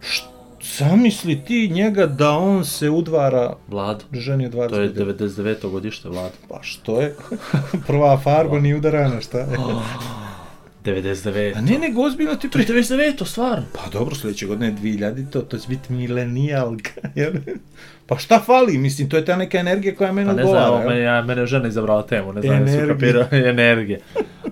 Št, 0.00 0.24
zamisli 0.78 1.44
ti 1.44 1.68
njega 1.72 2.06
da 2.06 2.30
on 2.30 2.64
se 2.64 2.90
udvara 2.90 3.54
Vlad, 3.68 4.04
ženi 4.12 4.46
od 4.46 4.52
20 4.52 4.68
to 4.68 4.80
je 4.80 4.88
godina. 4.88 5.12
99. 5.12 5.70
godište, 5.70 6.08
Vlad. 6.08 6.32
Pa 6.48 6.58
što 6.62 7.00
je? 7.00 7.14
Prva 7.86 8.18
farba 8.18 8.58
nije 8.58 8.76
udarana, 8.76 9.20
šta 9.20 9.38
je? 9.38 9.46
99. 10.86 11.56
A 11.56 11.60
ne, 11.60 11.78
nego 11.78 12.02
ozbiljno 12.02 12.34
ti 12.34 12.50
To 12.50 12.58
je 12.58 12.64
pri... 12.66 12.74
99. 12.74 13.26
stvarno. 13.26 13.64
Pa 13.72 13.90
dobro, 13.90 14.14
sljedeće 14.14 14.46
godine 14.46 14.66
je 14.66 14.74
2000, 14.74 15.30
to, 15.30 15.40
to 15.40 15.58
će 15.58 15.68
biti 15.68 15.92
milenijalka? 15.92 16.90
Pa 18.06 18.18
šta 18.18 18.40
fali? 18.40 18.78
Mislim, 18.78 19.08
to 19.08 19.16
je 19.16 19.24
ta 19.24 19.36
neka 19.36 19.58
energija 19.58 19.94
koja 19.96 20.12
mene 20.12 20.30
Pa 20.30 20.36
ne 20.36 20.42
znam, 20.42 20.56
odgovara, 20.56 20.88
mene, 20.88 21.00
ja, 21.00 21.22
mene 21.22 21.46
žena 21.46 21.68
izabrala 21.68 22.06
temu, 22.06 22.32
ne 22.32 22.42
znam, 22.42 22.60
jesu 22.60 22.74
Energije. 22.74 22.94
kapirao 22.94 23.26
energije. 23.50 24.00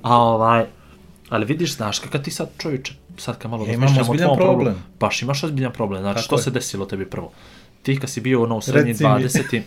A 0.03 0.17
ovaj, 0.17 0.65
ali 1.29 1.47
vidiš, 1.47 1.77
znaš, 1.77 1.99
kad 1.99 2.25
ti 2.25 2.31
sad 2.31 2.49
čovječe, 2.59 2.93
sad 3.19 3.39
kad 3.39 3.51
malo 3.51 3.67
Ja 3.67 3.73
razmišljamo 3.73 4.13
o 4.13 4.17
tvom 4.17 4.37
problem. 4.37 4.49
problemu, 4.49 4.79
baš 5.01 5.23
imaš 5.23 5.45
ozbiljan 5.45 5.73
problem, 5.73 6.03
znači 6.03 6.15
Tako 6.17 6.25
što 6.25 6.37
je. 6.37 6.43
se 6.43 6.51
desilo 6.51 6.87
tebi 6.87 7.07
prvo? 7.07 7.33
Ti 7.83 8.01
kad 8.01 8.11
si 8.11 8.21
bio 8.21 8.43
ono 8.43 8.57
u 8.57 8.61
srednjim 8.61 8.93
Reci 8.93 9.05
mi. 9.05 9.11
20 9.11 9.61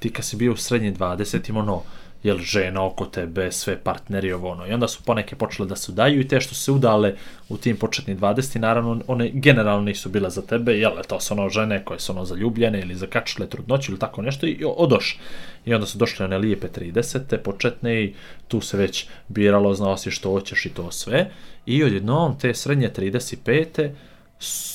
ti 0.00 0.10
kad 0.10 0.24
si 0.24 0.36
bio 0.36 0.52
u 0.52 0.56
srednjim 0.56 0.94
20 0.96 1.58
ono, 1.58 1.82
jel 2.24 2.38
žena 2.38 2.84
oko 2.84 3.04
tebe, 3.06 3.52
sve 3.52 3.76
partneri 3.78 4.32
ovo 4.32 4.50
ono, 4.50 4.66
i 4.66 4.72
onda 4.72 4.88
su 4.88 5.02
poneke 5.02 5.36
počele 5.36 5.68
da 5.68 5.76
se 5.76 5.92
udaju 5.92 6.20
i 6.20 6.28
te 6.28 6.40
što 6.40 6.54
su 6.54 6.62
se 6.62 6.72
udale 6.72 7.14
u 7.48 7.56
tim 7.56 7.76
početnim 7.76 8.18
20 8.18 8.58
naravno 8.58 9.00
one 9.06 9.30
generalno 9.34 9.84
nisu 9.84 10.08
bile 10.08 10.30
za 10.30 10.42
tebe, 10.42 10.72
jel 10.72 10.92
to 11.08 11.20
su 11.20 11.34
ono 11.34 11.48
žene 11.48 11.84
koje 11.84 12.00
su 12.00 12.12
ono 12.12 12.24
zaljubljene 12.24 12.80
ili 12.80 12.94
zakačile 12.94 13.46
trudnoću 13.46 13.92
ili 13.92 13.98
tako 13.98 14.22
nešto 14.22 14.46
i 14.46 14.64
odoš. 14.76 15.18
I 15.64 15.74
onda 15.74 15.86
su 15.86 15.98
došle 15.98 16.26
one 16.26 16.38
lijepe 16.38 16.68
30. 16.68 17.36
početne 17.36 18.04
i 18.04 18.14
tu 18.48 18.60
se 18.60 18.76
već 18.76 19.06
biralo, 19.28 19.74
znao 19.74 19.96
si 19.96 20.10
što 20.10 20.30
hoćeš 20.30 20.66
i 20.66 20.70
to 20.70 20.90
sve. 20.90 21.30
I 21.66 21.84
odjednom 21.84 22.38
te 22.38 22.54
srednje 22.54 22.90
35 22.96 23.90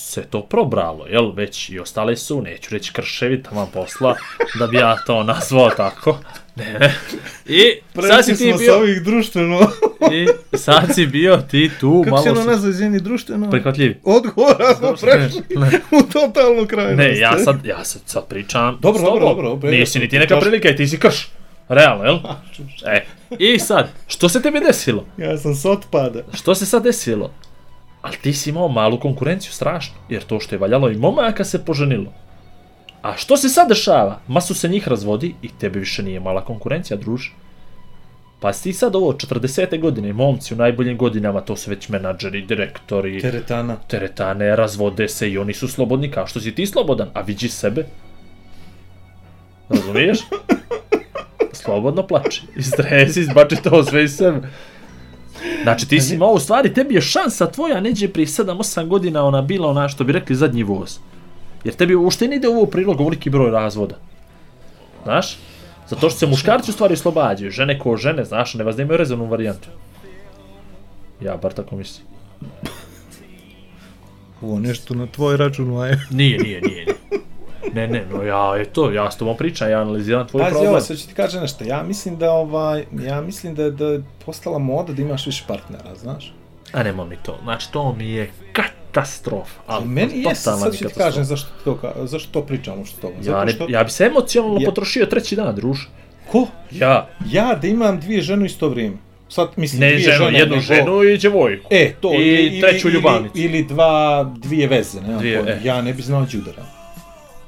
se 0.10 0.22
to 0.24 0.41
probralo, 0.41 1.06
jel, 1.08 1.32
već 1.32 1.69
i 1.69 1.80
ostale 1.80 2.15
su, 2.17 2.41
neću 2.41 2.74
reći 2.74 2.93
krševi, 2.93 3.43
tamo 3.43 3.69
posla, 3.74 4.15
da 4.60 4.67
bi 4.67 4.78
ja 4.78 4.95
to 5.06 5.24
nazvao 5.24 5.69
tako. 5.69 6.17
Ne, 6.56 6.74
ne. 6.74 6.95
I 7.45 7.62
sad 8.02 8.26
si 8.26 8.32
Prešli 8.32 8.38
ti 8.38 8.54
bio, 8.58 8.76
ovih 8.78 9.02
društveno... 9.04 9.60
i 10.12 10.28
sad 10.58 10.95
si 10.95 11.06
bio 11.06 11.38
ti 11.38 11.72
tu, 11.80 12.02
Kako 12.04 12.10
malo 12.12 12.24
se 12.24 12.32
ono 12.32 12.43
nazva, 12.43 12.69
izvini, 12.69 13.00
društveno? 13.00 13.50
prihvatljivi. 13.50 14.00
Odgovora 14.04 14.76
smo 14.76 14.93
prešli 14.93 15.41
Ne. 15.50 15.72
u 15.91 16.04
totalnu 16.04 16.67
krajnost. 16.67 16.98
Ne, 16.98 17.17
ja 17.17 17.39
sad, 17.39 17.65
ja 17.65 17.84
sad, 17.84 18.02
sad 18.06 18.28
pričam 18.28 18.78
Dobro, 18.82 19.00
s 19.00 19.04
tobom. 19.04 19.19
dobro, 19.19 19.36
dobro, 19.36 19.52
opet. 19.52 19.72
Nisi 19.72 20.00
ni 20.00 20.10
ti 20.10 20.19
neka 20.19 20.39
prilika 20.39 20.69
i 20.69 20.76
ti 20.76 20.88
si 20.88 21.00
krš. 21.00 21.28
Realno, 21.67 22.04
jel? 22.04 22.17
E, 22.93 23.06
i 23.39 23.60
sad, 23.60 23.89
što 24.08 24.30
se 24.30 24.41
tebi 24.41 24.60
desilo? 24.60 25.06
Ja 25.17 25.38
sam 25.38 25.56
s 25.56 25.65
otpada. 25.65 26.19
Što 26.34 26.56
se 26.56 26.65
sad 26.65 26.84
desilo? 26.84 27.32
Ali 28.02 28.18
ti 28.18 28.34
si 28.34 28.50
imao 28.50 28.68
malu 28.68 29.00
konkurenciju, 29.00 29.52
strašno. 29.52 29.96
Jer 30.10 30.24
to 30.24 30.40
što 30.40 30.56
je 30.56 30.60
valjalo 30.60 30.90
i 30.90 30.98
momaka 30.98 31.44
se 31.44 31.66
poženilo. 31.66 32.14
A 33.02 33.18
što 33.18 33.38
se 33.38 33.50
sad 33.50 33.70
dešava? 33.70 34.20
Masu 34.28 34.54
se 34.54 34.70
njih 34.70 34.88
razvodi 34.88 35.36
i 35.42 35.50
tebe 35.50 35.80
više 35.80 36.04
nije 36.04 36.20
mala 36.20 36.46
konkurencija, 36.46 36.98
druž. 36.98 37.22
Pa 38.40 38.54
si 38.54 38.74
sad 38.74 38.96
ovo, 38.96 39.14
40. 39.14 39.80
godine, 39.80 40.14
momci 40.14 40.54
u 40.54 40.58
najboljim 40.58 40.98
godinama, 40.98 41.42
to 41.42 41.56
su 41.56 41.70
već 41.70 41.90
menadžeri, 41.90 42.42
direktori, 42.42 43.20
Teretana. 43.22 43.76
teretane, 43.88 44.56
razvode 44.56 45.08
se 45.08 45.32
i 45.32 45.38
oni 45.38 45.54
su 45.54 45.68
slobodni, 45.68 46.12
kao 46.12 46.28
što 46.28 46.40
si 46.40 46.56
ti 46.56 46.66
slobodan, 46.66 47.10
a 47.14 47.22
vidi 47.22 47.50
sebe. 47.50 47.86
Razumiješ? 49.70 50.20
Slobodno 51.64 52.08
plači. 52.08 52.42
Istresi, 52.56 53.20
izbači 53.20 53.56
to 53.64 53.84
sve 53.84 54.04
iz 54.04 54.16
sebe. 54.16 54.48
Znači 55.63 55.88
ti 55.88 56.02
si 56.02 56.15
imao 56.15 56.32
u 56.32 56.39
stvari, 56.39 56.73
tebi 56.73 56.95
je 56.95 57.02
šansa 57.02 57.52
tvoja 57.52 57.80
neđe 57.80 58.08
prije 58.08 58.25
7-8 58.25 58.88
godina 58.88 59.25
ona 59.25 59.41
bila 59.41 59.67
ona 59.67 59.89
što 59.89 60.04
bi 60.04 60.12
rekli 60.12 60.36
zadnji 60.36 60.63
voz. 60.63 60.97
Jer 61.63 61.75
tebi 61.75 61.95
uopšte 61.95 62.28
ne 62.28 62.36
ide 62.36 62.47
ovo 62.47 62.62
u 62.62 62.67
prilog 62.67 62.99
ovoliki 62.99 63.30
broj 63.30 63.52
razvoda. 63.52 63.95
Znaš? 65.04 65.38
Zato 65.89 66.10
što 66.10 66.19
se 66.19 66.28
muškarci 66.28 66.71
u 66.71 66.73
stvari 66.73 66.93
oslobađaju, 66.93 67.52
žene 67.52 67.80
ko 67.80 67.97
žene, 67.97 68.25
znaš, 68.25 68.54
ne 68.54 68.63
vas 68.63 68.78
imaju 68.78 68.97
rezervnu 68.97 69.25
varijantu. 69.25 69.69
Ja 71.21 71.38
bar 71.38 71.54
tako 71.54 71.75
mislim. 71.75 72.08
Ovo 74.41 74.60
nešto 74.60 74.93
na 74.93 75.08
tvoj 75.08 75.38
račun, 75.38 75.67
Maja. 75.67 75.97
Nije, 76.10 76.38
nije, 76.38 76.62
nije. 76.62 76.86
nije. 76.86 76.95
Ne, 77.74 77.88
ne, 77.88 78.06
no 78.06 78.24
ja, 78.24 78.54
eto, 78.60 78.91
ja 78.91 79.12
s 79.12 79.17
tobom 79.17 79.38
pričam, 79.38 79.69
ja 79.69 79.82
analiziram 79.82 80.28
tvoj 80.28 80.39
Pazi 80.39 80.52
problem. 80.52 80.72
ovo, 80.72 80.82
sad 80.82 80.98
ću 80.98 81.08
ti 81.08 81.13
kažem 81.13 81.41
nešto. 81.41 81.63
Ja 81.63 81.84
mislim 81.84 82.17
da 82.17 82.32
ovaj, 82.32 82.86
ja 83.04 83.22
mislim 83.22 83.56
da, 83.56 83.69
da 83.69 83.86
je 83.86 84.04
postala 84.26 84.58
moda 84.60 84.93
da 84.93 85.02
imaš 85.02 85.26
više 85.26 85.43
partnera, 85.48 85.95
znaš? 85.95 86.34
A 86.74 86.84
nemoj 86.84 87.08
mi 87.08 87.15
to, 87.15 87.38
znači 87.43 87.72
to 87.72 87.93
mi 87.93 88.10
je 88.10 88.30
katastrofa. 88.54 89.60
Ali 89.67 89.86
Meni 89.86 90.24
je, 90.24 90.36
sad 90.36 90.78
ću 90.78 90.88
ti 90.88 90.93
kažem 90.93 91.24
zašto 91.24 91.50
to, 91.63 91.78
zašto 91.98 92.32
to 92.32 92.45
pričam 92.45 92.86
što 92.86 93.02
to. 93.02 93.12
Ja, 93.24 93.45
ne, 93.45 93.52
što, 93.52 93.65
ja 93.69 93.84
bi 93.84 93.89
se 93.89 94.04
emocionalno 94.06 94.60
Ja- 94.62 94.65
potrošio 94.65 95.06
treći 95.06 95.36
dan, 95.36 95.56
druž. 95.56 95.78
ko? 96.32 96.48
Ja. 96.72 97.10
Ja 97.26 97.56
da 97.56 97.67
imam 97.67 98.00
dvije 98.00 98.22
žene 98.22 98.45
isto 98.45 98.69
vrijeme. 98.69 98.98
Sad, 99.30 99.50
mislim, 99.56 99.80
Ne 99.80 99.88
dvije 99.88 100.00
ženu, 100.04 100.17
žene, 100.17 100.39
jednu 100.39 100.56
nego- 100.56 100.65
ženu 100.65 101.04
i 101.04 101.17
djevojku. 101.17 101.67
E, 101.69 101.93
to. 102.02 102.12
I 102.13 102.62
treću 102.62 102.89
ljubavnicu. 102.89 103.38
Ili, 103.38 103.45
ili 103.48 103.63
dva, 103.63 104.24
dvije 104.38 104.67
veze, 104.67 105.02
ne 105.02 105.17
Dvije, 105.17 105.41
dvije, 105.41 105.56
e. 105.56 105.62
Ja 105.63 105.82
ne 105.82 105.93
bi 105.93 106.02
znao 106.02 106.26
đudara. 106.32 106.79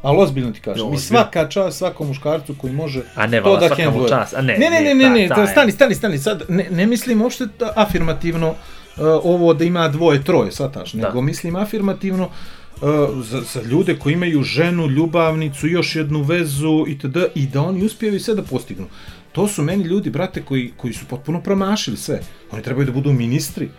Ali 0.02 0.18
ozbiljno 0.18 0.52
ti 0.52 0.60
kažem, 0.60 0.82
ozbiljno. 0.82 1.00
svaka 1.00 1.48
čast 1.48 1.78
svakom 1.78 2.08
muškarcu 2.08 2.56
koji 2.58 2.74
može 2.74 3.02
A 3.16 3.28
ne, 3.28 3.38
to 3.40 3.44
vala, 3.44 3.60
da 3.60 3.68
svaka 3.68 3.84
mu 3.84 3.90
hendluje. 3.90 4.10
čast. 4.10 4.34
A 4.34 4.42
ne, 4.42 4.58
ne, 4.58 4.70
ne, 4.70 4.82
ne, 4.82 4.96
ne, 4.96 5.10
ne, 5.12 5.28
ta- 5.28 5.36
da, 5.36 5.46
ta 5.46 5.48
stani, 5.48 5.72
stani, 5.72 5.96
stani, 5.96 6.18
sad 6.18 6.44
ne, 6.50 6.68
ne 6.72 6.86
mislim 6.86 7.22
uopšte 7.22 7.48
da 7.60 7.74
afirmativno 7.76 8.50
uh, 8.50 8.56
ovo 9.24 9.54
da 9.54 9.64
ima 9.64 9.88
dvoje, 9.88 10.24
troje, 10.24 10.52
sataš, 10.52 10.94
nego 10.94 11.12
Da. 11.12 11.22
mislim 11.22 11.56
afirmativno 11.56 12.30
uh, 12.76 12.82
za, 13.24 13.42
za 13.44 13.62
ljude 13.62 13.96
koji 13.96 14.14
imaju 14.14 14.44
ženu, 14.44 14.88
ljubavnicu, 14.88 15.68
još 15.68 15.96
jednu 15.96 16.22
vezu 16.22 16.86
itd. 16.88 17.18
i 17.36 17.48
da 17.48 17.62
oni 17.62 17.86
uspijevaju 17.86 18.20
sve 18.20 18.36
da 18.36 18.44
postignu. 18.44 18.86
To 19.32 19.48
su 19.48 19.64
meni 19.64 19.84
ljudi, 19.84 20.10
brate, 20.10 20.42
koji, 20.42 20.72
koji 20.78 20.94
su 20.94 21.06
potpuno 21.06 21.42
promašili 21.42 21.98
sve. 21.98 22.20
Oni 22.52 22.64
trebaju 22.64 22.86
da 22.86 22.92
budu 22.92 23.12
ministri. 23.14 23.70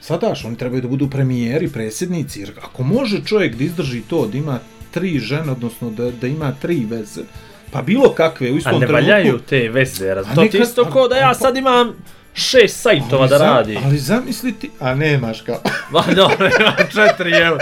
Sadaš, 0.00 0.44
oni 0.44 0.56
trebaju 0.56 0.82
da 0.82 0.88
budu 0.88 1.10
premijeri, 1.10 1.68
predsjednici, 1.68 2.40
jer 2.40 2.52
ako 2.62 2.82
može 2.82 3.24
čovjek 3.24 3.56
da 3.56 3.64
izdrži 3.64 4.00
to, 4.02 4.26
da 4.26 4.38
ima 4.38 4.58
tri 4.96 5.18
žene, 5.20 5.52
odnosno 5.52 5.90
da, 5.90 6.10
da 6.12 6.26
ima 6.28 6.52
tri 6.52 6.86
veze, 6.86 7.20
pa 7.70 7.82
bilo 7.82 8.08
kakve 8.10 8.50
u 8.50 8.56
istom 8.56 8.70
A 8.70 8.78
ne 8.78 8.86
trenutku... 8.86 8.94
valjaju 9.04 9.38
te 9.40 9.68
veze, 9.68 10.14
raz... 10.14 10.26
To 10.34 10.42
ti 10.42 10.58
isto 10.58 10.84
ko 10.84 11.08
da 11.08 11.16
ja 11.16 11.30
a- 11.30 11.34
sad 11.34 11.56
imam 11.56 11.92
šest 12.34 12.76
sajtova 12.76 13.20
Ali 13.20 13.30
da 13.30 13.38
zam- 13.38 13.46
radi. 13.48 13.78
Ali 13.84 13.98
zamisli 13.98 14.52
ti, 14.52 14.70
a 14.80 14.94
nemaš 14.94 15.40
kao. 15.40 15.58
Ma 15.92 16.02
dobro, 16.06 16.48
imam 16.60 16.74
četiri, 16.88 17.30
evo. 17.32 17.58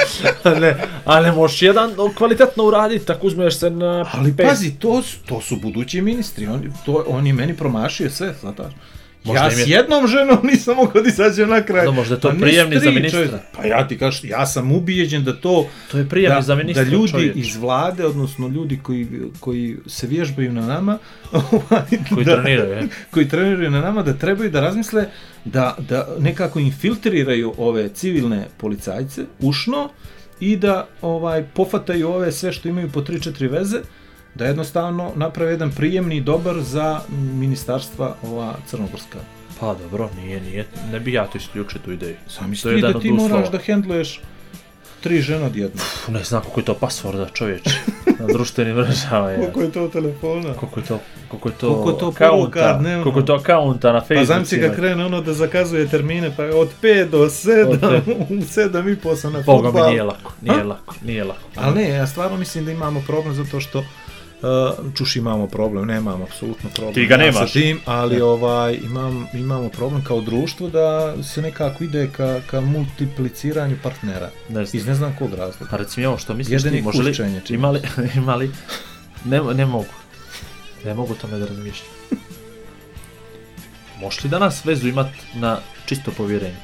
ne, 0.60 0.74
ali 1.04 1.32
možeš 1.32 1.62
jedan 1.62 1.90
kvalitetno 2.14 2.64
uraditi, 2.64 3.06
tako 3.06 3.26
uzmeš 3.26 3.58
se 3.58 3.70
na 3.70 4.04
Ali 4.12 4.36
pet. 4.36 4.46
pazi, 4.48 4.70
to 4.72 5.02
to 5.26 5.40
su 5.40 5.56
budući 5.56 6.00
ministri, 6.02 6.46
oni, 6.46 6.70
to, 6.86 7.04
oni 7.08 7.32
meni 7.32 7.54
promašio 7.54 8.10
sve, 8.10 8.34
znaš. 8.40 8.72
Možda 9.24 9.44
ja 9.44 9.50
je- 9.50 9.56
s 9.56 9.68
jednom 9.68 10.06
ženom 10.06 10.38
nisam 10.44 10.76
mogao 10.76 11.02
da 11.02 11.08
izađem 11.08 11.48
na 11.48 11.62
kraj. 11.62 11.84
Da, 11.84 11.90
možda 11.90 12.14
je 12.14 12.20
to 12.20 12.32
prijemni 12.32 12.78
za 12.78 12.90
ministra. 12.90 13.20
čovječe. 13.20 13.38
Pa 13.52 13.64
ja 13.64 13.88
ti 13.88 13.98
kažem, 13.98 14.30
ja 14.30 14.46
sam 14.46 14.72
ubijeđen 14.72 15.24
da 15.24 15.32
to... 15.32 15.66
To 15.90 15.98
je 15.98 16.08
prijemni 16.08 16.36
da, 16.36 16.42
za 16.42 16.54
ministra, 16.54 16.84
da 16.84 16.90
ljudi 16.90 17.10
čovječe. 17.10 17.38
iz 17.38 17.56
vlade, 17.56 18.06
odnosno 18.06 18.48
ljudi 18.48 18.78
koji, 18.82 19.06
koji 19.40 19.76
se 19.86 20.06
vježbaju 20.06 20.52
na 20.52 20.66
nama, 20.66 20.98
ovaj, 21.32 21.82
Koji 22.14 22.24
da, 22.24 22.34
treniraju, 22.34 22.72
je. 22.72 22.82
koji 23.10 23.28
treniraju 23.28 23.70
na 23.70 23.80
nama, 23.80 24.02
da 24.02 24.12
trebaju 24.14 24.50
da 24.50 24.60
razmisle 24.60 25.06
da, 25.44 25.76
da 25.80 26.08
nekako 26.18 26.58
infiltriraju 26.58 27.54
ove 27.58 27.88
civilne 27.88 28.48
policajce 28.56 29.24
ušno 29.40 29.88
i 30.40 30.56
da 30.56 30.86
ovaj 31.02 31.44
pofataju 31.44 32.08
ove 32.08 32.32
sve 32.32 32.52
što 32.52 32.68
imaju 32.68 32.90
po 32.90 33.00
3-4 33.00 33.50
veze, 33.50 33.78
da 34.34 34.44
jednostavno 34.44 35.12
naprave 35.16 35.50
jedan 35.50 35.70
prijemni 35.72 36.20
dobar 36.20 36.60
za 36.60 37.00
ministarstva 37.10 38.16
ova 38.22 38.54
crnogorska. 38.66 39.18
Pa 39.60 39.74
dobro, 39.74 40.10
nije, 40.16 40.40
nije, 40.40 40.66
ne 40.92 41.00
bi 41.00 41.12
ja 41.12 41.26
to 41.26 41.38
isključio 41.38 41.80
tu 41.80 41.92
ideju. 41.92 42.16
Sam 42.28 42.52
To 42.54 42.70
je 42.70 42.80
da 42.82 42.92
ti 42.92 43.10
uslova. 43.12 43.28
moraš 43.28 43.50
da 43.50 43.58
hendluješ 43.58 44.20
tri 45.00 45.20
žene 45.20 45.46
odjedno. 45.46 45.80
Ne 46.08 46.24
znam 46.24 46.40
koliko 46.42 46.60
je 46.60 46.64
to 46.64 46.74
pasvorda, 46.74 47.28
čovječe. 47.28 47.70
Na 48.18 48.26
društvenim 48.26 48.76
mrežama 48.76 49.30
je. 49.30 49.38
Koliko 49.40 49.60
je 49.60 49.72
to 49.72 49.88
telefona? 49.88 50.54
Koliko 50.54 50.80
je 50.80 50.86
to, 50.86 50.98
koliko 51.28 51.48
je 51.48 51.54
to, 51.54 51.68
Koliko 51.72 51.90
je 51.90 51.98
to 51.98 52.08
akaunta, 52.08 52.30
poruka 52.30 52.72
dnevno? 52.72 53.02
koliko 53.02 53.20
je 53.20 53.26
to 53.26 53.34
akaunta 53.34 53.92
na 53.92 54.00
Pa 54.00 54.06
Facebooku. 54.06 54.26
zamisli 54.26 54.60
kad 54.60 54.76
krene 54.76 55.04
ono 55.04 55.20
da 55.20 55.32
zakazuje 55.32 55.88
termine, 55.88 56.30
pa 56.36 56.42
od 56.44 56.68
5 56.82 57.04
do 57.06 57.18
7, 57.18 57.66
Od 57.66 57.82
u 58.30 58.34
7 58.34 58.92
i 58.92 58.96
po 58.96 59.16
sam 59.16 59.32
na 59.32 59.40
Boga 59.40 59.70
mi 59.74 59.90
nije 59.90 60.02
lako, 60.02 60.32
nije 60.42 60.58
Ha? 60.58 60.64
lako, 60.64 60.94
nije 61.02 61.24
lako. 61.24 61.40
Ali 61.54 61.74
ne, 61.74 61.88
ja 61.88 62.06
stvarno 62.06 62.36
mislim 62.36 62.64
da 62.64 62.70
imamo 62.72 63.00
problem 63.00 63.34
zato 63.34 63.60
što 63.60 63.84
uh, 64.44 64.94
čuš 64.94 65.16
imamo 65.16 65.46
problem, 65.46 65.86
nemamo 65.86 66.24
apsolutno 66.24 66.70
problem. 66.70 66.94
Ti 66.94 67.06
ga 67.06 67.16
nemaš. 67.16 67.52
Sa 67.52 67.58
tim, 67.60 67.80
ali 67.84 68.20
ovaj 68.20 68.74
imam, 68.74 69.26
imamo 69.34 69.68
problem 69.68 70.04
kao 70.04 70.20
društvo 70.20 70.68
da 70.68 71.14
se 71.22 71.42
nekako 71.42 71.84
ide 71.84 72.10
ka, 72.16 72.40
ka 72.46 72.60
multipliciranju 72.60 73.76
partnera. 73.82 74.30
Ne 74.48 74.64
znam. 74.64 74.80
Iz 74.80 74.86
ne 74.86 74.94
znam 74.94 75.16
kog 75.18 75.34
razloga. 75.34 75.74
A 75.74 75.76
reci 75.76 76.00
mi 76.00 76.06
ovo 76.06 76.18
što 76.18 76.34
misliš 76.34 76.64
Jedini 76.64 76.76
ti, 76.76 76.82
može 76.82 77.02
li, 77.02 77.10
kuščenje, 77.10 77.40
čini 77.44 77.56
ima 77.56 77.70
li, 77.70 77.80
ima 78.16 78.34
li, 78.34 78.50
ne, 79.24 79.40
ne 79.54 79.66
mogu, 79.66 79.94
ne 80.84 80.94
mogu 80.94 81.14
tome 81.14 81.38
da 81.38 81.46
razmišljam. 81.46 81.90
Možeš 84.00 84.24
li 84.24 84.30
danas 84.30 84.64
vezu 84.64 84.88
imat 84.88 85.08
na 85.34 85.58
čisto 85.86 86.10
povjerenje? 86.16 86.56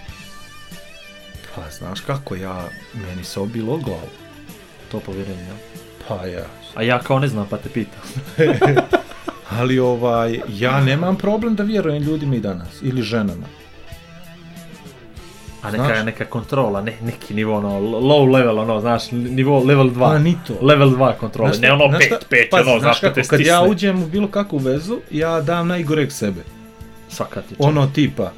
Pa 1.55 1.63
znaš 1.79 2.01
kako 2.01 2.37
ja, 2.37 2.69
meni 2.95 3.25
se 3.25 3.41
obilo 3.41 3.77
glavu. 3.77 4.11
To 4.91 5.01
povjerenje, 5.01 5.43
ja? 5.43 5.57
Pa 6.09 6.27
ja. 6.27 6.60
A 6.75 6.83
ja 6.83 6.99
kao 6.99 7.19
ne 7.19 7.29
znam 7.29 7.47
pa 7.51 7.57
te 7.57 7.69
pitam. 7.69 8.01
Ali 9.59 9.79
ovaj, 9.79 10.41
ja 10.49 10.81
nemam 10.81 11.17
problem 11.17 11.55
da 11.55 11.63
vjerujem 11.63 12.03
ljudima 12.03 12.35
i 12.37 12.41
danas. 12.41 12.83
Ili 12.83 13.03
ženama. 13.03 13.47
A 15.63 15.71
neka, 15.71 15.85
Znaš? 15.85 16.05
neka 16.05 16.25
kontrola, 16.25 16.83
ne, 16.83 16.97
neki 17.03 17.35
nivo 17.35 17.57
ono, 17.57 17.81
low 17.81 18.33
level, 18.33 18.59
ono, 18.59 18.81
znaš, 18.81 19.11
nivo 19.11 19.65
level 19.65 19.87
2. 19.87 19.99
Pa 19.99 20.19
ni 20.19 20.37
to. 20.47 20.67
Level 20.67 20.89
2 20.89 21.13
kontrole, 21.17 21.53
ne 21.61 21.73
ono 21.73 21.89
znaš 21.89 22.03
5, 22.03 22.07
šta? 22.07 22.19
5, 22.31 22.51
Pazi, 22.51 22.71
ono, 22.71 22.81
znaš 22.81 23.01
kad 23.01 23.15
te 23.15 23.23
kako, 23.23 23.31
kad 23.31 23.41
ja 23.41 23.63
uđem 23.63 24.03
u 24.03 24.07
bilo 24.07 24.29
kakvu 24.29 24.59
vezu, 24.59 24.99
ja 25.11 25.41
dam 25.41 25.69
najgoreg 25.69 26.13
sebe. 26.13 26.41
Svaka 27.09 27.43
ti 27.43 27.55
ono 27.59 27.87
tipa 27.87 28.33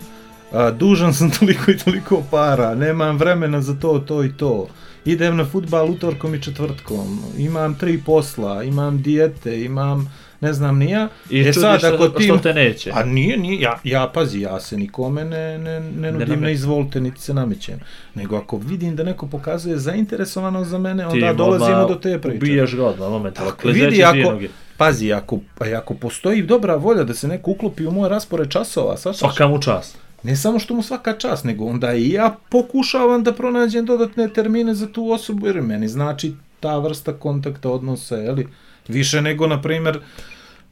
a, 0.52 0.70
dužan 0.70 1.14
sam 1.14 1.30
toliko 1.38 1.70
i 1.70 1.78
toliko 1.78 2.22
para, 2.30 2.74
nemam 2.74 3.16
vremena 3.16 3.60
za 3.60 3.74
to, 3.74 3.98
to 3.98 4.24
i 4.24 4.32
to. 4.32 4.66
Idem 5.04 5.36
na 5.36 5.44
futbal 5.44 5.90
utorkom 5.90 6.34
i 6.34 6.42
četvrtkom, 6.42 7.22
imam 7.38 7.74
tri 7.74 8.02
posla, 8.06 8.62
imam 8.62 9.02
dijete, 9.02 9.64
imam 9.64 10.12
ne 10.42 10.52
znam 10.52 10.78
ni 10.78 10.90
ja. 10.90 11.08
I 11.30 11.40
e 11.40 11.52
sad, 11.52 11.78
što, 11.78 11.88
ako 11.88 12.08
ti... 12.08 12.24
što 12.24 12.38
te 12.38 12.54
neće. 12.54 12.90
A 12.94 13.04
nije, 13.04 13.36
nije, 13.36 13.60
ja, 13.60 13.78
ja 13.84 14.10
pazi, 14.14 14.40
ja 14.40 14.60
se 14.60 14.76
nikome 14.76 15.24
ne, 15.24 15.58
ne, 15.58 15.80
ne 15.80 16.12
nudim 16.12 16.12
namećem. 16.12 16.40
na 16.42 16.50
izvolite, 16.50 17.00
niti 17.00 17.20
se 17.20 17.34
namećem. 17.34 17.80
Nego 18.14 18.36
ako 18.36 18.56
vidim 18.56 18.96
da 18.96 19.02
neko 19.02 19.26
pokazuje 19.26 19.78
zainteresovanost 19.78 20.70
za 20.70 20.78
mene, 20.78 21.02
Ti 21.02 21.08
onda 21.12 21.30
im 21.30 21.36
dolazimo 21.36 21.86
do 21.88 21.94
te 21.94 22.18
priče. 22.20 22.36
Ubijaš 22.36 22.74
ga 22.74 22.86
odmah, 22.86 23.08
momentalno. 23.08 23.50
Ako 23.50 23.62
Klezeći 23.62 23.86
vidi, 23.86 24.04
ako, 24.04 24.32
noge. 24.32 24.48
pazi, 24.76 25.12
ako, 25.12 25.38
pa 25.58 25.64
ako 25.78 25.94
postoji 25.94 26.42
dobra 26.42 26.76
volja 26.76 27.04
da 27.04 27.14
se 27.14 27.28
neko 27.28 27.50
uklopi 27.50 27.86
u 27.86 27.90
moj 27.90 28.08
raspored 28.08 28.48
časova, 28.50 28.96
sad 28.96 29.16
Svaka 29.16 29.48
mu 29.48 29.62
čast. 29.62 29.98
Ne 30.22 30.36
samo 30.36 30.58
što 30.58 30.74
mu 30.74 30.82
svaka 30.82 31.12
čast, 31.18 31.44
nego 31.44 31.64
onda 31.64 31.94
i 31.94 32.10
ja 32.10 32.36
pokušavam 32.48 33.22
da 33.22 33.32
pronađem 33.32 33.86
dodatne 33.86 34.28
termine 34.28 34.74
za 34.74 34.86
tu 34.92 35.10
osobu, 35.10 35.46
jer 35.46 35.62
meni 35.62 35.88
znači 35.88 36.34
ta 36.60 36.78
vrsta 36.78 37.12
kontakta 37.12 37.70
odnosa, 37.70 38.16
jeli, 38.16 38.48
više 38.88 39.22
nego, 39.22 39.46
na 39.46 39.62
primjer, 39.62 40.00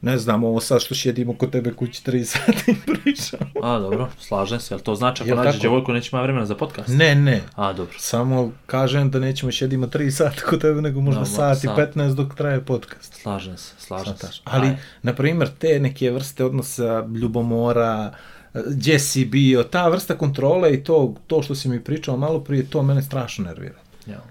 ne 0.01 0.17
znam, 0.17 0.43
ovo 0.43 0.59
sad 0.61 0.81
što 0.81 0.95
sjedimo 0.95 1.33
kod 1.33 1.51
tebe 1.51 1.73
kući 1.73 2.01
3 2.05 2.23
sata 2.33 2.71
i 2.71 2.75
pričamo. 2.85 3.51
A, 3.63 3.79
dobro, 3.79 4.09
slažem 4.19 4.59
se, 4.59 4.73
ali 4.73 4.83
to 4.83 4.95
znači 4.95 5.23
ako 5.23 5.35
nađeš 5.43 5.61
djevojku 5.61 5.93
neće 5.93 6.09
ima 6.13 6.21
vremena 6.21 6.45
za 6.45 6.55
podcast? 6.55 6.87
Ne, 6.89 7.15
ne, 7.15 7.41
A, 7.55 7.73
dobro. 7.73 7.95
samo 7.99 8.51
kažem 8.65 9.11
da 9.11 9.19
nećemo 9.19 9.51
sjedimo 9.51 9.87
3 9.87 10.11
sata 10.11 10.41
kod 10.49 10.61
tebe, 10.61 10.81
nego 10.81 11.01
možda 11.01 11.19
Da, 11.19 11.25
sat 11.25 11.57
i 11.57 11.67
sat. 11.67 11.95
15 11.95 12.13
dok 12.15 12.35
traje 12.35 12.65
podcast. 12.65 13.13
Slažem 13.13 13.57
se, 13.57 13.73
slažem 13.77 14.13
se. 14.13 14.19
Shvataš? 14.19 14.41
Ali, 14.43 14.77
na 15.01 15.13
primjer, 15.13 15.49
te 15.59 15.79
neke 15.79 16.11
vrste 16.11 16.45
odnosa 16.45 17.07
ljubomora, 17.21 18.13
gdje 18.53 18.99
si 18.99 19.25
bio, 19.25 19.63
ta 19.63 19.87
vrsta 19.87 20.17
kontrole 20.17 20.73
i 20.73 20.83
to, 20.83 21.13
to 21.27 21.41
što 21.41 21.55
si 21.55 21.69
mi 21.69 21.83
pričao 21.83 22.17
malo 22.17 22.39
prije, 22.39 22.65
to 22.65 22.83
mene 22.83 23.01
strašno 23.01 23.45
nervira. 23.45 23.79
Ja. 24.07 24.21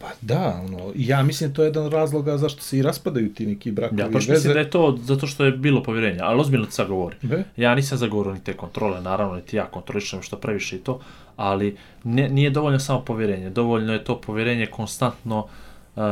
Pa 0.00 0.06
da, 0.20 0.62
ono, 0.64 0.92
ja 0.96 1.22
mislim 1.22 1.54
to 1.54 1.62
je 1.62 1.66
jedan 1.66 1.86
od 1.86 1.92
razloga 1.92 2.38
zašto 2.38 2.62
se 2.62 2.78
i 2.78 2.82
raspadaju 2.82 3.34
ti 3.34 3.46
neki 3.46 3.70
brakovi. 3.70 4.00
Ja 4.00 4.06
i 4.06 4.10
veze. 4.14 4.32
mislim 4.32 4.52
da 4.52 4.58
je 4.58 4.70
to 4.70 4.98
zato 5.02 5.26
što 5.26 5.44
je 5.44 5.52
bilo 5.52 5.82
povjerenje, 5.82 6.20
ali 6.22 6.40
ozbiljno 6.40 6.66
ti 6.66 6.72
sad 6.72 6.88
govori. 6.88 7.16
Be? 7.22 7.44
Ja 7.56 7.74
nisam 7.74 7.98
zagovorio 7.98 8.32
ni 8.32 8.44
te 8.44 8.52
kontrole, 8.52 9.00
naravno, 9.00 9.34
niti 9.34 9.56
ja 9.56 9.66
kontrolišem 9.66 10.22
što 10.22 10.36
previše 10.36 10.76
i 10.76 10.78
to, 10.78 11.00
ali 11.36 11.76
ne, 12.04 12.28
nije 12.28 12.50
dovoljno 12.50 12.78
samo 12.78 13.00
povjerenje, 13.00 13.50
dovoljno 13.50 13.92
je 13.92 14.04
to 14.04 14.20
povjerenje 14.20 14.66
konstantno 14.66 15.38
uh, 15.38 16.02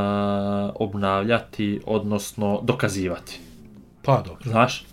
obnavljati, 0.74 1.80
odnosno 1.86 2.60
dokazivati. 2.62 3.40
Pa 4.02 4.22
dobro. 4.26 4.50
Znaš? 4.50 4.84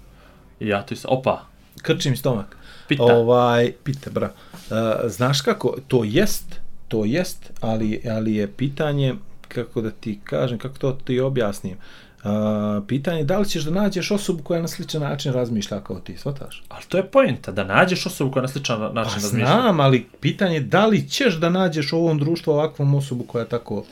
Ja 0.60 0.82
to 0.82 0.94
is... 0.94 1.06
Opa, 1.10 1.42
Krčim 1.84 2.18
stomak. 2.18 2.58
pita. 2.88 3.04
Ovaj, 3.04 3.74
pita, 3.84 4.10
bra. 4.10 4.32
Uh, 4.54 4.78
znaš 5.06 5.42
kako, 5.42 5.76
to 5.88 6.04
jest, 6.04 6.46
to 6.88 7.06
jest, 7.06 7.52
ali, 7.62 8.02
ali 8.10 8.36
je 8.36 8.48
pitanje, 8.48 9.16
kako 9.48 9.82
da 9.82 9.92
ti 9.92 10.20
kažem, 10.24 10.58
kako 10.58 10.78
to 10.78 10.92
ti 10.92 11.20
objasnim, 11.20 11.78
uh, 12.24 12.30
pitanje 12.88 13.18
je 13.18 13.24
da 13.24 13.40
li 13.40 13.50
ćeš 13.50 13.64
da 13.64 13.72
nađeš 13.72 14.12
osobu 14.12 14.44
koja 14.44 14.62
na 14.62 14.68
sličan 14.68 15.02
način 15.02 15.34
razmišlja 15.34 15.80
kao 15.80 16.00
ti, 16.00 16.18
shvataš? 16.18 16.64
Ali 16.70 16.84
to 16.88 16.98
je 16.98 17.08
poenta, 17.08 17.52
da 17.52 17.64
nađeš 17.64 18.06
osobu 18.06 18.32
koja 18.32 18.42
na 18.42 18.48
sličan 18.48 18.80
način 18.82 18.94
Pa 18.94 19.04
razmišlja. 19.04 19.48
znam, 19.48 19.80
ali 19.80 20.06
pitanje 20.20 20.56
je 20.56 20.62
da 20.62 20.86
li 20.86 21.10
ćeš 21.10 21.36
da 21.36 21.50
nađeš 21.50 21.94
u 21.94 21.98
ovom 21.98 22.20
društvu 22.20 22.52
ovakvom 22.54 22.96
osobu 22.96 23.24
koja 23.24 23.46
tako 23.46 23.84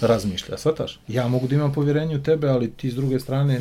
razmišlja, 0.00 0.58
shvataš? 0.58 0.98
Ja 1.08 1.28
mogu 1.28 1.48
da 1.48 1.54
imam 1.54 1.72
povjerenje 1.72 2.16
u 2.16 2.22
tebe, 2.22 2.48
ali 2.48 2.70
ti 2.70 2.90
s 2.90 2.94
druge 2.94 3.20
strane 3.20 3.60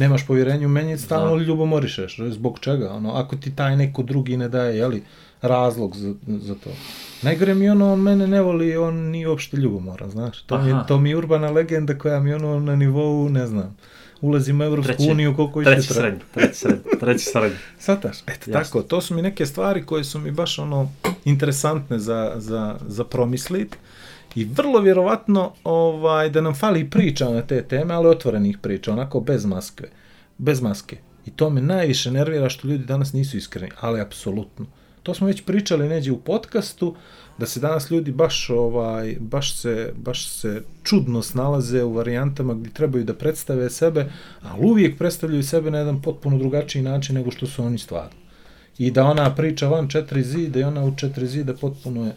nemaš 0.00 0.26
povjerenje 0.26 0.66
u 0.66 0.70
meni, 0.70 0.98
stalno 0.98 1.28
Znam. 1.28 1.42
ljubomorišeš. 1.42 2.18
Zbog 2.20 2.58
čega? 2.60 2.90
Ono, 2.90 3.12
ako 3.12 3.36
ti 3.36 3.56
taj 3.56 3.76
neko 3.76 4.02
drugi 4.02 4.36
ne 4.36 4.48
daje, 4.48 4.78
jeli, 4.78 5.02
razlog 5.42 5.96
za, 5.96 6.14
za 6.26 6.54
to. 6.54 6.70
Najgore 7.22 7.54
mi 7.54 7.70
ono, 7.70 7.92
on 7.92 8.00
mene 8.00 8.26
ne 8.26 8.40
voli, 8.42 8.76
on 8.76 8.94
nije 8.96 9.28
uopšte 9.28 9.56
ljubomoran, 9.56 10.10
znaš. 10.10 10.42
To, 10.42 10.58
mi 10.58 10.70
Aha. 10.72 10.84
to 10.84 10.98
mi 10.98 11.10
je 11.10 11.16
urbana 11.16 11.50
legenda 11.50 11.98
koja 11.98 12.20
mi 12.20 12.34
ono 12.34 12.60
na 12.60 12.76
nivou, 12.76 13.28
ne 13.28 13.46
znam, 13.46 13.76
ulazim 14.20 14.60
u 14.60 14.64
Evropsku 14.64 14.92
Treći- 14.92 15.10
uniju 15.10 15.36
koliko 15.36 15.62
Treći 15.64 15.88
treba. 15.88 16.00
srednji, 16.00 16.20
treći 16.34 16.54
srednji, 16.54 16.80
treći 17.00 17.24
srednji. 17.24 17.56
Sataš? 17.78 18.18
Eto, 18.22 18.50
Jasno. 18.50 18.52
tako, 18.62 18.82
to 18.82 19.00
su 19.00 19.14
mi 19.14 19.22
neke 19.22 19.46
stvari 19.46 19.82
koje 19.82 20.04
su 20.04 20.18
mi 20.18 20.30
baš 20.30 20.58
ono 20.58 20.90
interesantne 21.24 21.98
za, 21.98 22.32
za, 22.36 22.76
za 22.86 23.04
promislit 23.04 23.76
i 24.34 24.44
vrlo 24.44 24.80
vjerovatno 24.80 25.52
ovaj, 25.64 26.30
da 26.30 26.40
nam 26.40 26.54
fali 26.54 26.90
priča 26.90 27.28
na 27.28 27.42
te 27.42 27.62
teme, 27.62 27.94
ali 27.94 28.08
otvorenih 28.08 28.58
priča, 28.58 28.92
onako 28.92 29.20
bez 29.20 29.44
maske. 29.44 29.88
Bez 30.38 30.60
maske. 30.60 30.96
I 31.26 31.30
to 31.30 31.50
me 31.50 31.60
najviše 31.60 32.10
nervira 32.10 32.48
što 32.48 32.68
ljudi 32.68 32.84
danas 32.84 33.12
nisu 33.12 33.36
iskreni, 33.36 33.72
ali 33.80 34.00
apsolutno. 34.00 34.66
To 35.02 35.14
smo 35.14 35.26
već 35.26 35.42
pričali 35.44 35.88
neđe 35.88 36.12
u 36.12 36.18
podcastu, 36.18 36.94
da 37.38 37.46
se 37.46 37.60
danas 37.60 37.90
ljudi 37.90 38.12
baš 38.12 38.50
ovaj 38.50 39.16
baš 39.20 39.56
se 39.56 39.92
baš 39.96 40.28
se 40.28 40.62
čudno 40.82 41.22
snalaze 41.22 41.82
u 41.82 41.92
varijantama 41.92 42.54
gdje 42.54 42.72
trebaju 42.72 43.04
da 43.04 43.14
predstave 43.14 43.70
sebe, 43.70 44.10
ali 44.42 44.66
uvijek 44.66 44.98
predstavljaju 44.98 45.42
sebe 45.42 45.70
na 45.70 45.78
jedan 45.78 46.02
potpuno 46.02 46.38
drugačiji 46.38 46.82
način 46.82 47.14
nego 47.14 47.30
što 47.30 47.46
su 47.46 47.64
oni 47.64 47.78
stvarno. 47.78 48.20
I 48.78 48.90
da 48.90 49.04
ona 49.04 49.34
priča 49.34 49.68
van 49.68 49.88
četiri 49.88 50.22
zida 50.22 50.60
i 50.60 50.62
ona 50.62 50.84
u 50.84 50.96
četiri 50.96 51.26
zida 51.26 51.54
potpuno 51.54 52.06
je 52.06 52.16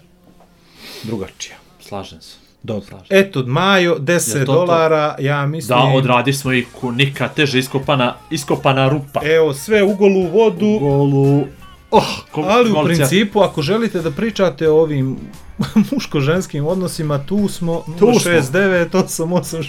drugačija. 1.04 1.63
Slažem 1.88 2.22
se. 2.22 2.36
Dobro. 2.64 2.88
Slažem. 2.88 3.08
Eto, 3.10 3.44
Majo, 3.46 3.98
10 4.00 4.36
Jel 4.38 4.46
to 4.46 4.54
to? 4.54 4.60
dolara, 4.60 5.16
ja 5.20 5.46
mislim... 5.46 5.78
Da, 5.80 5.84
odradi 5.84 6.34
smo 6.34 6.54
i 6.54 6.66
ku 6.80 6.92
nikad 6.92 7.34
teže 7.34 7.60
iskopana, 7.60 8.16
iskopana 8.32 8.90
rupa. 8.90 9.22
Evo, 9.24 9.54
sve 9.54 9.84
u 9.84 9.96
golu 9.96 10.28
vodu. 10.28 10.80
Golu. 10.80 11.46
Oh, 11.92 12.04
ko, 12.32 12.42
Ali 12.48 12.72
u 12.72 12.84
principu, 12.86 13.40
ako 13.42 13.62
želite 13.62 14.02
da 14.02 14.12
pričate 14.12 14.70
o 14.70 14.80
ovim 14.82 15.18
muško-ženskim 15.92 16.66
odnosima, 16.66 17.26
tu 17.26 17.48
smo 17.48 17.84
Tu 18.00 18.20
smo. 18.20 18.32
69 18.32 18.90
886. 18.90 19.66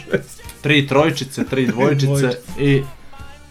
Tri 0.62 0.86
trojčice, 0.86 1.44
tri 1.44 1.66
dvojčice 1.66 2.06
Dvojčice. 2.06 2.38
i 2.58 2.82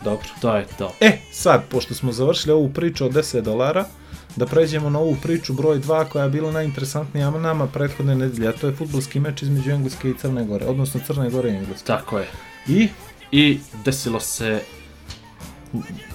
Dobro. 0.03 0.27
to 0.41 0.55
je 0.55 0.65
to. 0.77 0.91
E, 0.99 1.17
sad, 1.31 1.63
pošto 1.69 1.93
smo 1.93 2.11
završili 2.11 2.53
ovu 2.53 2.69
priču 2.69 3.05
od 3.05 3.11
10 3.11 3.41
dolara, 3.41 3.85
da 4.35 4.45
pređemo 4.45 4.89
na 4.89 4.99
ovu 4.99 5.17
priču 5.23 5.53
broj 5.53 5.79
2 5.79 6.07
koja 6.09 6.23
je 6.23 6.29
bila 6.29 6.51
najinteresantnija 6.51 7.31
nama 7.31 7.67
prethodne 7.67 8.15
nedelje, 8.15 8.47
a 8.47 8.51
to 8.51 8.67
je 8.67 8.75
futbolski 8.75 9.19
meč 9.19 9.41
između 9.41 9.71
Engleske 9.71 10.09
i 10.09 10.17
Crne 10.17 10.45
Gore, 10.45 10.65
odnosno 10.65 10.99
Crne 11.07 11.29
Gore 11.29 11.49
i 11.49 11.55
Engleske. 11.55 11.87
Tako 11.87 12.19
je. 12.19 12.27
I 12.67 12.89
I 13.33 13.59
desilo 13.85 14.19
se 14.19 14.61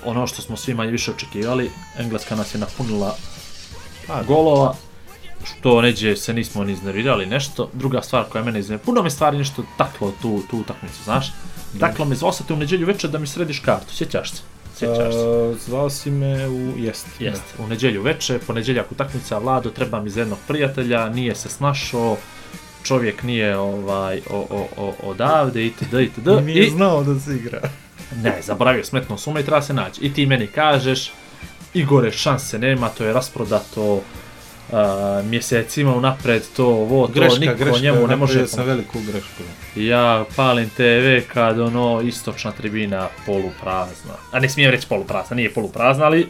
ono 0.04 0.26
što 0.26 0.42
smo 0.42 0.56
svi 0.56 0.74
manje 0.74 0.90
više 0.90 1.10
očekivali. 1.10 1.70
Engleska 1.98 2.36
nas 2.36 2.54
je 2.54 2.60
napunila 2.60 3.16
Pa, 4.06 4.22
golova, 4.22 4.74
što 5.44 5.82
neđe 5.82 6.16
se 6.16 6.34
nismo 6.34 6.64
ni 6.64 6.72
iznervirali 6.72 7.26
nešto. 7.26 7.70
Druga 7.72 8.02
stvar 8.02 8.24
koja 8.24 8.44
mene 8.44 8.58
iznervirala, 8.58 8.84
puno 8.84 9.02
me 9.02 9.10
stvari 9.10 9.38
nešto 9.38 9.64
taklo 9.78 10.12
tu, 10.22 10.42
tu 10.50 10.58
utakmicu, 10.58 11.02
znaš? 11.04 11.32
Taklo 11.80 12.04
me 12.04 12.16
osjeti 12.22 12.52
u 12.52 12.56
neđelju 12.56 12.86
večer 12.86 13.10
da 13.10 13.18
mi 13.18 13.26
središ 13.26 13.60
kartu, 13.60 13.94
sjećaš 13.94 14.30
se? 14.30 14.42
Sjećaš 14.78 15.14
se? 15.14 15.54
Zvao 15.66 15.90
si 15.90 16.10
me 16.10 16.48
u... 16.48 16.78
Jest. 16.78 17.06
Jest, 17.20 17.44
u 17.58 17.66
neđelju 17.66 18.02
veče, 18.02 18.38
poneđeljak 18.38 18.92
utakmica, 18.92 19.38
Vlado, 19.38 19.70
treba 19.70 20.00
mi 20.00 20.10
za 20.10 20.20
jednog 20.20 20.38
prijatelja, 20.48 21.08
nije 21.08 21.34
se 21.34 21.48
snašao, 21.48 22.16
čovjek 22.82 23.22
nije 23.22 23.56
ovaj 23.56 24.20
o, 24.30 24.46
o, 24.50 24.68
o, 24.76 24.94
odavde 25.02 25.66
itd. 25.66 25.92
itd. 25.92 26.22
Da. 26.22 26.40
Nije 26.40 26.66
I, 26.66 26.70
znao 26.70 27.04
da 27.04 27.20
se 27.20 27.36
igra. 27.36 27.60
ne, 28.24 28.38
zaboravio 28.42 28.84
smetno 28.84 29.18
suma 29.18 29.40
i 29.40 29.44
treba 29.44 29.62
se 29.62 29.74
naći. 29.74 30.00
I 30.00 30.12
ti 30.12 30.26
meni 30.26 30.46
kažeš, 30.46 31.12
Igore, 31.74 32.12
šanse 32.12 32.58
nema, 32.58 32.88
to 32.88 33.04
je 33.04 33.12
rasprodato, 33.12 34.02
uh, 34.72 35.26
mjesecima 35.26 35.94
unapred, 35.94 36.42
to, 36.56 36.66
ovo, 36.66 37.06
to, 37.06 37.12
Greška, 37.12 37.40
niko 37.40 37.54
greška, 37.54 37.80
njemu 37.80 38.06
ne 38.06 38.16
može... 38.16 38.46
sam 38.46 38.66
veliku 38.66 38.98
grešku. 39.00 39.42
Ja 39.76 40.24
palim 40.36 40.70
TV 40.70 41.32
kad 41.32 41.60
ono 41.60 42.00
istočna 42.04 42.52
tribina 42.52 43.08
poluprazna. 43.26 44.14
A 44.32 44.40
ne 44.40 44.48
smijem 44.48 44.70
reći 44.70 44.88
poluprazna, 44.88 45.36
nije 45.36 45.54
poluprazna, 45.54 46.04
ali 46.04 46.28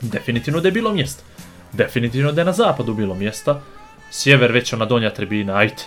definitivno 0.00 0.60
da 0.60 0.68
je 0.68 0.72
bilo 0.72 0.92
mjesta. 0.92 1.22
Definitivno 1.72 2.32
da 2.32 2.40
je 2.40 2.44
na 2.44 2.52
zapadu 2.52 2.94
bilo 2.94 3.14
mjesta. 3.14 3.60
Sjever 4.10 4.52
već 4.52 4.72
ona 4.72 4.84
donja 4.84 5.10
tribina, 5.10 5.56
ajde. 5.56 5.82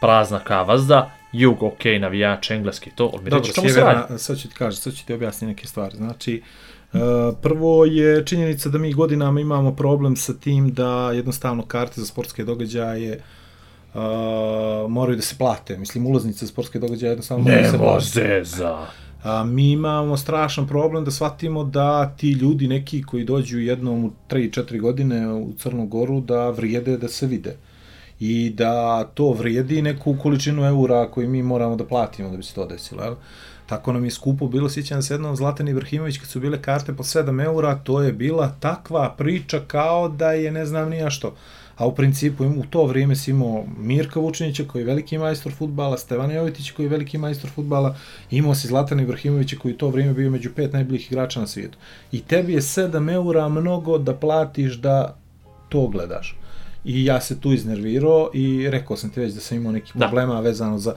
Prazna 0.00 0.38
ka 0.38 0.62
vazda, 0.62 1.10
jug 1.32 1.62
ok, 1.62 1.84
navijač, 2.00 2.50
engleski 2.50 2.90
to, 2.90 3.10
ali 3.12 3.24
mi 3.24 3.30
Dobro, 3.30 3.46
reći 3.46 3.54
čemu 3.54 3.68
se 3.68 3.80
radi. 3.80 4.18
sad 4.18 4.38
ću 4.38 4.48
ti 4.48 4.54
kažem, 4.54 4.76
sad 4.82 4.94
ću 4.94 5.06
ti 5.06 5.12
objasniti 5.12 5.46
neke 5.46 5.66
stvari. 5.66 5.96
Znači, 5.96 6.42
uh, 6.42 6.75
prvo 7.42 7.84
je 7.84 8.26
činjenica 8.26 8.68
da 8.68 8.78
mi 8.78 8.92
godinama 8.92 9.40
imamo 9.40 9.74
problem 9.74 10.16
sa 10.16 10.34
tim 10.34 10.72
da 10.72 11.12
jednostavno 11.12 11.62
karte 11.62 12.00
za 12.00 12.06
sportske 12.06 12.44
događaje 12.44 13.20
uh, 13.94 14.00
moraju 14.88 15.16
da 15.16 15.22
se 15.22 15.34
plate. 15.38 15.78
Mislim, 15.78 16.06
ulaznice 16.06 16.46
za 16.46 16.52
sportske 16.52 16.78
događaje 16.78 17.10
jednostavno 17.10 17.44
moraju 17.44 17.62
da 17.62 17.70
se 17.70 17.76
Nema 17.76 17.84
plate. 17.84 18.04
zeza. 18.44 18.78
A, 19.22 19.44
mi 19.44 19.70
imamo 19.72 20.16
strašan 20.16 20.66
problem 20.66 21.04
da 21.04 21.10
shvatimo 21.10 21.64
da 21.64 22.14
ti 22.16 22.30
ljudi 22.30 22.68
neki 22.68 23.02
koji 23.02 23.24
dođu 23.24 23.58
jednom 23.58 24.04
u 24.04 24.10
3-4 24.30 24.80
godine 24.80 25.32
u 25.34 25.52
Crnu 25.58 25.86
Goru 25.86 26.20
da 26.20 26.50
vrijede 26.50 26.96
da 26.98 27.08
se 27.08 27.26
vide 27.26 27.56
i 28.20 28.50
da 28.50 29.04
to 29.04 29.32
vrijedi 29.32 29.82
neku 29.82 30.16
količinu 30.22 30.64
eura 30.64 31.08
koju 31.10 31.28
mi 31.28 31.42
moramo 31.42 31.76
da 31.76 31.84
platimo 31.84 32.30
da 32.30 32.36
bi 32.36 32.42
se 32.42 32.54
to 32.54 32.66
desilo. 32.66 33.02
Jel? 33.02 33.14
Tako 33.66 33.92
nam 33.92 34.04
je 34.04 34.10
skupo 34.10 34.46
bilo, 34.48 34.68
sjećam 34.68 35.02
se 35.02 35.14
jednom 35.14 35.36
Zlatan 35.36 35.68
Ibrahimović 35.68 36.18
kad 36.18 36.28
su 36.28 36.40
bile 36.40 36.62
karte 36.62 36.92
po 36.94 37.02
7 37.02 37.44
eura, 37.44 37.74
to 37.74 38.02
je 38.02 38.12
bila 38.12 38.54
takva 38.60 39.14
priča 39.18 39.60
kao 39.66 40.08
da 40.08 40.32
je 40.32 40.50
ne 40.50 40.66
znam 40.66 40.90
nija 40.90 41.10
što. 41.10 41.34
A 41.76 41.86
u 41.86 41.94
principu 41.94 42.44
im- 42.44 42.58
u 42.58 42.64
to 42.70 42.84
vrijeme 42.84 43.16
si 43.16 43.30
imao 43.30 43.64
Mirka 43.78 44.20
Vučinića 44.20 44.64
koji 44.64 44.82
je 44.82 44.86
veliki 44.86 45.18
majstor 45.18 45.52
futbala, 45.52 45.98
Stevan 45.98 46.30
Jovitić 46.30 46.70
koji 46.70 46.86
je 46.86 46.90
veliki 46.90 47.18
majstor 47.18 47.50
futbala, 47.50 47.96
imao 48.30 48.54
si 48.54 48.68
Zlatana 48.68 49.02
Ibrahimovića 49.02 49.56
koji 49.56 49.74
u 49.74 49.78
to 49.78 49.88
vrijeme 49.88 50.12
bio 50.14 50.30
među 50.30 50.50
pet 50.56 50.72
najboljih 50.72 51.12
igrača 51.12 51.40
na 51.40 51.46
svijetu. 51.46 51.78
I 52.12 52.20
tebi 52.22 52.52
je 52.52 52.60
7 52.60 53.12
eura 53.12 53.48
mnogo 53.48 53.98
da 53.98 54.14
platiš 54.14 54.74
da 54.74 55.16
to 55.68 55.86
gledaš. 55.88 56.36
I 56.84 57.04
ja 57.04 57.20
se 57.20 57.40
tu 57.40 57.52
iznervirao 57.52 58.30
i 58.34 58.70
rekao 58.70 58.96
sam 58.96 59.10
ti 59.10 59.20
već 59.20 59.32
da 59.34 59.40
sam 59.40 59.56
imao 59.56 59.72
neki 59.72 59.92
Da. 59.94 60.06
problema 60.06 60.40
vezano 60.40 60.78
za 60.78 60.94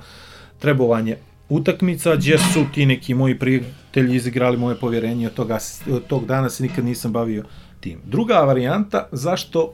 trebovanje 0.60 1.16
utakmica, 1.50 2.16
gdje 2.16 2.38
su 2.38 2.66
ti 2.74 2.86
neki 2.86 3.14
moji 3.14 3.40
prijatelji 3.40 4.16
izigrali 4.16 4.58
moje 4.58 4.76
povjerenje 4.76 5.28
od, 5.28 5.34
toga, 5.34 5.58
od 5.92 6.08
tog 6.08 6.26
dana 6.26 6.50
se 6.50 6.64
nikad 6.64 6.86
nisam 6.86 7.12
bavio 7.12 7.44
tim. 7.80 8.00
Druga 8.06 8.34
varijanta, 8.34 9.08
zašto 9.12 9.64
uh, 9.64 9.72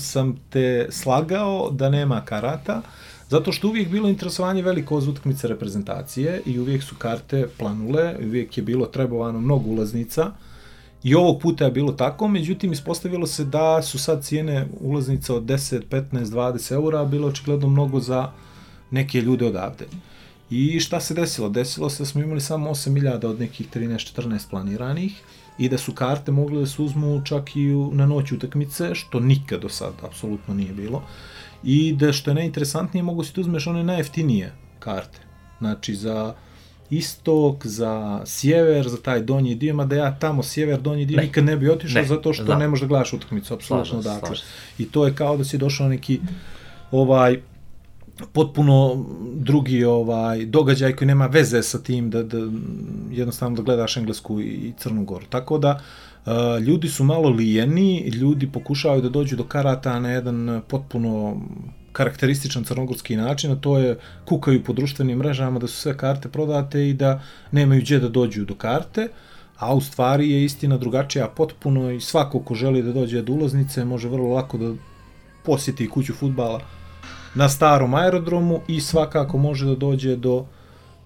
sam 0.00 0.36
te 0.50 0.86
slagao 0.90 1.70
da 1.70 1.90
nema 1.90 2.20
karata, 2.20 2.82
zato 3.28 3.52
što 3.52 3.68
uvijek 3.68 3.88
bilo 3.88 4.08
interesovanje 4.08 4.62
veliko 4.62 4.96
od 4.96 5.08
utakmice 5.08 5.48
reprezentacije 5.48 6.42
i 6.46 6.58
uvijek 6.58 6.82
su 6.82 6.94
karte 6.94 7.48
planule, 7.58 8.16
uvijek 8.24 8.58
je 8.58 8.62
bilo 8.62 8.86
trebovano 8.86 9.40
mnogo 9.40 9.70
ulaznica, 9.70 10.32
I 11.02 11.14
ovog 11.14 11.40
puta 11.40 11.64
je 11.64 11.70
bilo 11.70 11.92
tako, 11.92 12.28
međutim 12.28 12.72
ispostavilo 12.72 13.26
se 13.26 13.44
da 13.44 13.82
su 13.82 13.98
sad 13.98 14.24
cijene 14.24 14.66
ulaznica 14.80 15.34
od 15.34 15.42
10, 15.42 15.82
15, 15.90 16.24
20 16.24 16.72
eura 16.72 17.04
bilo 17.04 17.28
očigledno 17.28 17.68
mnogo 17.68 18.00
za 18.00 18.30
neke 18.90 19.20
ljude 19.20 19.46
odavde. 19.46 19.86
I 20.50 20.80
šta 20.80 21.00
se 21.00 21.14
desilo? 21.14 21.48
Desilo 21.48 21.90
se 21.90 22.02
da 22.02 22.06
smo 22.06 22.22
imali 22.22 22.40
samo 22.40 22.70
8000 22.70 23.26
od 23.26 23.40
nekih 23.40 23.68
13-14 23.70 24.50
planiranih 24.50 25.20
i 25.58 25.68
da 25.68 25.78
su 25.78 25.92
karte 25.92 26.32
mogle 26.32 26.60
da 26.60 26.66
se 26.66 26.82
uzmu 26.82 27.22
čak 27.24 27.56
i 27.56 27.66
na 27.92 28.06
noć 28.06 28.32
utakmice, 28.32 28.94
što 28.94 29.20
nikad 29.20 29.60
do 29.60 29.68
sad 29.68 29.92
apsolutno 30.02 30.54
nije 30.54 30.72
bilo. 30.72 31.02
I 31.64 31.92
da 31.92 32.12
što 32.12 32.30
je 32.30 32.34
najinteresantnije, 32.34 33.02
mogu 33.02 33.24
si 33.24 33.32
da 33.34 33.40
uzmeš 33.40 33.66
one 33.66 33.84
najjeftinije 33.84 34.52
karte. 34.78 35.18
Znači 35.58 35.94
za 35.94 36.34
istok, 36.90 37.66
za 37.66 38.22
sjever, 38.26 38.88
za 38.88 38.96
taj 38.96 39.20
donji 39.20 39.54
dio, 39.54 39.74
mada 39.74 39.96
ja 39.96 40.18
tamo 40.18 40.42
sjever, 40.42 40.80
donji 40.80 41.06
dio 41.06 41.16
Ne. 41.16 41.22
nikad 41.22 41.44
ne 41.44 41.56
bi 41.56 41.70
otišao 41.70 42.02
Ne, 42.02 42.08
zato 42.08 42.32
što 42.32 42.44
znam. 42.44 42.58
ne 42.58 42.68
možeš 42.68 42.80
da 42.80 42.86
gledaš 42.88 43.12
utakmicu, 43.12 43.54
apsolutno 43.54 44.02
dakle. 44.02 44.36
I 44.78 44.84
to 44.88 45.06
je 45.06 45.14
kao 45.14 45.36
da 45.36 45.44
si 45.44 45.58
došao 45.58 45.84
na 45.84 45.90
neki 45.90 46.20
ovaj 46.90 47.40
potpuno 48.32 49.04
drugi 49.34 49.84
ovaj 49.84 50.46
događaj 50.46 50.96
koji 50.96 51.08
nema 51.08 51.26
veze 51.26 51.62
sa 51.62 51.78
tim 51.78 52.10
da, 52.10 52.22
da 52.22 52.38
jednostavno 53.10 53.56
da 53.56 53.62
gledaš 53.62 53.96
Englesku 53.96 54.40
i 54.40 54.72
Crnu 54.78 55.04
Goru. 55.04 55.26
Tako 55.28 55.58
da 55.58 55.80
uh, 56.26 56.32
ljudi 56.62 56.88
su 56.88 57.04
malo 57.04 57.28
lijeni, 57.28 58.08
ljudi 58.08 58.52
pokušavaju 58.52 59.02
da 59.02 59.08
dođu 59.08 59.36
do 59.36 59.44
karata 59.44 60.00
na 60.00 60.10
jedan 60.10 60.62
potpuno 60.68 61.40
karakterističan 61.92 62.64
crnogorski 62.64 63.16
način, 63.16 63.52
a 63.52 63.56
to 63.56 63.78
je 63.78 63.98
kukaju 64.24 64.64
po 64.64 64.72
društvenim 64.72 65.18
mrežama 65.18 65.58
da 65.58 65.66
su 65.66 65.76
sve 65.76 65.96
karte 65.96 66.28
prodate 66.28 66.88
i 66.88 66.94
da 66.94 67.22
nemaju 67.52 67.80
gdje 67.80 67.98
da 67.98 68.08
dođu 68.08 68.44
do 68.44 68.54
karte, 68.54 69.08
a 69.58 69.74
u 69.74 69.80
stvari 69.80 70.30
je 70.30 70.44
istina 70.44 70.76
drugačija 70.78 71.28
potpuno 71.28 71.90
i 71.90 72.00
svako 72.00 72.40
ko 72.40 72.54
želi 72.54 72.82
da 72.82 72.92
dođe 72.92 73.22
do 73.22 73.32
ulaznice 73.32 73.84
može 73.84 74.08
vrlo 74.08 74.34
lako 74.34 74.58
da 74.58 74.74
posjeti 75.44 75.88
kuću 75.88 76.14
futbala 76.14 76.60
na 77.34 77.48
starom 77.48 77.94
aerodromu 77.94 78.60
i 78.68 78.80
svakako 78.80 79.38
može 79.38 79.66
da 79.66 79.74
dođe 79.74 80.16
do 80.16 80.44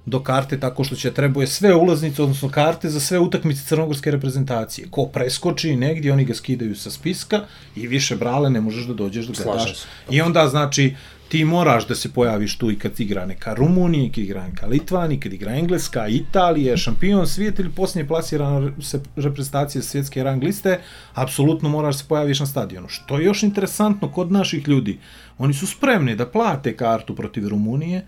do 0.06 0.20
karte 0.22 0.60
tako 0.60 0.84
što 0.84 0.96
će 0.96 1.12
trebuje 1.12 1.46
sve 1.46 1.74
ulaznice, 1.74 2.22
odnosno 2.22 2.48
karte 2.48 2.88
za 2.88 3.00
sve 3.00 3.18
utakmice 3.18 3.62
crnogorske 3.66 4.10
reprezentacije. 4.10 4.88
Ko 4.90 5.06
preskoči 5.06 5.76
negdje, 5.76 6.12
oni 6.12 6.24
ga 6.24 6.34
skidaju 6.34 6.76
sa 6.76 6.90
spiska 6.90 7.40
i 7.76 7.86
više 7.86 8.16
brale 8.16 8.50
ne 8.50 8.60
možeš 8.60 8.84
da 8.86 8.94
dođeš 8.94 9.26
da 9.26 9.44
gledaš. 9.44 9.84
I 10.10 10.20
onda 10.20 10.48
znači 10.48 10.94
ti 11.32 11.44
moraš 11.44 11.86
da 11.86 11.94
se 11.94 12.12
pojaviš 12.12 12.58
tu 12.58 12.70
i 12.70 12.78
kad 12.78 13.00
igra 13.00 13.26
neka 13.26 13.54
Rumunija, 13.54 14.10
kad 14.10 14.18
igra 14.18 14.48
neka 14.48 14.66
Litvani, 14.66 15.20
kad 15.20 15.32
igra 15.32 15.54
Engleska, 15.54 16.08
Italija, 16.08 16.76
šampion 16.76 17.26
svijeta 17.26 17.62
ili 17.62 17.70
posljednje 17.70 18.08
plasirana 18.08 18.72
reprezentacija 19.16 19.82
svjetske 19.82 20.24
rang 20.24 20.42
liste, 20.42 20.80
apsolutno 21.14 21.68
moraš 21.68 21.94
da 21.94 21.98
se 21.98 22.08
pojaviš 22.08 22.40
na 22.40 22.46
stadionu. 22.46 22.88
Što 22.88 23.18
je 23.18 23.24
još 23.24 23.42
interesantno 23.42 24.12
kod 24.12 24.32
naših 24.32 24.68
ljudi, 24.68 24.98
oni 25.38 25.54
su 25.54 25.66
spremni 25.66 26.16
da 26.16 26.26
plate 26.26 26.76
kartu 26.76 27.16
protiv 27.16 27.48
Rumunije, 27.48 28.06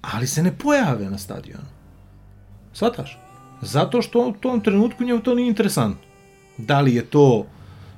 ali 0.00 0.26
se 0.26 0.42
ne 0.42 0.52
pojave 0.58 1.10
na 1.10 1.18
stadionu. 1.18 1.70
Svataš? 2.72 3.18
Zato 3.60 4.02
što 4.02 4.28
u 4.28 4.32
tom 4.32 4.60
trenutku 4.60 5.04
njemu 5.04 5.20
to 5.20 5.34
nije 5.34 5.48
interesantno. 5.48 6.06
Da 6.58 6.80
li 6.80 6.94
je 6.94 7.04
to 7.04 7.46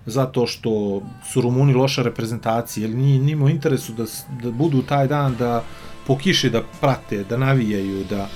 zato 0.06 0.46
što 0.46 1.02
su 1.32 1.40
Rumuni 1.40 1.74
loša 1.74 2.02
reprezentacija 2.02 2.86
ili 2.86 2.96
nije 2.96 3.18
njima 3.18 3.44
u 3.44 3.48
interesu 3.48 3.92
da, 3.92 4.04
da 4.42 4.50
budu 4.50 4.82
taj 4.82 5.06
dan 5.08 5.36
da 5.38 5.64
po 6.06 6.18
kiši 6.18 6.50
da 6.50 6.62
prate, 6.80 7.24
da 7.24 7.36
navijaju, 7.36 8.04
da 8.10 8.28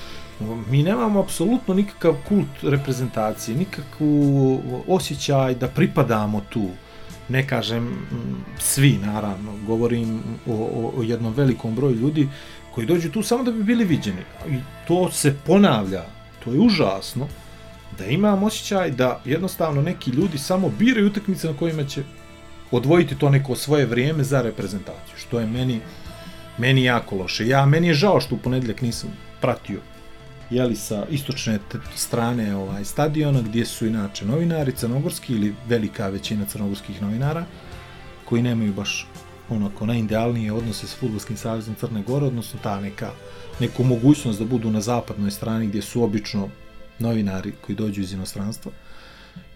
mi 0.69 0.83
nemamo 0.83 1.19
apsolutno 1.19 1.73
nikakav 1.73 2.15
kult 2.27 2.63
reprezentacije, 2.63 3.57
nikakvu 3.57 4.59
osjećaj 4.87 5.55
da 5.55 5.67
pripadamo 5.67 6.41
tu. 6.49 6.69
Ne 7.29 7.47
kažem 7.47 8.07
svi, 8.59 8.99
naravno, 9.05 9.53
govorim 9.67 10.19
o, 10.47 10.53
o, 10.53 10.99
o 10.99 11.03
jednom 11.03 11.33
velikom 11.33 11.75
broju 11.75 11.95
ljudi 11.95 12.29
koji 12.75 12.87
dođu 12.87 13.11
tu 13.11 13.23
samo 13.23 13.43
da 13.43 13.51
bi 13.51 13.63
bili 13.63 13.85
viđeni. 13.85 14.21
I 14.49 14.59
to 14.87 15.11
se 15.11 15.35
ponavlja, 15.45 16.03
to 16.43 16.53
je 16.53 16.59
užasno, 16.59 17.27
da 17.97 18.05
imam 18.05 18.43
osjećaj 18.43 18.91
da 18.91 19.21
jednostavno 19.25 19.81
neki 19.81 20.11
ljudi 20.11 20.37
samo 20.37 20.69
biraju 20.69 21.07
utakmice 21.07 21.47
na 21.47 21.57
kojima 21.57 21.83
će 21.83 22.03
odvojiti 22.71 23.15
to 23.15 23.29
neko 23.29 23.55
svoje 23.55 23.85
vrijeme 23.85 24.23
za 24.23 24.41
reprezentaciju, 24.41 25.15
što 25.17 25.39
je 25.39 25.47
meni 25.47 25.79
meni 26.57 26.83
jako 26.83 27.15
loše. 27.15 27.47
Ja, 27.47 27.65
meni 27.65 27.87
je 27.87 27.93
žao 27.93 28.21
što 28.21 28.35
u 28.35 28.37
ponedjeljak 28.37 28.81
nisam 28.81 29.09
pratio 29.41 29.79
jeli 30.51 30.75
sa 30.75 31.05
istočne 31.09 31.59
strane 31.95 32.55
ovaj 32.55 32.85
stadiona 32.85 33.41
gdje 33.41 33.65
su 33.65 33.85
inače 33.85 34.25
novinari 34.25 34.71
crnogorski 34.71 35.33
ili 35.33 35.55
velika 35.67 36.07
većina 36.07 36.45
crnogorskih 36.45 37.01
novinara 37.01 37.45
koji 38.25 38.41
nemaju 38.41 38.73
baš 38.73 39.07
onako 39.49 39.85
najidealnije 39.85 40.53
odnose 40.53 40.87
s 40.87 40.95
Fudbalskim 40.95 41.37
savezom 41.37 41.75
Crne 41.75 42.03
Gore, 42.03 42.25
odnosno 42.25 42.59
ta 42.63 42.79
neka 42.81 43.11
neku 43.59 43.83
mogućnost 43.83 44.39
da 44.39 44.45
budu 44.45 44.71
na 44.71 44.81
zapadnoj 44.81 45.31
strani 45.31 45.67
gdje 45.67 45.81
su 45.81 46.03
obično 46.03 46.49
novinari 47.01 47.51
koji 47.61 47.75
dođu 47.75 48.01
iz 48.01 48.13
inostranstva. 48.13 48.71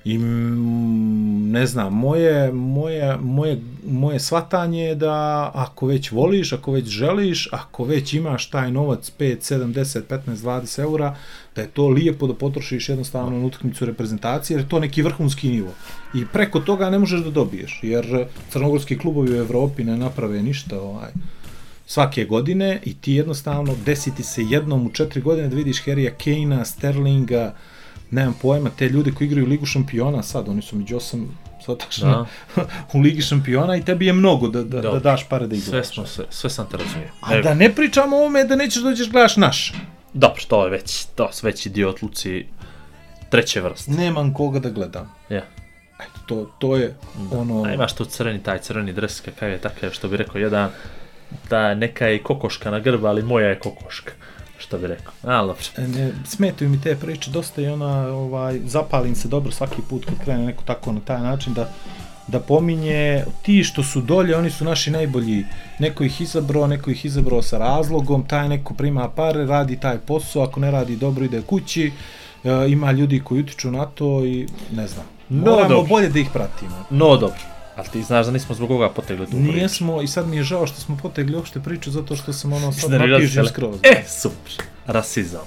I 0.06 0.18
mm, 0.18 1.52
ne 1.52 1.66
znam, 1.66 1.94
moje, 1.94 2.52
moje, 2.52 3.18
moje, 3.18 3.62
moje 3.88 4.20
svatanje 4.20 4.84
je 4.84 4.96
da 4.96 5.52
ako 5.54 5.88
već 5.88 6.12
voliš, 6.12 6.54
ako 6.54 6.72
već 6.72 6.86
želiš, 6.86 7.50
ako 7.52 7.84
već 7.84 8.14
imaš 8.14 8.50
taj 8.50 8.72
novac 8.72 9.12
5, 9.20 9.54
7, 9.54 9.74
10, 9.74 10.02
15, 10.10 10.36
20 10.36 10.80
eura, 10.80 11.16
da 11.56 11.62
je 11.62 11.68
to 11.68 11.88
lijepo 11.88 12.28
da 12.28 12.34
potrošiš 12.34 12.90
jednostavno 12.90 13.40
na 13.40 13.46
utakmicu 13.46 13.86
reprezentacije, 13.86 14.56
jer 14.56 14.64
je 14.64 14.70
to 14.70 14.80
neki 14.80 15.02
vrhunski 15.02 15.50
nivo. 15.50 15.72
I 16.14 16.26
preko 16.34 16.60
toga 16.60 16.90
ne 16.90 17.00
možeš 17.00 17.22
da 17.22 17.32
dobiješ, 17.32 17.80
jer 17.84 18.26
crnogorski 18.50 18.98
klubovi 18.98 19.32
u 19.32 19.42
Evropi 19.42 19.84
ne 19.84 19.98
naprave 19.98 20.44
ništa 20.44 20.82
ovaj, 20.82 21.12
svake 21.86 22.26
godine 22.26 22.80
i 22.84 22.94
ti 22.94 23.14
jednostavno 23.14 23.76
desiti 23.86 24.24
se 24.24 24.44
jednom 24.44 24.86
u 24.88 24.92
četiri 24.92 25.22
godine 25.22 25.48
da 25.48 25.56
vidiš 25.56 25.84
Harrya 25.86 26.12
Kane-a, 26.24 26.66
Sterlinga, 26.66 27.56
nemam 28.12 28.36
pojma, 28.42 28.70
te 28.70 28.90
ljude 28.90 29.12
koji 29.12 29.28
igraju 29.28 29.48
Ligu 29.48 29.66
šampiona 29.66 30.24
sad, 30.24 30.50
oni 30.50 30.62
su 30.62 30.76
među 30.76 30.98
osam 30.98 31.38
svatačno 31.66 32.28
u 32.94 33.00
Ligi 33.00 33.22
šampiona 33.22 33.76
i 33.76 33.86
tebi 33.86 34.06
je 34.06 34.14
mnogo 34.14 34.48
da, 34.48 34.64
da, 34.64 34.82
da 34.82 35.00
daš 35.00 35.30
pare 35.30 35.48
da 35.48 35.56
Sve 35.56 35.68
igraš. 35.68 35.94
smo 35.94 36.06
se, 36.06 36.26
sve 36.30 36.50
sam 36.50 36.68
te 36.72 36.78
razumio. 36.78 37.08
A 37.22 37.42
da 37.42 37.54
ne 37.54 37.76
pričamo 37.76 38.16
o 38.16 38.20
ovome 38.20 38.44
da 38.44 38.56
nećeš 38.56 38.82
dođeš 38.84 39.10
gledaš 39.10 39.38
naš. 39.38 39.74
Dobro, 40.14 40.42
to 40.48 40.64
je 40.64 40.72
već, 40.72 41.06
to 41.06 41.24
je 41.24 41.30
veći 41.44 41.70
dio 41.70 41.90
odluci 41.90 42.46
treće 43.30 43.62
vrste. 43.62 43.92
Nemam 43.92 44.34
koga 44.34 44.60
da 44.60 44.70
gledam. 44.70 45.12
Ja. 45.30 45.42
Eto, 46.00 46.20
to, 46.26 46.52
to 46.60 46.78
je 46.78 46.96
ono... 47.32 47.64
A 47.64 47.74
imaš 47.74 47.94
tu 47.96 48.06
crveni, 48.06 48.44
taj 48.44 48.60
crveni 48.60 48.94
dres, 48.94 49.22
kakav 49.22 49.50
je 49.50 49.58
takav, 49.58 49.92
što 49.92 50.08
bi 50.08 50.18
rekao 50.18 50.40
jedan, 50.40 50.70
da 51.50 51.74
neka 51.74 52.08
je 52.08 52.24
kokoška 52.24 52.72
na 52.72 52.80
grba, 52.80 53.10
ali 53.10 53.24
moja 53.24 53.48
je 53.48 53.60
kokoška, 53.60 54.12
što 54.58 54.78
bi 54.78 54.88
rekao. 54.88 55.14
A, 55.24 55.42
dobro. 55.42 55.64
E, 55.78 55.88
Ne, 55.88 56.12
smetaju 56.26 56.70
mi 56.70 56.82
te 56.82 56.96
priče 56.96 57.32
dosta 57.32 57.62
i 57.62 57.68
ona 57.68 58.08
ovaj 58.08 58.60
zapalim 58.66 59.16
se 59.16 59.28
dobro 59.28 59.52
svaki 59.52 59.82
put 59.90 60.06
kad 60.06 60.24
krene 60.24 60.46
neko 60.46 60.64
tako 60.66 60.92
na 60.92 61.00
taj 61.00 61.22
način 61.22 61.54
da 61.54 61.70
da 62.28 62.40
pominje 62.40 63.24
ti 63.42 63.64
što 63.64 63.84
su 63.84 64.02
dolje, 64.02 64.38
oni 64.38 64.50
su 64.50 64.66
naši 64.66 64.92
najbolji. 64.92 65.46
Neko 65.80 66.04
ih 66.04 66.22
izabrao, 66.22 66.68
neko 66.68 66.92
ih 66.92 67.06
izabrao 67.06 67.42
sa 67.42 67.58
razlogom, 67.58 68.24
taj 68.28 68.50
neko 68.50 68.74
prima 68.74 69.10
pare, 69.10 69.46
radi 69.46 69.80
taj 69.80 69.98
posao, 69.98 70.44
ako 70.44 70.60
ne 70.60 70.72
radi 70.72 70.96
dobro 70.96 71.26
ide 71.26 71.42
kući. 71.42 71.92
E, 72.44 72.70
ima 72.70 72.92
ljudi 72.92 73.22
koji 73.24 73.42
utiču 73.42 73.72
na 73.72 73.86
to 73.86 74.26
i 74.26 74.48
ne 74.72 74.88
znam. 74.88 75.06
No, 75.30 75.52
Moramo 75.52 75.70
dobro. 75.70 75.88
bolje 75.90 76.10
da 76.10 76.20
ih 76.20 76.28
pratimo. 76.34 76.86
No, 76.90 77.18
dobro. 77.18 77.40
Ali 77.76 77.88
ti 77.90 78.04
znaš 78.04 78.26
da 78.26 78.32
nismo 78.32 78.56
zbog 78.56 78.68
koga 78.68 78.90
potegli 78.90 79.26
tu 79.26 79.32
priču. 79.32 79.52
Nijesmo 79.52 80.02
i 80.02 80.08
sad 80.08 80.28
mi 80.28 80.38
je 80.38 80.44
žao 80.44 80.68
što 80.68 80.82
smo 80.82 80.98
potegli 81.02 81.36
uopšte 81.36 81.60
priču 81.60 81.92
zato 81.92 82.16
što 82.16 82.34
sam 82.34 82.54
ono 82.54 82.72
sad 82.72 82.92
napižio 82.92 83.46
skroz. 83.46 83.80
E, 83.84 84.04
super. 84.08 84.54
Rasizam. 84.88 85.46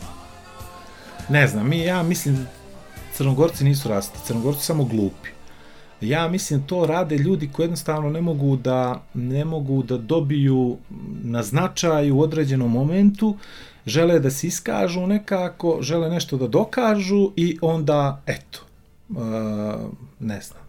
Ne 1.28 1.46
znam, 1.48 1.68
mi, 1.68 1.78
ja 1.78 2.02
mislim 2.02 2.46
crnogorci 3.14 3.64
nisu 3.64 3.88
rasti, 3.88 4.18
crnogorci 4.26 4.64
samo 4.64 4.84
glupi. 4.84 5.28
Ja 6.00 6.28
mislim 6.28 6.62
to 6.62 6.86
rade 6.86 7.16
ljudi 7.16 7.48
koji 7.52 7.64
jednostavno 7.64 8.10
ne 8.10 8.20
mogu 8.20 8.56
da 8.56 9.02
ne 9.14 9.44
mogu 9.44 9.82
da 9.82 9.98
dobiju 9.98 10.76
na 11.22 11.42
značaju 11.42 12.16
u 12.16 12.20
određenom 12.20 12.70
momentu, 12.70 13.36
žele 13.86 14.18
da 14.18 14.30
se 14.30 14.46
iskažu 14.46 15.06
nekako, 15.06 15.78
žele 15.80 16.10
nešto 16.10 16.36
da 16.36 16.48
dokažu 16.48 17.30
i 17.36 17.58
onda 17.60 18.22
eto. 18.26 18.60
Uh, 19.08 19.16
ne 20.20 20.40
znam. 20.40 20.67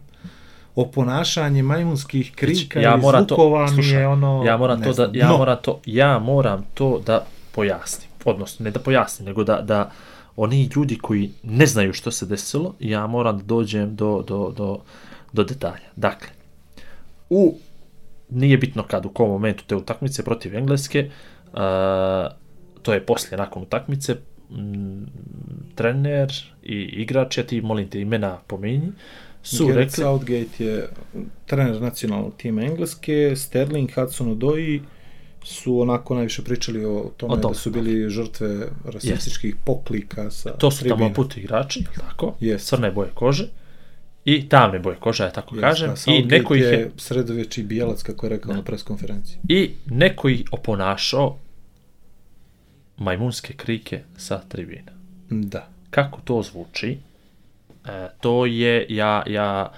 Oponašanje 0.82 1.64
majmunskih 1.64 2.32
krika 2.36 2.80
ja 2.80 2.92
ili 2.92 3.02
moram 3.02 3.28
to, 3.28 3.36
zvukova 3.36 3.64
mi 3.64 3.70
slušaj, 3.70 4.00
je 4.00 4.08
ono 4.08 4.44
ja 4.46 4.58
moram 4.58 4.84
to 4.84 4.94
da, 4.94 5.04
ja 5.14 5.28
dno. 5.28 5.38
moram 5.38 5.58
to, 5.62 5.80
ja 5.86 6.20
moram 6.20 6.66
to 6.74 7.02
da 7.06 7.26
pojasnim. 7.52 8.10
Odnosno, 8.26 8.64
ne 8.64 8.72
da 8.72 8.80
pojasnim, 8.80 9.26
nego 9.26 9.44
da, 9.44 9.62
da 9.62 9.92
oni 10.36 10.70
ljudi 10.76 10.98
koji 10.98 11.32
ne 11.44 11.66
znaju 11.66 11.94
što 11.94 12.12
se 12.12 12.26
desilo, 12.26 12.74
ja 12.80 13.08
moram 13.08 13.38
da 13.38 13.44
dođem 13.44 13.96
do, 13.96 14.24
do, 14.28 14.54
do, 14.58 14.80
do 15.34 15.44
detalja. 15.44 15.90
Dakle, 15.96 16.30
u, 17.30 17.58
nije 18.30 18.58
bitno 18.58 18.84
kad, 18.84 19.06
u 19.06 19.10
kom 19.10 19.30
momentu 19.30 19.64
te 19.68 19.76
utakmice 19.76 20.24
protiv 20.24 20.56
Engleske, 20.56 21.10
uh, 21.54 21.60
to 22.82 22.94
je 22.94 23.06
poslije, 23.06 23.38
nakon 23.38 23.64
utakmice, 23.64 24.16
mm, 24.50 25.04
trener 25.76 26.34
i 26.64 26.76
igrač, 26.76 27.38
ja 27.38 27.44
ti 27.44 27.62
molim 27.62 27.90
te 27.90 28.02
imena 28.02 28.38
pominji, 28.48 28.92
su 29.44 29.68
Gareth 29.68 29.80
rekli, 30.00 30.04
Southgate 30.04 30.64
je 30.64 30.90
trener 31.46 31.82
nacionalnog 31.82 32.34
tima 32.38 32.62
Engleske, 32.62 33.36
Sterling, 33.36 33.92
Hudson 33.96 34.32
Odoi 34.32 34.82
su 35.44 35.80
onako 35.82 36.16
najviše 36.16 36.44
pričali 36.44 36.86
o 36.86 37.12
tome 37.18 37.34
O 37.34 37.36
da 37.36 37.42
tome. 37.42 37.56
su 37.56 37.72
bili 37.72 38.10
žrtve 38.10 38.68
rasističkih 38.86 39.56
poklika 39.66 40.32
sa 40.32 40.50
to 40.52 40.72
su 40.72 40.84
tamo 40.84 40.96
tribina. 40.96 41.14
put 41.14 41.38
igrači, 41.38 41.84
tako? 41.98 42.36
Jest. 42.40 42.68
Crne 42.68 42.92
boje 42.92 43.10
kože. 43.14 43.48
i 44.26 44.50
tamne 44.50 44.80
boje 44.80 44.96
kože, 45.00 45.24
ja 45.24 45.32
tako 45.32 45.56
kažem, 45.56 45.94
i 46.08 46.24
neko 46.26 46.56
ih 46.56 46.62
je, 46.62 46.92
sredoveči 46.98 47.64
bijelac, 47.64 48.04
kako 48.04 48.26
je 48.26 48.30
rekao 48.30 48.54
na 48.54 48.64
preskonferenciji. 48.64 49.38
i 49.50 49.72
neko 49.86 50.30
ih 50.30 50.44
oponašao 50.52 51.38
majmunske 52.98 53.54
krike 53.54 54.02
sa 54.18 54.42
tribina. 54.50 54.92
Da. 55.30 55.68
Kako 55.90 56.22
to 56.22 56.42
zvuči? 56.42 56.98
E, 57.90 58.10
to 58.22 58.46
je, 58.46 58.86
ja, 58.90 59.24
ja, 59.28 59.72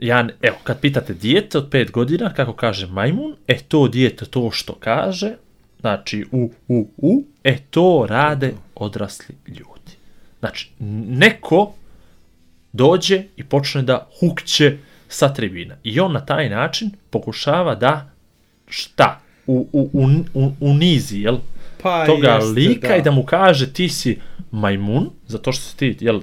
ja, 0.00 0.28
evo, 0.42 0.56
kad 0.62 0.80
pitate 0.80 1.14
dijete 1.14 1.58
od 1.58 1.68
5 1.70 1.90
godina, 1.90 2.34
kako 2.34 2.52
kaže 2.52 2.86
majmun, 2.86 3.36
e, 3.46 3.58
to 3.68 3.88
dijete 3.88 4.24
to 4.24 4.50
što 4.50 4.74
kaže, 4.74 5.32
znači 5.80 6.26
u, 6.32 6.50
u, 6.68 6.88
u, 6.96 7.24
e, 7.44 7.58
to 7.70 8.06
rade 8.08 8.52
odrasli 8.74 9.34
ljudi. 9.48 9.92
Znači, 10.40 10.70
neko 11.08 11.74
dođe 12.72 13.22
i 13.36 13.44
počne 13.44 13.82
da 13.82 14.08
hukće 14.20 14.76
sa 15.08 15.34
tribina. 15.34 15.76
I 15.84 16.00
on 16.00 16.12
na 16.12 16.26
taj 16.26 16.48
način 16.48 16.90
pokušava 17.10 17.74
da, 17.74 18.10
šta, 18.66 19.20
u, 19.46 19.68
u, 19.72 19.90
u, 19.92 20.08
u, 20.34 20.52
unizi, 20.60 21.18
jel, 21.18 21.38
Pa 21.82 22.06
toga 22.06 22.28
jeste, 22.28 22.50
lika 22.50 22.88
da. 22.88 22.96
i 22.96 23.02
da 23.02 23.10
mu 23.10 23.24
kaže 23.24 23.72
ti 23.72 23.88
si 23.88 24.18
majmun, 24.50 25.10
zato 25.26 25.52
što 25.52 25.62
si 25.62 25.76
ti, 25.76 25.96
jel, 26.00 26.20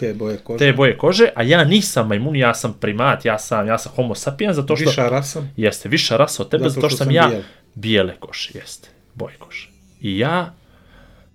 Te 0.00 0.14
boje 0.14 0.36
kože. 0.36 0.58
te 0.58 0.72
boje 0.72 0.98
kože, 0.98 1.28
a 1.36 1.42
ja 1.42 1.64
nisam 1.64 2.08
majmun, 2.08 2.36
ja 2.36 2.54
sam 2.54 2.72
primat, 2.80 3.24
ja 3.24 3.38
sam, 3.38 3.66
ja 3.66 3.78
sam 3.78 3.92
homo 3.92 4.14
sapiens, 4.14 4.56
zato 4.56 4.76
što... 4.76 4.90
Viša 4.90 5.08
rasa. 5.08 5.42
Jeste, 5.56 5.88
viša 5.88 6.16
rasa 6.16 6.42
od 6.42 6.48
tebe, 6.50 6.68
zato, 6.68 6.88
što, 6.88 6.96
sam 6.96 7.10
ja 7.10 7.28
bijel. 7.28 7.42
bijele 7.74 8.16
koše, 8.20 8.58
jeste, 8.58 8.88
boje 9.14 9.36
kože. 9.38 9.68
I 10.00 10.18
ja, 10.18 10.54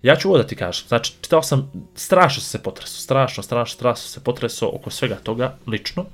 ja 0.03 0.15
ću 0.15 0.29
ovo 0.29 0.37
da 0.37 0.47
ti 0.47 0.55
kažem, 0.55 0.87
znači, 0.87 1.13
čitao 1.21 1.43
sam, 1.43 1.71
strašno 1.95 2.41
se 2.41 2.63
potresao, 2.63 2.99
strašno, 2.99 3.43
strašno, 3.43 3.75
strašno 3.75 4.07
se 4.07 4.23
potresao 4.23 4.71
oko 4.73 4.89
svega 4.89 5.15
toga, 5.15 5.57
lično, 5.67 6.05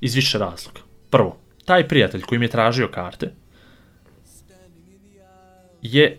iz 0.00 0.14
više 0.14 0.38
razloga. 0.38 0.80
Prvo, 1.10 1.36
taj 1.64 1.88
prijatelj 1.88 2.22
koji 2.22 2.38
mi 2.38 2.44
je 2.44 2.50
tražio 2.50 2.88
karte, 2.88 3.32
je 5.82 6.18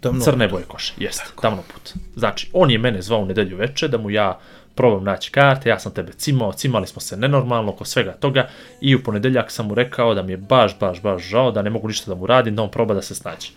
Tamno. 0.00 0.24
crne 0.24 0.48
boje 0.48 0.64
koše, 0.68 0.92
jeste, 0.96 1.24
tamno 1.42 1.62
put. 1.74 1.92
Znači, 2.16 2.50
on 2.52 2.70
je 2.70 2.78
mene 2.78 3.02
zvao 3.02 3.20
u 3.20 3.26
nedelju 3.26 3.56
veče 3.56 3.88
da 3.88 3.98
mu 3.98 4.10
ja 4.10 4.38
probam 4.74 5.04
naći 5.04 5.30
karte, 5.30 5.68
ja 5.68 5.78
sam 5.78 5.92
tebe 5.92 6.12
cimao, 6.12 6.52
cimali 6.52 6.86
smo 6.86 7.00
se 7.00 7.16
nenormalno 7.16 7.72
oko 7.72 7.84
svega 7.84 8.12
toga 8.12 8.48
i 8.80 8.94
u 8.94 9.02
ponedeljak 9.02 9.50
sam 9.50 9.66
mu 9.66 9.74
rekao 9.74 10.14
da 10.14 10.22
mi 10.22 10.32
je 10.32 10.36
baš, 10.36 10.78
baš, 10.78 11.02
baš 11.02 11.22
žao, 11.22 11.50
da 11.50 11.62
ne 11.62 11.70
mogu 11.70 11.88
ništa 11.88 12.10
da 12.10 12.20
mu 12.20 12.26
radim, 12.26 12.56
da 12.56 12.62
on 12.62 12.70
proba 12.70 12.94
da 12.94 13.02
se 13.02 13.14
snađe 13.14 13.48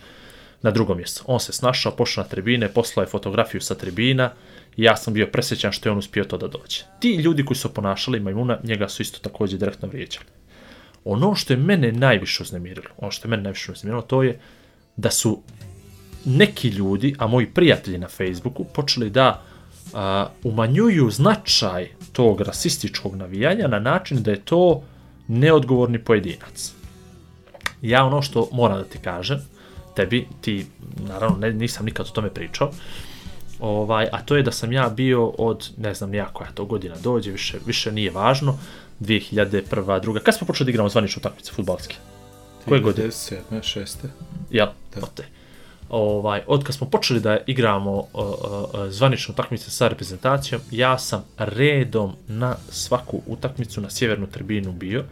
na 0.62 0.70
drugom 0.70 0.96
mjestu. 0.96 1.24
On 1.26 1.40
se 1.40 1.52
snašao, 1.52 1.96
pošao 1.96 2.24
na 2.24 2.28
tribine, 2.28 2.68
poslao 2.68 3.02
je 3.02 3.06
fotografiju 3.06 3.60
sa 3.60 3.74
tribina 3.74 4.30
i 4.76 4.82
ja 4.82 4.96
sam 4.96 5.14
bio 5.14 5.26
presjećan 5.26 5.72
što 5.72 5.88
je 5.88 5.92
on 5.92 5.98
uspio 5.98 6.24
to 6.24 6.38
da 6.38 6.48
dođe. 6.48 6.82
Ti 7.00 7.14
ljudi 7.14 7.44
koji 7.44 7.56
su 7.56 7.74
ponašali 7.74 8.20
majmuna, 8.20 8.58
njega 8.62 8.88
su 8.88 9.02
isto 9.02 9.18
također 9.18 9.58
direktno 9.58 9.88
vrijeđali. 9.88 10.26
Ono 11.04 11.34
što 11.34 11.52
je 11.52 11.56
mene 11.56 11.92
najviše 11.92 12.42
uznemirilo, 12.42 12.88
ono 12.98 13.10
što 13.10 13.28
je 13.28 13.30
mene 13.30 13.42
najviše 13.42 13.72
uznemirilo, 13.72 14.02
to 14.02 14.22
je 14.22 14.40
da 14.96 15.10
su 15.10 15.42
neki 16.24 16.68
ljudi, 16.68 17.14
a 17.18 17.26
moji 17.26 17.46
prijatelji 17.46 17.98
na 17.98 18.08
Facebooku, 18.08 18.64
počeli 18.64 19.10
da 19.10 19.42
a, 19.98 20.26
umanjuju 20.42 21.10
značaj 21.10 21.88
tog 22.12 22.40
rasističkog 22.40 23.16
navijanja 23.16 23.68
na 23.68 23.78
način 23.78 24.22
da 24.22 24.30
je 24.30 24.40
to 24.40 24.82
neodgovorni 25.28 25.98
pojedinac. 25.98 26.72
Ja 27.82 28.04
ono 28.04 28.22
što 28.22 28.48
moram 28.52 28.78
da 28.78 28.84
ti 28.84 28.98
kažem, 28.98 29.38
tebi, 29.96 30.26
ti, 30.40 30.66
naravno, 31.08 31.36
ne, 31.36 31.52
nisam 31.52 31.86
nikad 31.86 32.06
o 32.06 32.10
tome 32.10 32.30
pričao, 32.30 32.70
ovaj, 33.60 34.08
a 34.12 34.22
to 34.22 34.36
je 34.36 34.42
da 34.42 34.52
sam 34.52 34.72
ja 34.72 34.88
bio 34.88 35.26
od, 35.26 35.70
ne 35.76 35.94
znam 35.94 36.10
nija 36.10 36.26
koja 36.32 36.50
to 36.50 36.64
godina 36.64 36.94
dođe, 37.02 37.30
više, 37.30 37.58
više 37.66 37.92
nije 37.92 38.10
važno, 38.10 38.58
2001. 39.00 40.00
druga, 40.00 40.20
kad 40.20 40.34
smo 40.34 40.46
počeli 40.46 40.64
da 40.66 40.70
igramo 40.70 40.88
zvaničnu 40.88 41.20
utakmicu 41.20 41.54
futbalske? 41.54 41.96
Koje 42.68 42.80
godine? 42.80 43.08
97. 43.08 43.40
6. 43.50 43.96
Jel, 44.50 44.66
Da. 44.94 45.02
od 45.02 45.14
te. 45.14 45.37
Ovaj, 45.90 46.40
od 46.46 46.64
kad 46.64 46.74
smo 46.74 46.86
počeli 46.86 47.20
da 47.20 47.38
igramo 47.46 47.92
uh, 47.92 48.06
uh, 48.14 48.30
zvaničnu 48.88 49.32
utakmicu 49.32 49.70
sa 49.70 49.88
reprezentacijom, 49.88 50.60
ja 50.70 50.98
sam 50.98 51.24
redom 51.38 52.12
na 52.28 52.56
svaku 52.70 53.20
utakmicu 53.26 53.80
na 53.80 53.90
sjevernu 53.90 54.26
tribinu 54.26 54.72
bio 54.72 55.04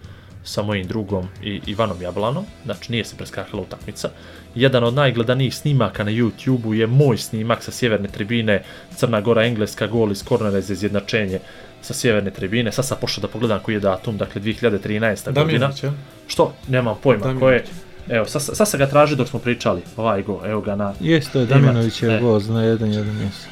sa 0.44 0.62
mojim 0.62 0.86
drugom 0.86 1.28
i 1.42 1.60
Ivanom 1.66 2.02
Jablanom, 2.02 2.44
znači 2.64 2.92
nije 2.92 3.04
se 3.04 3.16
preskakala 3.16 3.62
utakmica. 3.62 4.08
Jedan 4.54 4.84
od 4.84 4.94
najgledanijih 4.94 5.54
snimaka 5.54 6.04
na 6.04 6.10
YouTube-u 6.10 6.74
je 6.74 6.86
moj 6.86 7.18
snimak 7.18 7.62
sa 7.62 7.70
sjeverne 7.70 8.08
tribine, 8.08 8.62
Crna 8.96 9.20
Gora, 9.20 9.44
Engleska, 9.44 9.86
gol 9.86 10.12
iz 10.12 10.24
kornera 10.24 10.60
za 10.60 10.72
izjednačenje 10.72 11.40
sa 11.82 11.94
sjeverne 11.94 12.30
tribine. 12.30 12.72
Sad 12.72 12.86
sam 12.86 12.98
pošao 13.00 13.22
da 13.22 13.28
pogledam 13.28 13.60
koji 13.62 13.74
je 13.74 13.80
datum, 13.80 14.16
dakle 14.16 14.42
2013. 14.42 15.24
godina. 15.24 15.32
Damjanović, 15.32 15.82
ja? 15.82 15.92
Što? 16.26 16.52
Nemam 16.68 16.96
pojma 17.02 17.24
Damjanović. 17.24 17.40
ko 17.40 17.50
je. 17.50 17.85
Evo, 18.08 18.26
sad, 18.26 18.42
sad 18.42 18.68
sam 18.68 18.78
ga 18.78 18.86
tražio 18.86 19.16
dok 19.16 19.28
smo 19.28 19.38
pričali, 19.38 19.82
ovaj 19.96 20.22
go, 20.22 20.40
evo 20.44 20.60
ga 20.60 20.76
na... 20.76 20.92
Jes, 21.00 21.28
to 21.28 21.38
je 21.38 21.44
Ima- 21.44 21.54
Damjanović 21.54 22.02
e. 22.02 22.06
je 22.06 22.20
gol 22.20 22.32
na 22.32 22.60
1-1, 22.60 23.20
jes. 23.20 23.46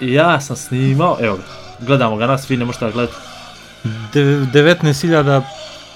I 0.00 0.12
ja 0.12 0.40
sam 0.40 0.56
snimao, 0.56 1.16
evo 1.20 1.36
ga, 1.36 1.42
gledamo 1.80 2.16
ga 2.16 2.26
nas, 2.26 2.50
vi 2.50 2.56
ne 2.56 2.64
možete 2.64 2.90
gledati. 2.92 3.14
De- 4.12 4.20
19.000 4.24 5.42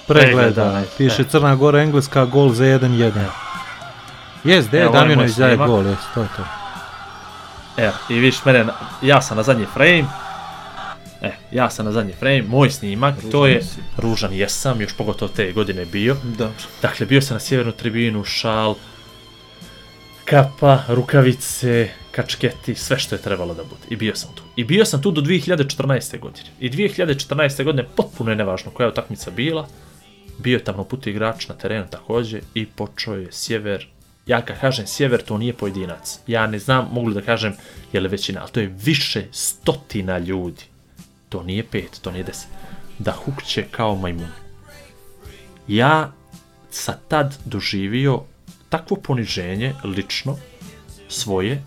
Pregleda, 0.07 0.35
pregleda, 0.35 0.71
ne. 0.71 0.83
piše 0.97 1.21
E. 1.21 1.25
Crna 1.25 1.55
Gora, 1.55 1.81
Engleska, 1.81 2.25
gol 2.25 2.49
za 2.49 2.63
1-1. 2.63 3.11
Jes, 4.43 4.69
de, 4.69 4.79
Evo, 4.79 4.89
ovaj 4.89 5.01
Damjanović 5.01 5.35
daje 5.35 5.57
gol, 5.57 5.85
jes, 5.87 5.99
to 6.13 6.21
je 6.21 6.27
to. 6.37 6.43
Evo, 7.77 7.93
i 8.09 8.13
vidiš 8.13 8.45
mene, 8.45 8.65
ja 9.01 9.21
sam 9.21 9.37
na 9.37 9.43
zadnji 9.43 9.65
frame, 9.73 10.05
e, 11.23 11.31
ja 11.51 11.69
sam 11.69 11.85
na 11.85 11.91
zadnji 11.91 12.13
frame, 12.13 12.41
moj 12.41 12.69
snimak, 12.69 13.15
to 13.31 13.45
Ružan 13.45 13.51
je, 13.51 13.63
si. 13.63 13.79
ružan 13.97 14.33
jesam, 14.33 14.81
još 14.81 14.93
pogotovo 14.93 15.31
te 15.35 15.51
godine 15.51 15.85
bio. 15.85 16.17
Dobro. 16.23 16.63
Dakle, 16.81 17.05
bio 17.05 17.21
sam 17.21 17.35
na 17.35 17.39
sjevernu 17.39 17.71
tribinu, 17.71 18.23
šal, 18.23 18.75
kapa, 20.25 20.83
rukavice, 20.87 21.89
kačketi, 22.11 22.75
sve 22.75 22.99
što 22.99 23.15
je 23.15 23.21
trebalo 23.21 23.53
da 23.53 23.63
bude. 23.63 23.81
I 23.89 23.95
bio 23.95 24.15
sam 24.15 24.29
tu. 24.35 24.43
I 24.55 24.63
bio 24.63 24.85
sam 24.85 25.01
tu 25.01 25.11
do 25.11 25.21
2014. 25.21 26.19
godine. 26.19 26.49
I 26.59 26.69
2014. 26.69 27.63
godine, 27.63 27.87
potpuno 27.95 28.31
je 28.31 28.35
nevažno 28.35 28.71
koja 28.71 28.85
je 28.85 28.91
utakmica 28.91 29.31
bila, 29.31 29.67
bio 30.37 30.57
je 30.57 30.63
tamo 30.63 30.83
puti 30.83 31.09
igrač 31.09 31.47
na 31.47 31.55
terenu 31.55 31.85
također 31.89 32.41
i 32.53 32.65
počeo 32.65 33.15
je 33.15 33.31
sjever. 33.31 33.87
Ja 34.25 34.41
kad 34.41 34.59
kažem 34.59 34.87
sjever, 34.87 35.21
to 35.21 35.37
nije 35.37 35.53
pojedinac. 35.53 36.19
Ja 36.27 36.47
ne 36.47 36.59
znam, 36.59 36.89
mogu 36.91 37.11
da 37.11 37.21
kažem, 37.21 37.53
je 37.93 37.99
li 37.99 38.09
većina, 38.09 38.41
ali 38.41 38.51
to 38.51 38.59
je 38.59 38.75
više 38.83 39.23
stotina 39.31 40.17
ljudi. 40.17 40.72
To 41.33 41.43
nije 41.43 41.63
pet, 41.65 41.99
to 42.01 42.11
nije 42.11 42.23
deset. 42.23 42.47
Da 42.99 43.11
hukće 43.11 43.63
kao 43.71 43.95
majmun. 43.95 44.29
Ja 45.67 46.11
sa 46.69 46.93
tad 47.07 47.37
doživio 47.45 48.21
takvo 48.69 48.97
poniženje 48.97 49.73
lično 49.83 50.37
svoje 51.09 51.63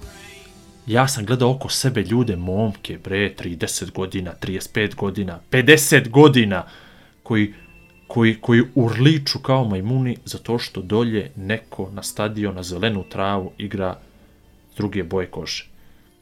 ja 0.87 1.09
sam 1.09 1.25
gledao 1.27 1.51
oko 1.51 1.69
sebe 1.69 2.03
ljude, 2.03 2.37
momke, 2.37 2.99
bre, 3.05 3.35
30 3.39 3.93
godina, 3.93 4.35
35 4.41 4.95
godina, 4.95 5.41
50 5.51 6.09
godina, 6.11 6.65
koji, 7.23 7.55
koji, 8.07 8.41
koji 8.41 8.63
urliču 8.75 9.39
kao 9.39 9.65
majmuni 9.65 10.17
zato 10.25 10.59
što 10.59 10.83
dolje 10.83 11.31
neko 11.37 11.91
na 11.93 12.03
stadion, 12.03 12.55
na 12.55 12.63
zelenu 12.63 13.05
travu 13.09 13.53
igra 13.59 13.99
druge 14.77 15.03
boje 15.03 15.27
kože. 15.27 15.76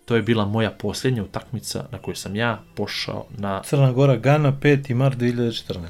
To 0.05 0.16
je 0.16 0.22
bila 0.22 0.44
moja 0.44 0.70
posljednja 0.70 1.22
utakmica 1.22 1.84
na 1.92 1.98
kojoj 1.98 2.16
sam 2.16 2.36
ja 2.36 2.62
pošao 2.74 3.26
na, 3.38 3.62
Crna 3.62 3.92
Gora, 3.92 4.16
Gana, 4.16 4.52
5. 4.52 4.94
mart 4.94 5.18
2014. 5.18 5.86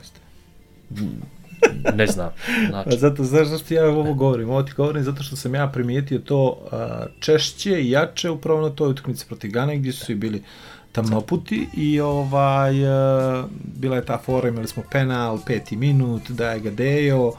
ne 1.95 2.07
znam, 2.07 2.31
znači, 2.71 2.99
zato, 2.99 3.25
znaš 3.25 3.47
zašto 3.47 3.75
ja 3.75 3.89
ovo 3.89 4.15
govorim? 4.15 4.51
Ovo 4.51 4.63
ti 4.63 4.73
govorim 4.77 5.03
zato 5.03 5.23
što 5.23 5.37
sam 5.37 5.55
ja 5.55 5.69
primijetio 5.69 6.19
to 6.19 6.59
a, 6.73 7.07
češće 7.21 7.83
i 7.83 7.91
jače 7.91 8.31
upravo 8.31 8.61
na 8.61 8.71
toj 8.71 8.91
utakmici 8.91 9.27
protiv 9.27 9.51
Gane 9.51 9.77
gdje 9.77 9.93
su 9.93 10.05
svi 10.05 10.15
bili 10.15 10.43
tamnoputi 10.93 11.69
i 11.77 12.01
ovaj 12.01 12.87
a, 12.87 13.45
bila 13.81 13.97
je 13.97 14.05
ta 14.05 14.19
fora, 14.19 14.49
imali 14.49 14.69
smo 14.69 14.83
penal, 14.93 15.39
peti 15.47 15.77
minut, 15.77 16.31
daje 16.31 16.61
ga 16.61 16.71
Dejo, 16.71 17.33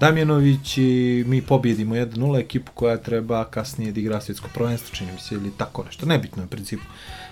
Damjanović 0.00 0.78
i 0.78 1.24
mi 1.26 1.42
pobjedimo 1.42 1.94
1-0 1.94 2.40
ekipu 2.40 2.72
koja 2.74 2.96
treba 2.96 3.44
kasnije 3.44 3.92
da 3.92 4.00
igra 4.00 4.20
svjetsko 4.20 4.48
prvenstvo, 4.54 4.94
čini 4.96 5.12
mi 5.12 5.18
se, 5.18 5.34
ili 5.34 5.50
tako 5.56 5.84
nešto, 5.84 6.06
nebitno 6.06 6.42
je 6.42 6.46
u 6.46 6.48
principu. 6.48 6.84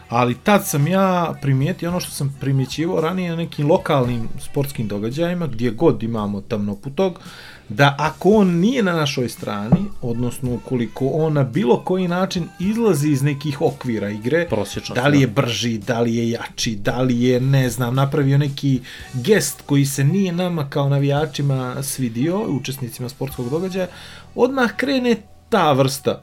Ali 0.08 0.34
tad 0.34 0.66
sam 0.66 0.86
ja 0.86 1.34
primijetio 1.42 1.88
ono 1.88 2.00
što 2.00 2.10
sam 2.10 2.36
primjećivao 2.40 3.00
ranije 3.00 3.30
na 3.30 3.36
nekim 3.36 3.68
lokalnim 3.68 4.28
sportskim 4.40 4.88
događajima, 4.88 5.46
gdje 5.46 5.70
god 5.70 6.02
imamo 6.02 6.40
tamnoputog, 6.40 7.20
da 7.68 7.96
ako 7.98 8.30
on 8.30 8.48
nije 8.48 8.82
na 8.82 8.92
našoj 8.92 9.28
strani, 9.28 9.84
odnosno 10.02 10.54
ukoliko 10.54 11.06
on 11.06 11.32
na 11.32 11.44
bilo 11.44 11.80
koji 11.84 12.08
način 12.08 12.48
izlazi 12.58 13.08
iz 13.08 13.22
nekih 13.22 13.60
okvira 13.60 14.10
igre, 14.10 14.48
prosječno. 14.48 14.94
da 14.94 15.06
li 15.06 15.20
je 15.20 15.26
brži, 15.26 15.78
da 15.78 16.00
li 16.00 16.16
je 16.16 16.30
jači, 16.30 16.76
da 16.76 17.00
li 17.02 17.22
je, 17.22 17.40
ne 17.40 17.70
znam, 17.70 17.94
napravio 17.94 18.38
neki 18.38 18.80
gest 19.14 19.62
koji 19.66 19.84
se 19.84 20.04
nije 20.04 20.32
nama 20.32 20.70
kao 20.70 20.88
navijačima 20.88 21.82
svidio, 21.82 22.40
učesnicima 22.48 23.08
sportskog 23.08 23.50
događaja, 23.50 23.86
odmah 24.34 24.76
krene 24.76 25.16
ta 25.48 25.72
vrsta 25.72 26.22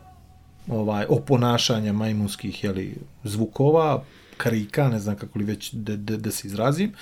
ovaj 0.68 1.06
oponašanja 1.10 1.94
majmunskih 1.94 2.64
jeli, 2.64 2.96
zvukova, 3.24 4.04
karika, 4.40 4.90
ne 4.90 5.00
znam 5.00 5.16
kako 5.16 5.40
li 5.40 5.46
već 5.46 5.74
da, 5.74 5.96
da, 5.96 6.18
da 6.18 6.32
se 6.32 6.48
izrazim, 6.48 6.94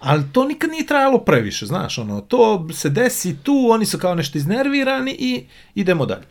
ali 0.00 0.22
to 0.32 0.44
nikad 0.44 0.70
nije 0.70 0.86
trajalo 0.86 1.18
previše, 1.18 1.66
znaš, 1.66 1.98
ono, 1.98 2.20
to 2.20 2.68
se 2.72 2.90
desi 2.90 3.36
tu, 3.42 3.68
oni 3.70 3.86
su 3.86 3.98
kao 3.98 4.14
nešto 4.14 4.38
iznervirani 4.38 5.16
i 5.18 5.44
idemo 5.74 6.06
dalje. 6.06 6.26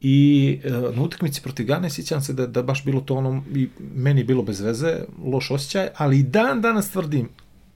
I 0.00 0.58
e, 0.64 0.70
na 0.70 1.02
utakmici 1.02 1.42
protiv 1.42 1.66
Gane 1.66 1.90
sjećam 1.90 2.22
se 2.22 2.32
da, 2.32 2.46
da 2.46 2.62
baš 2.62 2.84
bilo 2.84 3.00
to 3.00 3.14
ono, 3.14 3.42
i 3.54 3.68
meni 3.94 4.24
bilo 4.24 4.42
bez 4.42 4.60
veze, 4.60 4.96
loš 5.24 5.50
osjećaj, 5.50 5.88
ali 5.96 6.18
i 6.18 6.22
dan 6.22 6.60
danas 6.60 6.90
tvrdim, 6.90 7.28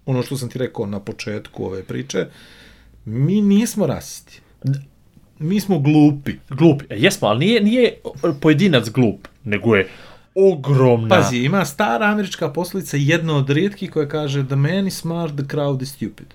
ono 0.07 0.23
što 0.23 0.37
sam 0.37 0.49
ti 0.49 0.59
rekao 0.59 0.87
na 0.87 1.01
početku 1.01 1.65
ove 1.65 1.83
priče, 1.83 2.27
mi 3.05 3.41
nismo 3.41 3.87
rasisti. 3.87 4.41
Mi 5.39 5.61
smo 5.61 5.79
glupi. 5.79 6.33
Glupi. 6.49 6.85
E, 6.91 6.97
jesmo, 6.99 7.29
ali 7.29 7.39
nije, 7.39 7.63
nije 7.63 7.95
pojedinac 8.41 8.89
glup, 8.89 9.29
nego 9.45 9.77
je 9.77 9.89
ogromna... 10.37 11.09
Pazi, 11.11 11.37
ima 11.39 11.65
stara 11.65 12.07
američka 12.07 12.49
poslovica, 12.49 12.97
jedna 12.97 13.37
od 13.37 13.51
rijetkih 13.51 13.91
koja 13.91 14.09
kaže 14.09 14.47
the 14.47 14.57
man 14.57 14.87
is 14.87 14.97
smart, 14.97 15.35
the 15.35 15.43
crowd 15.45 15.83
is 15.83 15.89
stupid. 15.91 16.27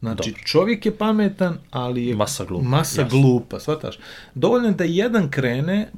Znači, 0.00 0.30
Dobro. 0.30 0.42
čovjek 0.44 0.86
je 0.86 0.92
pametan, 0.92 1.58
ali 1.70 2.06
je 2.06 2.16
Masa 2.16 2.44
glupa, 2.44 2.64
masa 2.66 3.00
jasno. 3.00 3.20
glupa, 3.20 3.60
shvataš? 3.60 3.98
Dovoljno 4.34 4.68
je 4.68 4.74
da 4.74 4.84
jedan 4.84 5.30
krene, 5.30 5.88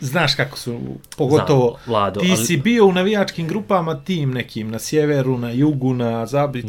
znaš 0.00 0.34
kako 0.34 0.58
su, 0.58 0.80
pogotovo, 1.16 1.68
Znam, 1.68 1.82
Vlado, 1.86 2.20
ti 2.20 2.26
ali- 2.30 2.36
si 2.38 2.56
bio 2.56 2.86
u 2.86 2.92
navijačkim 2.92 3.48
grupama 3.48 3.94
tim 3.96 4.30
nekim, 4.30 4.70
na 4.70 4.78
sjeveru, 4.78 5.38
na 5.38 5.50
jugu, 5.50 5.94
na 5.94 6.26
zabri, 6.26 6.62
Mm. 6.62 6.68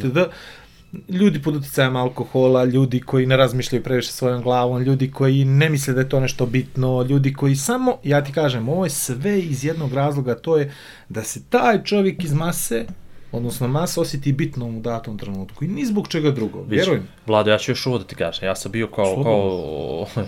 Ljudi 1.10 1.42
pod 1.42 1.56
utjecajem 1.56 1.96
alkohola, 1.96 2.66
ljudi 2.66 3.00
koji 3.00 3.26
ne 3.26 3.38
razmišljaju 3.38 3.84
previše 3.84 4.12
svojom 4.12 4.42
glavom, 4.42 4.82
ljudi 4.82 5.12
koji 5.12 5.46
ne 5.46 5.70
misle 5.70 5.94
da 5.94 6.02
je 6.02 6.10
to 6.10 6.20
nešto 6.20 6.46
bitno, 6.46 7.02
ljudi 7.02 7.34
koji 7.34 7.56
samo, 7.56 7.98
ja 8.04 8.24
ti 8.24 8.32
kažem, 8.32 8.70
ovo 8.70 8.86
je 8.86 8.90
sve 8.90 9.40
iz 9.40 9.66
jednog 9.66 9.94
razloga, 9.94 10.36
to 10.36 10.58
je 10.58 10.74
da 11.10 11.24
se 11.24 11.44
taj 11.50 11.84
čovjek 11.84 12.24
iz 12.24 12.34
mase, 12.34 12.86
odnosno 13.32 13.68
masa 13.68 14.02
osjeti 14.02 14.32
bitnom 14.32 14.78
u 14.78 14.82
datom 14.82 15.18
trenutku 15.18 15.66
i 15.66 15.68
ni 15.68 15.86
zbog 15.86 16.08
čega 16.08 16.32
drugo, 16.32 16.62
Vidiš, 16.62 16.78
vjeruj 16.78 16.98
mi. 16.98 17.06
Vlado, 17.28 17.52
ja 17.52 17.58
ću 17.58 17.72
još 17.72 17.88
ovo 17.88 17.98
da 17.98 18.04
ti 18.04 18.16
kažem. 18.16 18.48
Ja 18.48 18.56
sam 18.56 18.72
bio 18.72 18.88
kao... 18.88 19.06
Slobodno. 19.06 20.06
kao 20.14 20.26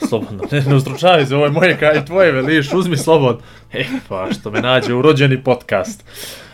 slobodno. 0.08 0.42
Ne, 0.52 0.60
ne 0.60 0.74
ustručavaj 0.74 1.26
se, 1.26 1.34
ovo 1.34 1.44
je 1.44 1.50
moje 1.50 1.78
kaj 1.78 2.04
tvoje, 2.04 2.32
veliš, 2.32 2.72
uzmi 2.72 2.96
slobodno. 2.96 3.42
E, 3.72 3.84
pa 4.08 4.28
što 4.40 4.50
me 4.50 4.60
nađe 4.60 4.94
u 4.94 5.02
rođeni 5.02 5.44
podcast. 5.44 6.04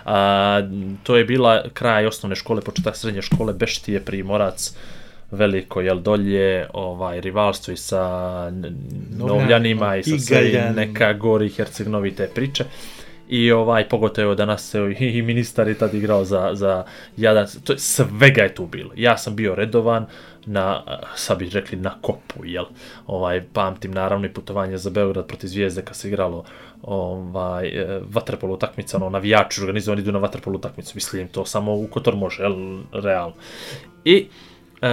A, 0.04 0.62
to 1.02 1.16
je 1.16 1.24
bila 1.24 1.62
kraj 1.72 2.06
osnovne 2.06 2.36
škole, 2.36 2.60
početak 2.60 2.96
srednje 2.96 3.22
škole, 3.22 3.52
Beštije, 3.52 4.00
Primorac, 4.04 4.74
veliko, 5.30 5.80
jel, 5.80 6.00
dolje, 6.00 6.66
ovaj, 6.72 7.20
rivalstvo 7.20 7.74
i 7.74 7.76
sa 7.76 8.02
Novljanima 9.18 9.96
i 9.96 10.02
sa. 10.02 10.18
Serin, 10.18 10.74
neka 10.76 11.12
gori, 11.12 11.48
Herceg-Novi, 11.48 12.14
te 12.16 12.26
priče. 12.34 12.64
I 13.28 13.52
ovaj, 13.52 13.88
pogotovo 13.88 14.34
danas 14.34 14.70
se 14.70 14.80
i, 15.00 15.04
i 15.04 15.22
ministar 15.22 15.68
je 15.68 15.74
tad 15.74 15.94
igrao 15.94 16.24
za, 16.24 16.50
za 16.52 16.84
Jadan, 17.16 17.46
to 17.64 17.72
je, 17.72 17.78
svega 17.78 18.42
je 18.42 18.54
tu 18.54 18.66
bilo. 18.66 18.90
Ja 18.96 19.16
sam 19.16 19.36
bio 19.36 19.54
redovan 19.54 20.06
na, 20.46 20.82
sad 21.14 21.38
bih 21.38 21.54
rekli, 21.54 21.78
na 21.78 21.94
kopu, 22.00 22.44
jel? 22.44 22.64
Ovaj, 23.06 23.42
pamtim 23.52 23.90
naravno 23.90 24.26
i 24.26 24.32
putovanje 24.32 24.78
za 24.78 24.90
Beograd 24.90 25.26
protiv 25.26 25.46
Zvijezde 25.46 25.82
kad 25.82 25.96
se 25.96 26.08
igralo 26.08 26.44
ovaj, 26.82 27.66
e, 27.68 28.00
vaterpolo 28.08 28.54
utakmica, 28.54 28.96
ono, 28.96 29.10
navijači 29.10 29.60
organizovani 29.60 30.02
idu 30.02 30.12
na 30.12 30.18
vaterpolo 30.18 30.56
utakmicu, 30.56 30.92
mislim, 30.94 31.28
to 31.28 31.44
samo 31.44 31.74
u 31.74 31.86
Kotor 31.86 32.16
može, 32.16 32.42
jel, 32.42 32.78
realno. 32.92 33.34
I 34.04 34.26
e, 34.82 34.88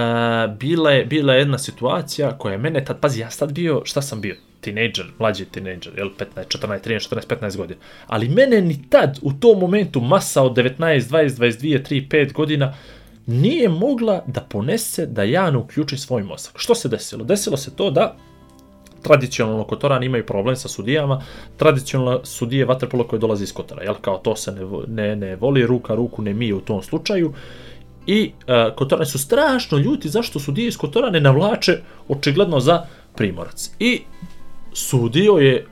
bila, 0.58 0.90
je, 0.90 1.04
bila 1.04 1.32
je 1.32 1.38
jedna 1.38 1.58
situacija 1.58 2.38
koja 2.38 2.52
je 2.52 2.58
mene 2.58 2.84
tad, 2.84 3.00
pazi, 3.00 3.20
ja 3.20 3.28
tad 3.38 3.52
bio, 3.52 3.82
šta 3.84 4.02
sam 4.02 4.20
bio? 4.20 4.36
Tinejdžer, 4.60 5.06
mlađi 5.18 5.44
tinejdžer, 5.44 5.92
jel, 5.96 6.08
15, 6.18 6.58
14, 6.58 6.88
13, 6.88 7.14
14, 7.14 7.36
15 7.40 7.56
godina. 7.56 7.80
Ali 8.06 8.28
mene 8.28 8.60
ni 8.60 8.90
tad, 8.90 9.18
u 9.22 9.32
tom 9.32 9.58
momentu, 9.58 10.00
masa 10.00 10.42
od 10.42 10.56
19, 10.56 11.00
20, 11.00 11.28
22, 11.28 11.82
3, 11.88 12.08
5 12.08 12.32
godina, 12.32 12.74
nije 13.28 13.68
mogla 13.68 14.22
da 14.26 14.40
ponese 14.40 15.06
da 15.06 15.22
ja 15.22 15.50
ne 15.50 15.58
uključim 15.58 15.98
svoj 15.98 16.22
mozak. 16.22 16.52
Što 16.56 16.74
se 16.74 16.88
desilo? 16.88 17.24
Desilo 17.24 17.56
se 17.56 17.76
to 17.76 17.90
da 17.90 18.16
tradicionalno 19.02 19.64
Kotorani 19.64 20.06
imaju 20.06 20.26
problem 20.26 20.56
sa 20.56 20.68
sudijama, 20.68 21.22
tradicionalno 21.56 22.20
sudije 22.24 22.64
vaterpolo 22.64 23.04
koje 23.04 23.20
dolazi 23.20 23.44
iz 23.44 23.52
Kotora, 23.52 23.82
jel 23.82 23.94
kao 24.00 24.18
to 24.18 24.36
se 24.36 24.52
ne, 24.52 24.62
ne, 24.86 25.16
ne 25.16 25.36
voli, 25.36 25.66
ruka 25.66 25.94
ruku 25.94 26.22
ne 26.22 26.34
mije 26.34 26.54
u 26.54 26.60
tom 26.60 26.82
slučaju, 26.82 27.32
i 28.06 28.32
uh, 28.32 28.74
Kotorani 28.76 29.06
su 29.06 29.18
strašno 29.18 29.78
ljuti 29.78 30.08
zašto 30.08 30.40
sudije 30.40 30.68
iz 30.68 30.76
Kotora 30.76 31.10
ne 31.10 31.20
navlače 31.20 31.78
očigledno 32.08 32.60
za 32.60 32.86
primorac. 33.14 33.70
I 33.78 34.00
sudio 34.72 35.32
je 35.32 35.66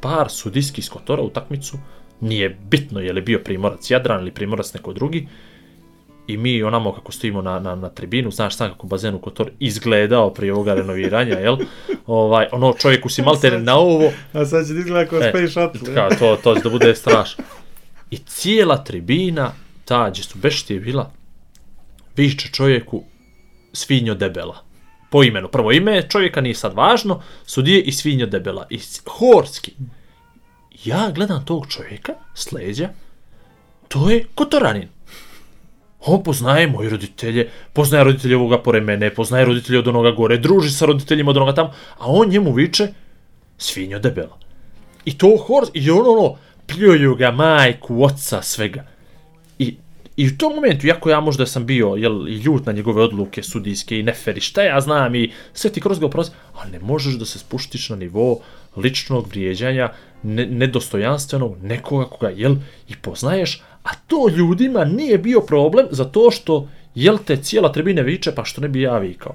par 0.00 0.30
sudijskih 0.30 0.84
iz 0.84 0.90
Kotora 0.90 1.22
u 1.22 1.30
takmicu, 1.30 1.76
nije 2.20 2.58
bitno 2.70 3.00
je 3.00 3.12
li 3.12 3.20
bio 3.20 3.40
primorac 3.44 3.90
Jadran 3.90 4.20
ili 4.20 4.30
primorac 4.30 4.74
neko 4.74 4.92
drugi, 4.92 5.28
i 6.26 6.36
mi 6.36 6.62
onamo 6.62 6.92
kako 6.92 7.12
stojimo 7.12 7.42
na, 7.42 7.58
na, 7.58 7.74
na 7.74 7.88
tribinu, 7.88 8.30
znaš 8.30 8.56
sam 8.56 8.70
kako 8.70 8.86
bazen 8.86 9.14
u 9.14 9.18
Kotor 9.18 9.50
izgledao 9.58 10.34
prije 10.34 10.52
ovoga 10.52 10.74
renoviranja, 10.74 11.38
jel? 11.38 11.56
Ovaj, 12.06 12.46
ono 12.52 12.72
čovjeku 12.72 13.08
si 13.08 13.22
malte 13.22 13.50
na 13.58 13.76
ovo, 13.76 14.12
A 14.32 14.44
sad 14.44 14.66
će 14.66 14.72
ti 14.72 14.78
izgleda 14.78 15.10
kao 15.10 15.18
E, 15.22 15.28
Space 15.30 15.48
Shuttle. 15.48 15.94
kao, 15.94 16.10
to, 16.10 16.36
to 16.42 16.54
će 16.54 16.60
da 16.60 16.70
bude 16.70 16.94
strašno. 16.94 17.44
I 18.10 18.16
cijela 18.16 18.84
tribina, 18.84 19.52
ta 19.84 20.10
gdje 20.10 20.22
su 20.22 20.38
beštije 20.38 20.80
bila, 20.80 21.12
viče 22.16 22.48
čovjeku 22.52 23.02
svinjo 23.72 24.14
debela. 24.14 24.62
Po 25.10 25.22
imenu. 25.22 25.48
Prvo 25.48 25.72
ime 25.72 26.08
čovjeka 26.08 26.40
nije 26.40 26.54
sad 26.54 26.74
važno, 26.74 27.22
sudije 27.46 27.80
i 27.80 27.92
svinjo 27.92 28.26
debela. 28.26 28.66
I 28.70 28.80
horski. 29.06 29.72
Ja 30.84 31.10
gledam 31.14 31.44
tog 31.44 31.66
čovjeka, 31.68 32.12
s 32.34 32.52
leđa, 32.52 32.88
to 33.88 34.10
je 34.10 34.24
Kotoranin. 34.34 34.88
On 36.06 36.22
poznaje 36.22 36.66
moje 36.66 36.90
roditelje, 36.90 37.48
poznaje 37.72 38.04
roditelje 38.04 38.36
ovoga 38.36 38.58
pored 38.62 38.84
mene, 38.84 39.14
poznaje 39.14 39.44
roditelje 39.44 39.78
od 39.78 39.88
onoga 39.88 40.10
gore, 40.10 40.38
druži 40.38 40.70
sa 40.70 40.86
roditeljima 40.86 41.30
od 41.30 41.36
onoga 41.36 41.54
tamo, 41.54 41.72
a 41.98 42.04
on 42.06 42.28
njemu 42.28 42.52
viče 42.52 42.88
svinjo 43.58 43.98
debela. 43.98 44.38
I 45.04 45.18
to 45.18 45.36
Horst, 45.36 45.70
i 45.74 45.90
ono, 45.90 46.10
ono, 46.10 46.36
pljuju 46.66 47.14
ga 47.14 47.30
majku, 47.30 48.02
oca, 48.04 48.42
svega. 48.42 48.86
I, 49.58 49.76
I 50.16 50.26
u 50.28 50.38
tom 50.38 50.54
momentu, 50.54 50.86
jako 50.86 51.10
ja 51.10 51.20
možda 51.20 51.46
sam 51.46 51.66
bio 51.66 51.94
jel, 51.98 52.26
ljut 52.28 52.66
na 52.66 52.72
njegove 52.72 53.02
odluke 53.02 53.42
sudijske 53.42 53.98
i 53.98 54.02
neferi, 54.02 54.40
šta 54.40 54.62
ja 54.62 54.80
znam 54.80 55.14
i 55.14 55.32
sve 55.52 55.70
ti 55.70 55.80
kroz 55.80 55.98
ga 55.98 56.08
prolazi, 56.08 56.30
ali 56.54 56.72
ne 56.72 56.78
možeš 56.80 57.14
da 57.14 57.24
se 57.24 57.38
spuštiš 57.38 57.88
na 57.88 57.96
nivo 57.96 58.40
ličnog 58.76 59.28
vrijeđanja, 59.28 59.92
ne, 60.22 60.46
nedostojanstvenog, 60.46 61.62
nekoga 61.62 62.04
koga, 62.04 62.28
jel, 62.28 62.56
i 62.88 62.96
poznaješ, 62.96 63.62
a 63.86 63.94
to 64.06 64.28
ljudima 64.36 64.84
nije 64.84 65.18
bio 65.18 65.40
problem 65.40 65.86
zato 65.90 66.30
što, 66.30 66.68
jel 66.94 67.18
te 67.26 67.36
cijela 67.36 67.72
tribine 67.72 68.02
viče, 68.02 68.34
pa 68.34 68.44
što 68.44 68.60
ne 68.60 68.68
bi 68.68 68.82
ja 68.82 68.98
vikao. 68.98 69.34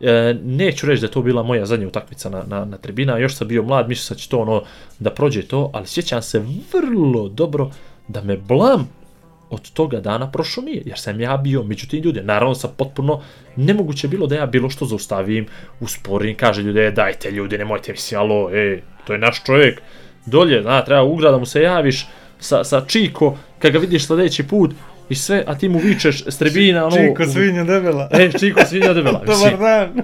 E, 0.00 0.36
neću 0.44 0.86
reći 0.86 1.00
da 1.00 1.06
je 1.06 1.10
to 1.10 1.22
bila 1.22 1.42
moja 1.42 1.66
zadnja 1.66 1.86
utakmica 1.86 2.30
na, 2.30 2.42
na, 2.46 2.64
na 2.64 2.76
tribina, 2.76 3.18
još 3.18 3.34
sam 3.34 3.48
bio 3.48 3.62
mlad, 3.62 3.88
mislio 3.88 4.02
sam 4.02 4.14
da 4.14 4.18
će 4.18 4.28
to 4.28 4.38
ono, 4.38 4.62
da 4.98 5.10
prođe 5.10 5.42
to, 5.42 5.70
ali 5.74 5.86
sjećam 5.86 6.22
se 6.22 6.42
vrlo 6.72 7.28
dobro 7.28 7.70
da 8.08 8.22
me 8.22 8.36
blam 8.36 8.88
od 9.50 9.70
toga 9.72 10.00
dana 10.00 10.30
prošao 10.30 10.64
nije, 10.64 10.82
jer 10.86 10.98
sam 10.98 11.20
ja 11.20 11.36
bio 11.36 11.62
među 11.62 11.88
tim 11.88 12.02
ljudima. 12.02 12.26
Naravno 12.26 12.54
sam 12.54 12.70
potpuno, 12.76 13.20
nemoguće 13.56 14.08
bilo 14.08 14.26
da 14.26 14.34
ja 14.34 14.46
bilo 14.46 14.70
što 14.70 14.86
zaustavim, 14.86 15.46
usporim, 15.80 16.36
kaže 16.36 16.62
ljude, 16.62 16.86
"E, 16.86 16.90
dajte 16.90 17.30
ljudi, 17.30 17.58
nemojte 17.58 17.92
mislim, 17.92 18.20
alo, 18.20 18.50
e, 18.52 18.80
to 19.06 19.12
je 19.12 19.18
naš 19.18 19.44
čovjek, 19.44 19.82
dolje, 20.26 20.62
zna, 20.62 20.84
treba 20.84 21.02
ugra 21.02 21.30
da 21.30 21.38
mu 21.38 21.46
se 21.46 21.62
javiš 21.62 22.06
sa, 22.42 22.64
sa 22.64 22.84
Čiko, 22.86 23.36
kad 23.58 23.72
ga 23.72 23.78
vidiš 23.78 24.06
sljedeći 24.06 24.42
put, 24.42 24.70
i 25.08 25.14
sve, 25.14 25.44
a 25.46 25.54
ti 25.58 25.68
mu 25.68 25.78
vičeš 25.78 26.26
s 26.26 26.38
tribina, 26.38 26.86
ono... 26.86 26.96
Čiko 26.96 27.26
svinja 27.26 27.64
debela. 27.64 28.08
E, 28.12 28.30
Čiko 28.38 28.60
svinja 28.68 28.92
debela. 28.92 29.22
Dobar 29.26 29.58
dan. 29.58 30.02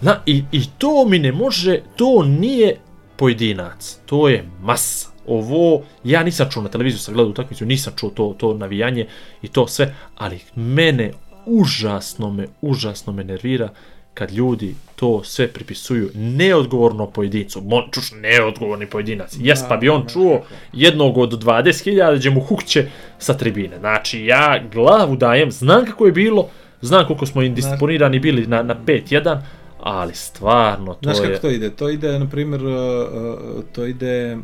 Na, 0.00 0.20
i, 0.26 0.44
I 0.52 0.62
to 0.78 1.04
mi 1.08 1.18
ne 1.18 1.32
može, 1.32 1.80
to 1.96 2.22
nije 2.22 2.76
pojedinac, 3.16 3.98
to 4.06 4.28
je 4.28 4.44
masa. 4.62 5.08
Ovo, 5.26 5.82
ja 6.04 6.22
nisam 6.22 6.48
čuo 6.50 6.62
na 6.62 6.68
televiziju, 6.68 6.98
sam 6.98 7.14
gledao 7.14 7.30
utakmicu, 7.30 7.66
nisam 7.66 7.92
čuo 7.96 8.10
to, 8.10 8.34
to 8.38 8.54
navijanje 8.54 9.06
i 9.42 9.48
to 9.48 9.66
sve, 9.66 9.94
ali 10.16 10.40
mene 10.54 11.12
užasno 11.46 12.30
me, 12.30 12.46
užasno 12.60 13.12
me 13.12 13.24
nervira 13.24 13.68
kad 14.14 14.30
ljudi 14.30 14.74
to 14.96 15.24
sve 15.24 15.48
pripisuju 15.48 16.10
neodgovorno 16.14 17.06
pojedincu. 17.06 17.60
Mon, 17.60 17.82
čuš, 17.90 18.12
neodgovorni 18.12 18.86
pojedinac. 18.86 19.36
Jes, 19.40 19.60
pa 19.68 19.76
bi 19.76 19.88
on 19.88 20.06
čuo 20.12 20.42
jednog 20.72 21.18
od 21.18 21.44
20.000 21.44 22.16
gdje 22.16 22.30
mu 22.30 22.40
hukće 22.40 22.88
sa 23.18 23.34
tribine. 23.34 23.78
Znači, 23.78 24.24
ja 24.24 24.62
glavu 24.72 25.16
dajem, 25.16 25.50
znam 25.50 25.86
kako 25.86 26.06
je 26.06 26.12
bilo, 26.12 26.48
znam 26.80 27.06
koliko 27.06 27.26
smo 27.26 27.42
indisponirani 27.42 28.18
bili 28.18 28.46
na, 28.46 28.62
na 28.62 28.76
5-1, 28.86 29.40
ali 29.80 30.14
stvarno 30.14 30.94
to 30.94 30.98
Znaš 31.02 31.16
je... 31.18 31.22
kako 31.22 31.40
to 31.40 31.50
ide? 31.50 31.70
To 31.70 31.88
ide, 31.88 32.18
na 32.18 32.28
primjer, 32.28 32.64
uh, 32.64 32.72
uh, 32.72 33.64
to 33.72 33.84
ide 33.86 34.38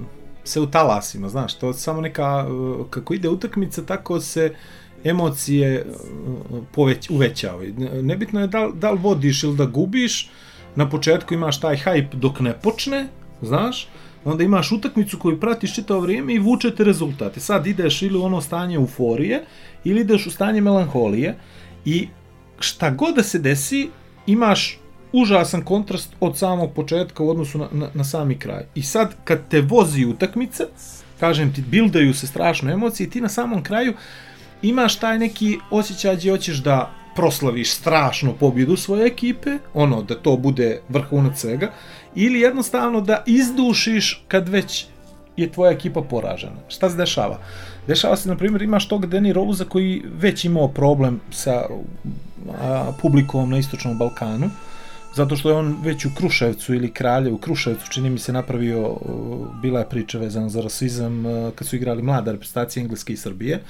se 0.44 0.60
u 0.60 0.66
talasima, 0.66 1.28
znaš, 1.28 1.54
to 1.54 1.72
samo 1.72 2.00
neka, 2.00 2.46
uh, 2.48 2.86
kako 2.90 3.14
ide 3.14 3.28
utakmica, 3.28 3.82
tako 3.82 4.20
se 4.20 4.54
emocije 5.08 5.84
uh, 5.86 6.58
poveć, 6.72 7.10
uvećavaju. 7.10 7.74
Ne- 7.78 8.02
Nebitno 8.02 8.40
je 8.40 8.46
da, 8.46 8.68
da 8.74 8.90
li 8.90 8.98
vodiš 8.98 9.42
ili 9.42 9.56
da 9.56 9.64
gubiš, 9.66 10.30
na 10.76 10.88
početku 10.88 11.34
imaš 11.34 11.60
taj 11.60 11.76
hype 11.76 12.14
dok 12.14 12.40
ne 12.40 12.52
počne, 12.52 13.06
znaš, 13.42 13.88
onda 14.24 14.44
imaš 14.44 14.72
utakmicu 14.72 15.18
koju 15.18 15.40
pratiš 15.40 15.74
čitavo 15.74 16.00
vrijeme 16.00 16.34
i 16.34 16.38
vučete 16.38 16.84
rezultate. 16.84 17.40
Sad 17.40 17.66
ideš 17.66 18.02
ili 18.02 18.18
u 18.18 18.22
ono 18.22 18.40
stanje 18.40 18.76
euforije, 18.76 19.44
ili 19.84 20.00
ideš 20.00 20.26
u 20.26 20.30
stanje 20.30 20.60
melanholije 20.60 21.36
i 21.84 22.08
šta 22.58 22.90
god 22.90 23.14
da 23.14 23.22
se 23.22 23.38
desi, 23.38 23.88
imaš 24.26 24.78
užasan 25.12 25.62
kontrast 25.64 26.12
od 26.20 26.38
samog 26.38 26.72
početka 26.72 27.22
u 27.22 27.30
odnosu 27.30 27.58
na, 27.58 27.68
na, 27.72 27.88
na 27.94 28.04
sami 28.04 28.38
kraj. 28.38 28.64
I 28.74 28.82
sad, 28.82 29.14
kad 29.24 29.48
te 29.48 29.60
vozi 29.60 30.04
utakmica, 30.04 30.64
kažem 31.20 31.52
ti, 31.54 31.62
bildaju 31.62 32.14
se 32.14 32.26
strašno 32.26 32.70
emocije 32.70 33.06
i 33.06 33.10
ti 33.10 33.20
na 33.20 33.28
samom 33.28 33.62
kraju 33.62 33.94
imaš 34.62 34.96
taj 34.96 35.18
neki 35.18 35.58
osjećaj 35.70 36.16
gdje 36.16 36.30
hoćeš 36.30 36.56
da 36.56 36.90
proslaviš 37.16 37.72
strašnu 37.72 38.34
pobjedu 38.40 38.76
svoje 38.76 39.06
ekipe, 39.06 39.58
ono, 39.74 40.02
da 40.02 40.14
to 40.14 40.36
bude 40.36 40.80
vrhunac 40.88 41.40
svega, 41.40 41.70
ili 42.14 42.40
jednostavno 42.40 43.00
da 43.00 43.22
izdušiš 43.26 44.24
kad 44.28 44.48
već 44.48 44.86
je 45.36 45.52
tvoja 45.52 45.72
ekipa 45.72 46.02
poražena. 46.02 46.60
Šta 46.68 46.90
se 46.90 46.96
dešava? 46.96 47.38
Dešava 47.86 48.16
se, 48.16 48.28
na 48.28 48.36
primjer, 48.36 48.62
imaš 48.62 48.88
tog 48.88 49.06
Danny 49.06 49.32
Rose 49.32 49.64
koji 49.64 50.02
već 50.18 50.44
imao 50.44 50.68
problem 50.68 51.20
sa 51.30 51.66
a, 52.60 52.92
publikom 53.00 53.50
na 53.50 53.58
istočnom 53.58 53.98
Balkanu, 53.98 54.50
zato 55.18 55.36
što 55.36 55.50
je 55.50 55.54
on 55.54 55.76
već 55.82 56.04
u 56.06 56.10
Kruševcu 56.14 56.74
ili 56.74 56.90
Kralje 56.90 57.32
u 57.32 57.38
Kruševcu, 57.38 57.90
čini 57.90 58.10
mi 58.10 58.18
se 58.18 58.32
napravio, 58.32 58.96
bila 59.62 59.80
je 59.80 59.88
priča 59.88 60.18
vezana 60.18 60.48
za 60.48 60.60
rasizam 60.60 61.24
kad 61.54 61.66
su 61.66 61.76
igrali 61.76 62.02
mlada 62.02 62.32
reprezentacija 62.32 62.82
Engleske 62.82 63.12
i 63.12 63.16
Srbije. 63.16 63.60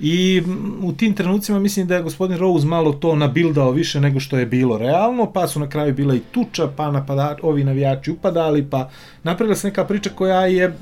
I 0.00 0.42
u 0.82 0.92
tim 0.92 1.14
trenucima 1.14 1.58
mislim 1.58 1.86
da 1.86 1.96
je 1.96 2.02
gospodin 2.02 2.38
Rose 2.38 2.66
malo 2.66 2.92
to 2.92 3.14
nabildao 3.16 3.70
više 3.70 4.00
nego 4.00 4.20
što 4.20 4.38
je 4.38 4.46
bilo 4.46 4.78
realno, 4.78 5.32
pa 5.32 5.48
su 5.48 5.60
na 5.60 5.68
kraju 5.68 5.94
bila 5.94 6.14
i 6.14 6.20
tuča, 6.30 6.68
pa 6.76 6.90
napada, 6.90 7.36
ovi 7.42 7.64
navijači 7.64 8.10
upadali, 8.10 8.66
pa 8.70 8.90
napravila 9.22 9.56
se 9.56 9.68
neka 9.68 9.84
priča 9.84 10.10
koja 10.10 10.46
je 10.46 10.74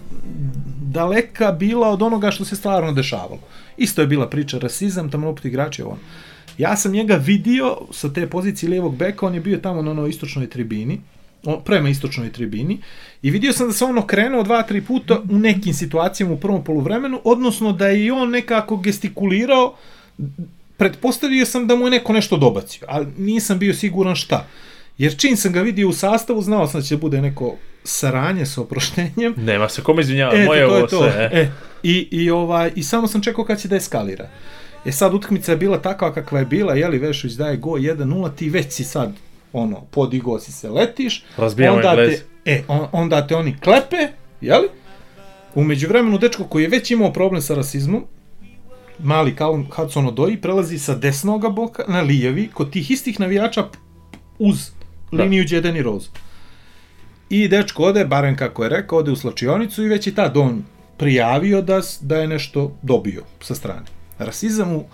daleka 0.81 1.53
bila 1.53 1.89
od 1.89 2.03
onoga 2.03 2.31
što 2.31 2.45
se 2.45 2.57
stvarno 2.57 2.93
dešavalo. 2.93 3.41
Isto 3.77 4.01
je 4.01 4.07
bila 4.07 4.29
priča 4.29 4.59
rasizam, 4.59 5.11
tamo 5.11 5.29
opet 5.29 5.45
igrači 5.45 5.83
on. 5.83 5.99
Ja 6.59 6.77
sam 6.77 6.93
njega 6.93 7.15
vidio 7.15 7.77
sa 7.93 8.13
te 8.13 8.27
pozicije 8.27 8.71
lijevog 8.71 8.97
beka, 8.97 9.27
on 9.27 9.35
je 9.35 9.41
bio 9.41 9.59
tamo 9.59 9.83
na 9.83 9.91
onoj 9.91 10.11
istočnoj 10.11 10.51
tribini, 10.51 11.01
prema 11.65 11.89
istočnoj 11.89 12.33
tribini 12.33 12.79
i 13.23 13.31
vidio 13.31 13.53
sam 13.53 13.67
da 13.67 13.73
se 13.73 13.85
on 13.85 13.99
okrenuo 13.99 14.43
dva, 14.43 14.63
tri 14.63 14.81
puta 14.83 15.21
u 15.31 15.39
nekim 15.39 15.75
situacijama 15.75 16.33
u 16.35 16.41
prvom 16.41 16.65
poluvremenu, 16.65 17.21
odnosno 17.25 17.73
da 17.73 17.89
je 17.89 18.05
i 18.05 18.11
on 18.11 18.31
nekako 18.31 18.77
gestikulirao, 18.77 19.75
pretpostavio 20.77 21.47
sam 21.47 21.67
da 21.67 21.77
mu 21.77 21.87
je 21.87 21.91
neko 21.91 22.13
nešto 22.13 22.37
dobacio, 22.37 22.87
ali 22.89 23.07
nisam 23.19 23.59
bio 23.59 23.75
siguran 23.75 24.15
šta. 24.15 24.47
Jer 24.99 25.17
čim 25.17 25.37
sam 25.37 25.53
ga 25.53 25.63
vidio 25.63 25.89
u 25.89 25.93
sastavu, 25.93 26.43
znao 26.43 26.67
sam 26.67 26.81
da 26.81 26.87
će 26.87 26.97
bude 26.97 27.23
neko 27.23 27.55
saranje 27.85 28.47
sa 28.47 28.61
oproštenjem. 28.61 29.35
Nema 29.51 29.69
se 29.69 29.83
kome 29.83 30.03
izvinjava, 30.03 30.45
moje 30.45 30.67
to 30.67 30.75
ovo 30.75 30.87
to. 30.87 30.99
sve. 30.99 31.31
E. 31.33 31.41
E, 31.41 31.51
i, 31.83 32.09
i, 32.11 32.31
ovaj, 32.31 32.73
I 32.75 32.83
samo 32.83 33.09
sam 33.09 33.23
čekao 33.23 33.45
kad 33.45 33.61
će 33.61 33.69
da 33.69 33.77
eskalira. 33.77 34.29
E 34.87 34.93
sad 34.93 35.15
utakmica 35.15 35.53
je 35.53 35.57
bila 35.57 35.79
takva 35.83 36.15
kakva 36.15 36.39
je 36.39 36.45
bila, 36.45 36.75
jeli 36.75 36.99
Vešović 36.99 37.35
daje 37.35 37.57
go 37.57 37.71
1-0, 37.71 38.31
ti 38.37 38.51
već 38.51 38.73
si 38.73 38.85
sad 38.85 39.13
ono, 39.53 39.81
podigo 39.91 40.39
si 40.39 40.53
se 40.53 40.71
letiš, 40.71 41.25
Razbijamo 41.37 41.77
onda 41.77 41.95
te, 41.95 42.21
e, 42.45 42.63
on, 42.69 42.87
onda 42.93 43.27
te 43.27 43.37
oni 43.37 43.57
klepe, 43.61 43.97
jeli? 44.41 44.69
Umeđu 45.55 45.89
vremenu 45.89 46.19
dečko 46.19 46.45
koji 46.45 46.63
je 46.63 46.69
već 46.69 46.91
imao 46.91 47.13
problem 47.13 47.43
sa 47.43 47.55
rasizmom, 47.55 48.05
mali 48.99 49.37
Callum 49.37 49.67
Hudson 49.71 50.07
Odoi, 50.07 50.37
prelazi 50.37 50.79
sa 50.79 50.95
desnog 50.95 51.55
boka 51.55 51.85
na 51.89 52.01
lijevi, 52.01 52.49
kod 52.55 52.71
tih 52.71 52.91
istih 52.91 53.21
navijača 53.21 53.65
uz 54.39 54.71
Da. 55.13 55.23
liniju 55.23 55.45
da. 55.49 55.55
Jedan 55.55 55.77
i 55.77 55.83
Rose. 55.83 56.11
I 57.31 57.49
dečko 57.49 57.83
ode, 57.83 58.05
barem 58.05 58.37
kako 58.37 58.63
je 58.63 58.69
rekao, 58.69 58.99
ode 58.99 59.11
u 59.11 59.17
slačionicu 59.17 59.85
i 59.85 59.89
već 59.89 60.07
je 60.07 60.15
tad 60.15 60.37
on 60.37 60.65
prijavio 60.97 61.63
da, 61.63 61.81
da 62.01 62.17
je 62.17 62.29
nešto 62.29 62.77
dobio 62.83 63.23
sa 63.41 63.55
strane. 63.55 63.96
Rasizam 64.19 64.73
u, 64.73 64.85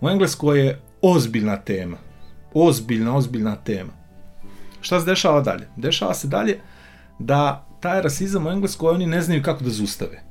u 0.00 0.08
Engleskoj 0.08 0.66
je 0.66 0.80
ozbiljna 1.02 1.56
tema. 1.56 1.96
Ozbiljna, 2.54 3.16
ozbiljna 3.16 3.56
tema. 3.56 3.92
Šta 4.80 5.00
se 5.00 5.06
dešava 5.06 5.40
dalje? 5.40 5.68
Dešava 5.76 6.14
se 6.14 6.28
dalje 6.28 6.60
da 7.18 7.66
taj 7.80 8.02
rasizam 8.02 8.46
u 8.46 8.50
Engleskoj 8.50 8.94
oni 8.94 9.06
ne 9.06 9.22
znaju 9.22 9.42
kako 9.42 9.64
da 9.64 9.70
zustave. 9.70 10.22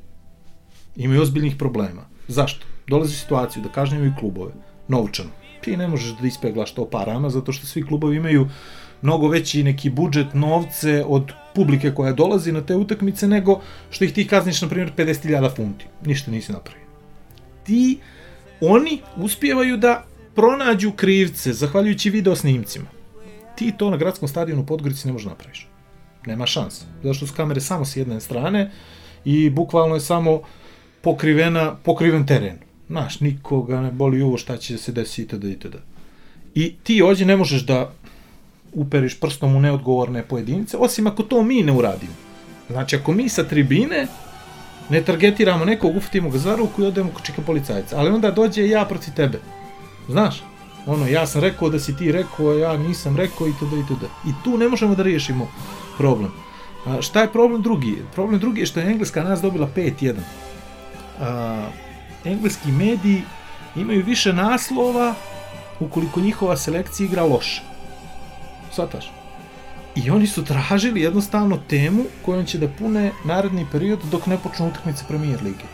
Imaju 0.96 1.22
ozbiljnih 1.22 1.56
problema. 1.56 2.06
Zašto? 2.28 2.66
Dolazi 2.88 3.14
u 3.14 3.18
situaciju 3.18 3.64
da 3.64 3.70
kažnjavaju 3.70 4.14
klubove 4.20 4.52
novčano. 4.88 5.30
Ti 5.62 5.78
ne 5.78 5.88
možeš 5.88 6.16
da 6.22 6.28
ispeglaš 6.28 6.74
to 6.74 6.90
parama 6.90 7.30
zato 7.30 7.52
što 7.52 7.68
svi 7.68 7.86
klubovi 7.86 8.16
imaju 8.16 8.50
mnogo 9.02 9.28
veći 9.28 9.64
neki 9.64 9.90
budžet 9.90 10.34
novce 10.34 11.04
od 11.08 11.32
publike 11.56 11.92
koja 11.92 12.14
dolazi 12.14 12.52
na 12.52 12.62
te 12.62 12.76
utakmice 12.76 13.28
nego 13.28 13.62
što 13.90 14.06
ih 14.06 14.14
ti 14.14 14.28
kazniš 14.28 14.62
na 14.62 14.70
primjer 14.70 14.92
50.000 14.98 15.56
funti. 15.56 15.86
Ništa 16.06 16.32
nisi 16.32 16.52
napravio. 16.52 16.86
Ti 17.64 18.00
oni 18.62 19.02
uspijevaju 19.18 19.78
da 19.78 20.06
pronađu 20.36 20.92
krivce 20.92 21.54
zahvaljujući 21.54 22.10
video 22.10 22.36
snimcima. 22.36 22.86
Ti 23.56 23.74
to 23.78 23.90
na 23.90 23.98
gradskom 23.98 24.28
stadionu 24.28 24.62
u 24.62 24.66
Podgorici 24.66 25.08
ne 25.08 25.14
možeš 25.14 25.26
napraviš. 25.26 25.68
Nema 26.26 26.46
šanse. 26.46 26.86
Zato 27.04 27.14
što 27.14 27.28
su 27.28 27.34
kamere 27.34 27.62
samo 27.62 27.86
s 27.86 27.96
jedne 27.96 28.22
strane 28.22 28.72
i 29.26 29.50
bukvalno 29.50 29.96
je 29.96 30.02
samo 30.02 30.42
pokrivena, 31.02 31.76
pokriven 31.84 32.26
teren. 32.26 32.58
Znaš, 32.88 33.20
nikoga 33.20 33.82
ne 33.82 33.92
boli 33.92 34.22
uvo 34.22 34.38
šta 34.38 34.58
će 34.58 34.78
se 34.78 34.92
desiti 34.92 35.22
itd. 35.22 35.44
itd. 35.44 35.76
I 36.56 36.76
ti 36.84 37.02
ovdje 37.02 37.26
ne 37.26 37.38
možeš 37.38 37.66
da 37.66 37.92
uperiš 38.74 39.20
prstom 39.20 39.56
u 39.56 39.60
neodgovorne 39.60 40.24
pojedince, 40.24 40.78
osim 40.78 41.08
ako 41.08 41.24
to 41.24 41.44
mi 41.44 41.64
ne 41.64 41.72
uradimo. 41.72 42.14
Znači, 42.70 42.96
ako 42.96 43.12
mi 43.12 43.30
sa 43.30 43.44
tribine 43.44 44.08
ne 44.90 45.02
targetiramo 45.02 45.66
nekog, 45.66 45.96
ufatimo 45.96 46.30
ga 46.30 46.38
za 46.38 46.56
ruku 46.56 46.84
i 46.84 46.86
odemo 46.86 47.10
kod 47.10 47.26
čika 47.26 47.42
policajca. 47.42 48.00
Ali 48.00 48.10
onda 48.10 48.32
dođe 48.32 48.70
ja 48.70 48.86
protiv 48.86 49.14
tebe. 49.14 49.40
Znaš? 50.08 50.44
Ono, 50.86 51.08
ja 51.08 51.28
sam 51.28 51.42
rekao 51.42 51.70
da 51.70 51.80
si 51.80 51.98
ti 51.98 52.12
rekao, 52.12 52.54
ja 52.54 52.78
nisam 52.78 53.18
rekao 53.18 53.48
itd. 53.48 53.74
itd. 53.74 54.04
I 54.28 54.32
tu 54.44 54.58
ne 54.58 54.68
možemo 54.68 54.96
da 54.96 55.04
riješimo 55.04 55.48
problem. 55.98 56.32
A, 56.86 57.02
šta 57.02 57.22
je 57.22 57.32
problem 57.32 57.62
drugi? 57.62 57.98
Problem 58.14 58.40
drugi 58.40 58.62
je 58.62 58.66
što 58.66 58.80
je 58.80 58.92
Engleska 58.92 59.24
nas 59.24 59.42
dobila 59.42 59.70
5-1. 59.76 60.16
A, 61.20 61.70
engleski 62.26 62.72
mediji 62.72 63.22
imaju 63.76 64.04
više 64.06 64.34
naslova 64.34 65.16
ukoliko 65.80 66.20
njihova 66.20 66.58
selekcija 66.58 67.06
igra 67.06 67.24
loše. 67.24 67.62
Svataš? 68.72 69.17
I 70.06 70.10
oni 70.10 70.28
su 70.28 70.46
tražili 70.46 71.02
jednostavno 71.02 71.58
temu 71.70 72.04
kojom 72.26 72.46
će 72.46 72.58
da 72.58 72.68
pune 72.68 73.12
naredni 73.26 73.66
period 73.72 74.00
dok 74.12 74.26
ne 74.28 74.38
počnu 74.44 74.68
utakmice 74.68 75.04
Premier 75.08 75.44
Lige. 75.44 75.66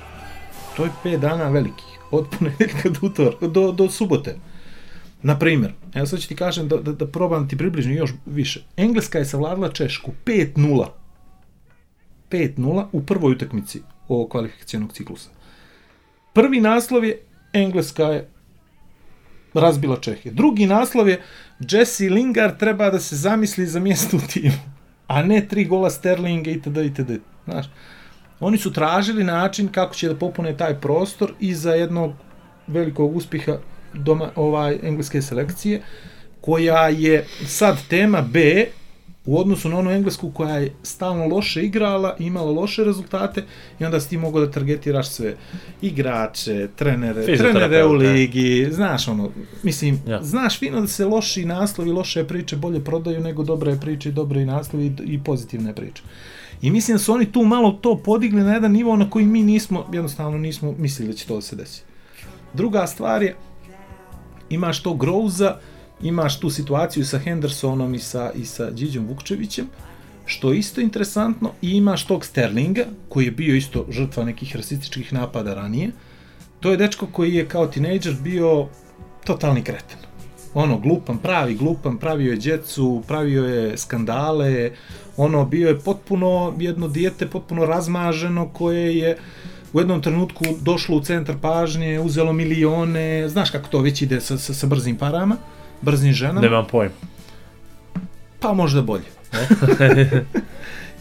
To 0.78 0.84
je 0.84 0.92
5 1.04 1.18
dana 1.20 1.50
velikih, 1.50 2.00
od 2.12 2.28
ponedeljka 2.40 2.90
do, 2.90 3.08
utor, 3.08 3.36
do, 3.50 3.72
do 3.72 3.90
subote. 3.90 4.36
Na 5.22 5.40
primjer, 5.40 5.74
evo 5.94 6.06
sad 6.06 6.20
ću 6.20 6.28
ti 6.28 6.36
kažem 6.36 6.68
da, 6.68 6.78
da, 6.78 6.92
da 6.92 7.08
probam 7.08 7.50
ti 7.50 7.58
približno 7.58 7.94
još 7.94 8.14
više. 8.26 8.64
Engleska 8.78 9.20
je 9.20 9.26
savladala 9.26 9.72
Češku 9.72 10.12
5-0. 10.26 10.88
5-0 12.32 12.86
u 12.92 13.04
prvoj 13.06 13.32
utakmici 13.32 13.82
ovog 14.08 14.30
kvalifikacijonog 14.30 14.94
ciklusa. 14.94 15.30
Prvi 16.34 16.62
naslov 16.62 17.06
je 17.06 17.20
Engleska 17.54 18.04
je 18.04 18.30
razbila 19.54 19.98
Čehe. 19.98 20.32
Drugi 20.32 20.66
naslov 20.66 21.10
je 21.10 21.22
Jesse 21.60 22.10
Lingard 22.10 22.58
treba 22.60 22.90
da 22.90 23.00
se 23.00 23.16
zamisli 23.16 23.66
za 23.68 23.80
mjesto 23.80 24.18
u 24.18 24.20
timu, 24.34 24.56
a 25.08 25.24
ne 25.24 25.48
tri 25.48 25.66
gola 25.66 25.90
Sterlinga 25.90 26.52
itd. 26.52 26.78
itd. 26.78 27.12
Znaš, 27.46 27.66
oni 28.40 28.58
su 28.58 28.74
tražili 28.74 29.24
način 29.24 29.68
kako 29.68 29.96
će 29.96 30.08
da 30.08 30.16
popune 30.16 30.58
taj 30.58 30.80
prostor 30.82 31.34
i 31.40 31.54
za 31.56 31.74
jednog 31.74 32.14
velikog 32.68 33.16
uspjeha 33.16 33.58
doma, 33.94 34.30
ovaj 34.36 34.80
engleske 34.84 35.22
selekcije, 35.22 35.82
koja 36.42 36.88
je 36.90 37.26
sad 37.46 37.78
tema 37.90 38.22
B 38.22 38.66
u 39.26 39.40
odnosu 39.40 39.70
na 39.70 39.80
onu 39.80 39.92
englesku 39.92 40.32
koja 40.32 40.58
je 40.58 40.74
stalno 40.84 41.28
loše 41.28 41.64
igrala, 41.64 42.16
imala 42.20 42.52
loše 42.52 42.84
rezultate 42.84 43.44
i 43.80 43.86
onda 43.86 44.00
si 44.00 44.10
ti 44.10 44.18
mogao 44.18 44.46
da 44.46 44.52
targetiraš 44.52 45.10
sve 45.10 45.36
igrače, 45.82 46.68
trenere, 46.76 47.38
trenere 47.38 47.86
u 47.86 47.92
ligi, 47.94 48.68
znaš 48.72 49.08
ono, 49.08 49.32
mislim, 49.64 50.02
Ja. 50.08 50.24
znaš 50.24 50.60
fino 50.60 50.82
da 50.82 50.88
se 50.88 51.06
loši 51.06 51.46
naslovi, 51.46 51.92
loše 51.92 52.24
priče 52.24 52.56
bolje 52.56 52.84
prodaju 52.84 53.20
nego 53.22 53.44
dobre 53.44 53.78
priče 53.82 54.12
dobre 54.12 54.46
naslovi 54.46 54.86
i, 54.86 55.14
i 55.14 55.20
pozitivne 55.24 55.76
priče. 55.76 56.04
I 56.62 56.72
mislim 56.72 56.96
da 56.98 57.04
su 57.04 57.14
oni 57.14 57.32
tu 57.32 57.44
malo 57.44 57.72
to 57.72 57.98
podigli 57.98 58.42
na 58.42 58.54
jedan 58.54 58.72
nivo 58.72 58.96
na 58.96 59.10
koji 59.10 59.26
mi 59.26 59.44
nismo, 59.44 59.86
jednostavno 59.94 60.38
nismo 60.38 60.76
mislili 60.78 61.12
da 61.12 61.18
će 61.18 61.28
to 61.28 61.36
da 61.36 61.42
se 61.42 61.56
desi. 61.56 61.82
Druga 62.54 62.88
stvar 62.88 63.24
je, 63.24 63.36
imaš 64.50 64.84
to 64.84 64.94
Grouza, 64.94 65.58
imaš 66.04 66.40
tu 66.40 66.50
situaciju 66.50 67.06
sa 67.06 67.18
Hendersonom 67.18 67.96
i 67.96 68.00
sa, 68.00 68.32
i 68.36 68.46
sa 68.46 68.70
Điđom 68.70 69.08
Vukčevićem, 69.08 69.68
što 70.26 70.52
je 70.52 70.60
isto 70.60 70.82
interesantno, 70.82 71.52
i 71.62 71.72
imaš 71.72 72.06
tog 72.06 72.26
Sterlinga, 72.26 72.86
koji 73.10 73.26
je 73.26 73.32
bio 73.32 73.56
isto 73.56 73.86
žrtva 73.90 74.24
nekih 74.24 74.56
rasističkih 74.56 75.14
napada 75.14 75.54
ranije. 75.54 75.92
To 76.60 76.72
je 76.72 76.78
dečko 76.78 77.08
koji 77.08 77.34
je 77.34 77.48
kao 77.48 77.68
tinejdžer 77.68 78.16
bio 78.22 78.68
totalni 79.24 79.64
kreten. 79.64 79.98
ono, 80.54 80.78
glupan, 80.78 81.18
pravi 81.18 81.56
glupan, 81.56 81.98
pravio 81.98 82.32
je 82.32 82.38
djecu, 82.38 83.04
pravio 83.08 83.46
je 83.46 83.78
skandale, 83.78 84.72
ono, 85.18 85.46
bio 85.46 85.68
je 85.68 85.80
potpuno 85.80 86.54
jedno 86.60 86.88
dijete, 86.88 87.28
potpuno 87.28 87.66
razmaženo, 87.66 88.50
koje 88.50 88.98
je 88.98 89.18
u 89.74 89.80
jednom 89.80 90.02
trenutku 90.02 90.46
došlo 90.62 90.98
u 90.98 91.02
centar 91.02 91.36
pažnje, 91.42 92.00
uzelo 92.00 92.34
milione, 92.34 93.30
znaš 93.30 93.50
kako 93.50 93.68
to 93.68 93.80
već 93.80 94.02
ide 94.02 94.22
sa, 94.22 94.38
sa, 94.38 94.54
sa 94.54 94.68
brzim 94.68 94.98
parama, 94.98 95.38
brzim 95.84 96.14
ženama, 96.14 96.42
Nemam 96.42 96.66
pojma. 96.72 96.94
pa 98.40 98.54
možda 98.54 98.82
bolje. 98.82 99.04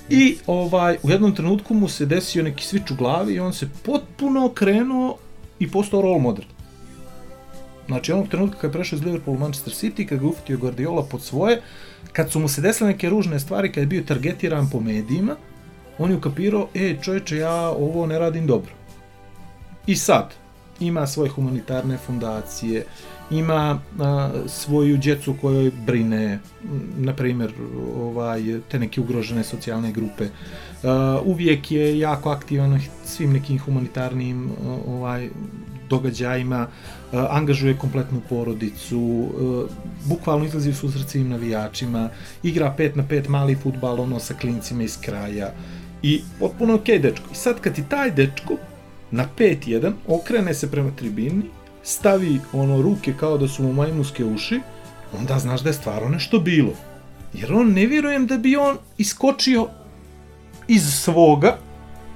I 0.09 0.37
ovaj, 0.47 0.97
u 1.03 1.11
jednom 1.11 1.35
trenutku 1.35 1.75
mu 1.75 1.89
se 1.89 2.07
desio 2.07 2.43
neki 2.43 2.65
svič 2.65 2.91
u 2.91 2.95
glavi 2.95 3.35
i 3.35 3.41
on 3.41 3.53
se 3.53 3.69
potpuno 3.85 4.47
okrenuo 4.47 5.17
i 5.59 5.71
postao 5.71 6.03
role 6.03 6.21
model. 6.21 6.45
Znači, 7.87 8.13
onog 8.13 8.29
trenutka 8.29 8.59
kad 8.59 8.71
je 8.71 8.73
prešao 8.73 8.97
iz 8.97 9.05
Liverpool 9.05 9.37
u 9.37 9.41
Manchester 9.41 9.73
City, 9.73 10.09
kad 10.09 10.19
ga 10.19 10.27
ufitio 10.27 10.59
Guardiola 10.59 11.03
pod 11.03 11.23
svoje, 11.23 11.61
kad 12.13 12.31
su 12.31 12.41
mu 12.41 12.49
se 12.49 12.61
desile 12.61 12.91
neke 12.91 13.09
ružne 13.09 13.41
stvari, 13.41 13.73
kad 13.73 13.83
je 13.83 13.87
bio 13.87 14.03
targetiran 14.03 14.71
po 14.71 14.81
medijima, 14.81 15.37
on 15.99 16.11
je 16.11 16.17
ukapirao, 16.17 16.69
e, 16.75 16.97
čovječe, 17.03 17.37
ja 17.37 17.69
ovo 17.71 18.07
ne 18.07 18.19
radim 18.19 18.47
dobro. 18.47 18.73
I 19.87 19.97
sad, 19.97 20.35
ima 20.81 21.07
svoje 21.07 21.31
humanitarne 21.31 21.99
fundacije, 22.07 22.85
ima 23.33 23.81
a, 23.99 24.31
svoju 24.47 24.97
djecu 24.97 25.35
kojoj 25.41 25.71
brine, 25.87 26.39
na 26.97 27.15
primjer, 27.15 27.53
ovaj, 27.97 28.61
te 28.69 28.79
neke 28.79 29.01
ugrožene 29.01 29.45
socijalne 29.45 29.93
grupe. 29.93 30.27
A, 30.83 31.21
uvijek 31.25 31.71
je 31.71 31.99
jako 31.99 32.31
aktivan 32.31 32.81
svim 33.05 33.33
nekim 33.33 33.59
humanitarnim 33.59 34.51
ovaj, 34.87 35.29
događajima, 35.89 36.67
a, 37.13 37.27
angažuje 37.31 37.79
kompletnu 37.79 38.21
porodicu, 38.29 39.29
a, 39.29 39.67
bukvalno 40.05 40.45
izlazi 40.45 40.71
u 40.71 40.75
susret 40.75 41.09
svim 41.09 41.29
navijačima, 41.29 42.09
igra 42.43 42.75
5 42.79 42.97
na 42.97 43.05
5 43.05 43.29
mali 43.29 43.55
futbal 43.55 44.01
ono 44.01 44.21
sa 44.21 44.35
klincima 44.35 44.83
iz 44.83 45.01
kraja 45.01 45.53
i 46.03 46.21
potpuno 46.39 46.75
okej 46.75 46.99
dečko. 46.99 47.27
I 47.33 47.35
sad 47.35 47.61
kad 47.61 47.75
ti 47.75 47.85
taj 47.89 48.11
dečko 48.11 48.57
na 49.11 49.27
5-1 49.39 49.93
okrene 50.07 50.55
se 50.55 50.71
prema 50.71 50.91
tribini, 50.97 51.43
stavi 51.83 52.41
ono 52.53 52.83
ruke 52.83 53.15
kao 53.21 53.39
da 53.39 53.49
su 53.49 53.63
mu 53.63 53.73
majmuske 53.73 54.25
uši, 54.25 54.61
onda 55.19 55.39
znaš 55.39 55.61
da 55.61 55.69
je 55.69 55.75
stvarno 55.75 56.09
nešto 56.09 56.39
bilo. 56.39 56.73
Jer 57.35 57.53
on 57.53 57.73
ne 57.73 57.87
vjerujem 57.87 58.27
da 58.27 58.39
bi 58.39 58.57
on 58.57 58.77
iskočio 58.99 59.69
iz 60.69 60.95
svoga 60.95 61.57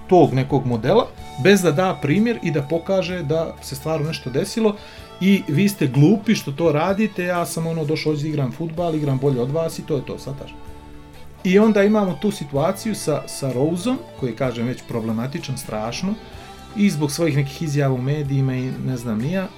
tog 0.09 0.35
nekog 0.35 0.67
modela 0.67 1.07
bez 1.43 1.63
da 1.63 1.73
da 1.73 1.99
primjer 2.03 2.39
i 2.43 2.51
da 2.51 2.63
pokaže 2.63 3.23
da 3.23 3.57
se 3.63 3.75
stvarno 3.75 4.07
nešto 4.07 4.31
desilo 4.31 4.77
i 5.21 5.43
vi 5.49 5.69
ste 5.69 5.87
glupi 5.87 6.35
što 6.35 6.53
to 6.53 6.73
radite, 6.73 7.25
ja 7.25 7.47
sam 7.47 7.67
ono 7.67 7.85
došao 7.85 8.13
ovdje 8.13 8.29
igram 8.29 8.53
futbal, 8.53 8.95
igram 8.95 9.19
bolje 9.19 9.41
od 9.41 9.51
vas 9.51 9.79
i 9.79 9.83
to 9.83 9.97
je 9.97 10.07
to, 10.07 10.19
sataš. 10.19 10.55
I 11.45 11.59
onda 11.59 11.83
imamo 11.83 12.19
tu 12.21 12.31
situaciju 12.31 12.95
sa, 12.95 13.23
sa 13.27 13.53
Roseom, 13.53 13.99
koji 14.21 14.31
je, 14.31 14.37
kažem, 14.37 14.67
već 14.67 14.83
problematičan, 14.89 15.59
strašno, 15.59 16.15
i 16.77 16.91
zbog 16.91 17.13
svojih 17.13 17.37
nekih 17.37 17.63
izjava 17.63 17.95
u 17.95 17.99
medijima 17.99 18.55
i 18.57 18.73
ne 18.87 18.97
znam 18.97 19.19
nija, 19.19 19.49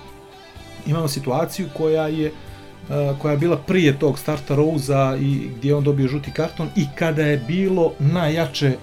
imamo 0.86 1.08
situaciju 1.08 1.68
koja 1.76 2.06
je 2.06 2.32
uh, 2.88 3.18
koja 3.18 3.32
je 3.32 3.38
bila 3.38 3.56
prije 3.56 3.98
tog 3.98 4.18
starta 4.18 4.54
Rosea 4.54 5.16
i 5.16 5.50
gdje 5.56 5.68
je 5.68 5.74
on 5.74 5.84
dobio 5.84 6.08
žuti 6.08 6.32
karton 6.32 6.68
i 6.76 6.86
kada 6.94 7.22
je 7.22 7.44
bilo 7.48 7.92
najjače 7.98 8.76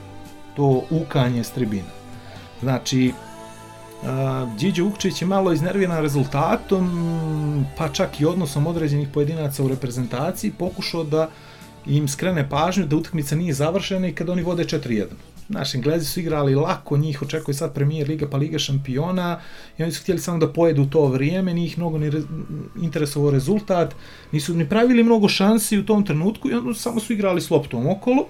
to 0.56 0.84
ukanje 0.90 1.44
s 1.44 1.52
tribina. 1.52 1.96
Znači, 2.62 3.14
uh, 4.02 4.58
Điđe 4.60 4.84
Vukčić 4.84 5.22
je 5.22 5.28
malo 5.28 5.54
iznerviran 5.54 6.02
rezultatom, 6.02 7.66
pa 7.78 7.90
čak 7.90 8.22
i 8.22 8.26
odnosom 8.26 8.68
određenih 8.68 9.08
pojedinaca 9.14 9.64
u 9.64 9.68
reprezentaciji, 9.68 10.52
pokušao 10.52 11.04
da 11.04 11.30
im 11.86 12.08
skrene 12.08 12.50
pažnju 12.50 12.86
da 12.86 12.96
utakmica 12.96 13.36
nije 13.36 13.54
završena 13.54 14.08
i 14.08 14.16
kada 14.16 14.32
oni 14.32 14.44
vode 14.44 14.64
4-1. 14.64 15.06
Naši 15.50 15.78
Englezi 15.78 16.06
su 16.06 16.20
igrali 16.20 16.56
lako, 16.56 16.98
njih 16.98 17.22
očekuje 17.22 17.56
sad 17.56 17.74
premijer 17.74 18.10
Liga 18.10 18.28
pa 18.30 18.38
Liga 18.38 18.60
šampiona 18.60 19.40
i 19.78 19.84
oni 19.84 19.92
su 19.92 20.02
htjeli 20.02 20.20
samo 20.20 20.38
da 20.38 20.54
pojedu 20.54 20.86
to 20.86 21.06
vrijeme, 21.08 21.54
njih 21.54 21.78
mnogo 21.78 21.98
ni 21.98 22.10
re, 22.10 22.22
interesovao 22.82 23.32
rezultat, 23.32 23.96
nisu 24.32 24.54
ni 24.54 24.70
pravili 24.70 25.04
mnogo 25.04 25.28
šansi 25.28 25.78
u 25.78 25.86
tom 25.86 26.06
trenutku 26.06 26.50
i 26.50 26.54
onda 26.54 26.74
samo 26.74 27.00
su 27.00 27.14
igrali 27.14 27.42
s 27.42 27.50
loptom 27.50 27.88
okolo 27.88 28.28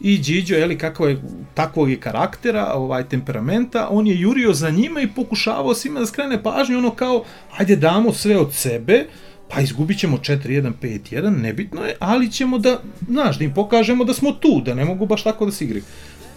i 0.00 0.18
Điđo, 0.18 0.54
jeli, 0.54 0.78
kako 0.78 1.08
je 1.08 1.22
takvog 1.54 1.90
je 1.90 2.00
karaktera, 2.00 2.72
ovaj 2.74 3.08
temperamenta, 3.08 3.88
on 3.90 4.06
je 4.06 4.20
jurio 4.20 4.52
za 4.52 4.70
njima 4.70 5.00
i 5.00 5.08
pokušavao 5.08 5.74
svima 5.74 6.00
da 6.00 6.06
skrene 6.06 6.42
pažnju, 6.42 6.78
ono 6.78 6.90
kao, 6.90 7.24
ajde 7.58 7.76
damo 7.76 8.12
sve 8.12 8.36
od 8.38 8.54
sebe, 8.54 9.06
pa 9.48 9.60
izgubit 9.60 9.98
ćemo 9.98 10.16
4-1, 10.16 10.72
5-1, 10.82 11.42
nebitno 11.42 11.84
je, 11.84 11.96
ali 11.98 12.30
ćemo 12.30 12.58
da, 12.58 12.80
znaš, 13.08 13.38
da 13.38 13.44
im 13.44 13.54
pokažemo 13.54 14.04
da 14.04 14.14
smo 14.14 14.32
tu, 14.32 14.60
da 14.64 14.74
ne 14.74 14.84
mogu 14.84 15.06
baš 15.06 15.22
tako 15.22 15.46
da 15.46 15.52
se 15.52 15.64
igraju. 15.64 15.84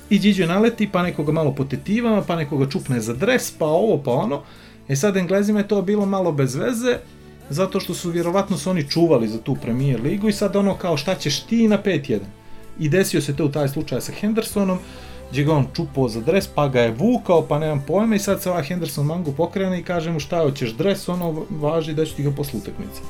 I 0.09 0.19
Điđo 0.19 0.45
naleti, 0.45 0.89
pa 0.91 1.03
nekoga 1.03 1.31
malo 1.31 1.55
po 1.55 1.63
tetivama, 1.65 2.21
pa 2.21 2.35
nekoga 2.35 2.69
čupne 2.69 2.99
za 3.01 3.13
dres, 3.13 3.51
pa 3.51 3.65
ovo, 3.65 3.97
pa 4.03 4.11
ono. 4.11 4.41
E 4.87 4.95
sad 4.95 5.17
Englezima 5.17 5.59
je 5.59 5.67
to 5.67 5.81
bilo 5.81 6.05
malo 6.05 6.31
bez 6.31 6.55
veze, 6.55 6.97
zato 7.49 7.79
što 7.79 7.93
su 7.93 8.09
vjerovatno 8.09 8.57
se 8.57 8.69
oni 8.69 8.89
čuvali 8.89 9.27
za 9.27 9.37
tu 9.37 9.55
Premier 9.55 10.01
ligu 10.01 10.29
i 10.29 10.33
sad 10.33 10.55
ono 10.55 10.75
kao 10.75 10.97
šta 10.97 11.15
ćeš 11.15 11.39
ti 11.39 11.67
na 11.67 11.77
5-1. 11.85 12.19
I 12.79 12.89
desio 12.89 13.21
se 13.21 13.35
to 13.35 13.45
u 13.45 13.49
taj 13.49 13.67
slučaj 13.67 14.01
sa 14.01 14.11
Hendersonom, 14.11 14.79
gdje 15.31 15.43
ga 15.43 15.53
on 15.53 15.67
čupao 15.73 16.09
za 16.09 16.21
dres, 16.21 16.47
pa 16.47 16.67
ga 16.67 16.81
je 16.81 16.91
vukao, 16.91 17.41
pa 17.41 17.59
nemam 17.59 17.83
pojma 17.87 18.15
i 18.15 18.19
sad 18.19 18.41
se 18.41 18.49
ovaj 18.49 18.63
Henderson 18.63 19.05
mangu 19.05 19.31
pokrene 19.31 19.79
i 19.79 19.83
kaže 19.83 20.11
mu 20.11 20.19
šta 20.19 20.41
hoćeš 20.41 20.73
dres, 20.73 21.09
ono 21.09 21.45
važi 21.49 21.93
da 21.93 22.05
ću 22.05 22.15
ti 22.15 22.23
ga 22.23 22.31
posle 22.31 22.59
utakmice. 22.59 23.01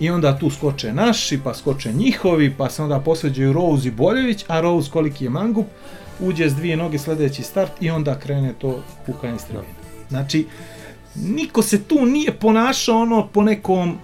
I 0.00 0.10
onda 0.10 0.38
tu 0.38 0.50
skoče 0.50 0.92
naši, 0.92 1.40
pa 1.44 1.54
skoče 1.54 1.92
njihovi, 1.92 2.54
pa 2.58 2.70
se 2.70 2.82
onda 2.82 3.00
posveđaju 3.00 3.52
Rose 3.52 3.88
i 3.88 3.90
Boljević, 3.90 4.44
a 4.48 4.60
Rose 4.60 4.90
koliki 4.90 5.24
je 5.24 5.30
mangup, 5.30 5.66
uđe 6.20 6.48
s 6.50 6.54
dvije 6.54 6.76
noge 6.76 6.98
sljedeći 6.98 7.42
start 7.42 7.72
i 7.80 7.90
onda 7.90 8.18
krene 8.18 8.52
to 8.58 8.82
pukanje 9.06 9.38
s 9.38 9.44
tribine. 9.44 9.74
Znači, 10.08 10.46
niko 11.14 11.62
se 11.62 11.82
tu 11.82 12.06
nije 12.06 12.32
ponašao 12.32 12.96
ono 12.96 13.26
po 13.26 13.42
nekom, 13.42 13.98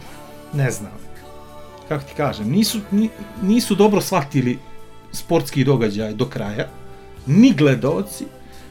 ne 0.53 0.71
znam, 0.71 0.93
kako 1.89 2.05
ti 2.05 2.13
kažem, 2.17 2.51
nisu, 2.51 2.79
ni, 2.91 3.09
nisu 3.43 3.75
dobro 3.75 4.01
shvatili 4.01 4.59
sportski 5.13 5.65
događaj 5.65 6.13
do 6.13 6.27
kraja, 6.27 6.69
ni 7.27 7.53
gledaoci, 7.53 8.25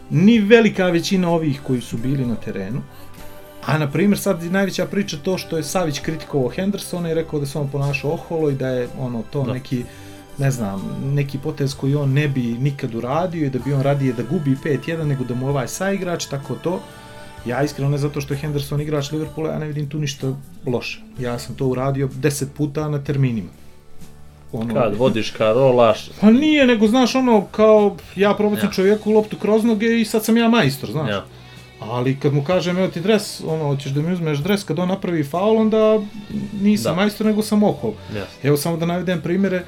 ni 0.10 0.40
velika 0.40 0.88
većina 0.88 1.30
ovih 1.30 1.62
koji 1.68 1.82
su 1.82 1.98
bili 1.98 2.26
na 2.26 2.36
terenu. 2.36 2.82
A 3.66 3.78
na 3.78 3.92
primjer 3.92 4.20
sad 4.20 4.44
je 4.44 4.50
najveća 4.50 4.86
priča 4.86 5.18
to 5.24 5.38
što 5.38 5.58
je 5.58 5.64
Savić 5.64 6.00
kritikovao 6.00 6.50
Hendersona 6.50 7.12
i 7.12 7.14
rekao 7.14 7.40
da 7.40 7.46
se 7.46 7.60
on 7.60 7.68
ponašao 7.68 8.12
oholo 8.12 8.50
i 8.50 8.56
da 8.56 8.68
je 8.68 8.88
ono 9.00 9.24
to 9.32 9.44
da. 9.44 9.54
neki 9.54 9.84
ne 10.38 10.52
znam, 10.52 10.82
neki 11.14 11.38
potez 11.38 11.76
koji 11.76 11.96
on 11.96 12.14
ne 12.14 12.28
bi 12.28 12.42
nikad 12.42 12.96
uradio 12.96 13.46
i 13.46 13.50
da 13.50 13.60
bi 13.60 13.74
on 13.74 13.82
radije 13.82 14.14
da 14.14 14.24
gubi 14.24 14.58
5-1 14.64 15.04
nego 15.04 15.24
da 15.24 15.36
mu 15.36 15.50
ovaj 15.50 15.68
saigrač, 15.68 16.26
tako 16.26 16.56
to. 16.56 16.82
Ja 17.46 17.64
iskreno 17.64 17.90
ne 17.90 17.98
zato 17.98 18.22
što 18.22 18.34
je 18.34 18.38
Henderson 18.38 18.82
igrač 18.82 19.12
Liverpoola, 19.12 19.52
ja 19.52 19.60
ne 19.60 19.68
vidim 19.68 19.90
tu 19.90 20.00
ništa 20.00 20.34
loše. 20.66 21.02
Ja 21.20 21.40
sam 21.40 21.56
to 21.56 21.68
uradio 21.68 22.08
10 22.08 22.46
puta 22.58 22.90
na 22.90 23.04
terminima. 23.04 23.50
Ono, 24.54 24.74
kad 24.74 24.96
vodiš, 24.96 25.32
kad 25.32 25.56
rolaš. 25.56 26.10
Pa 26.22 26.32
nije, 26.32 26.68
nego 26.68 26.88
znaš 26.88 27.16
ono, 27.16 27.46
kao 27.52 27.96
ja 28.16 28.34
probacam 28.34 28.70
ja. 28.70 28.72
čovjeku 28.72 29.12
loptu 29.12 29.38
kroz 29.38 29.64
noge 29.64 30.02
i 30.02 30.06
sad 30.06 30.26
sam 30.26 30.38
ja 30.38 30.50
majstor, 30.50 30.92
znaš. 30.92 31.10
Ja. 31.10 31.26
Ali 31.80 32.20
kad 32.20 32.34
mu 32.34 32.44
kažem, 32.44 32.78
evo 32.78 32.88
ti 32.88 33.02
dres, 33.02 33.42
ono, 33.42 33.64
hoćeš 33.64 33.92
da 33.92 34.02
mi 34.02 34.14
uzmeš 34.14 34.38
dres, 34.38 34.64
kad 34.64 34.80
on 34.80 34.88
napravi 34.88 35.24
faul, 35.24 35.58
onda 35.58 36.00
nisam 36.62 36.96
da. 36.96 37.02
majstor, 37.02 37.28
nego 37.28 37.42
sam 37.42 37.64
okol. 37.64 37.94
Ja. 38.16 38.26
Evo 38.44 38.58
samo 38.58 38.78
da 38.78 38.86
navedem 38.86 39.22
primjere, 39.22 39.64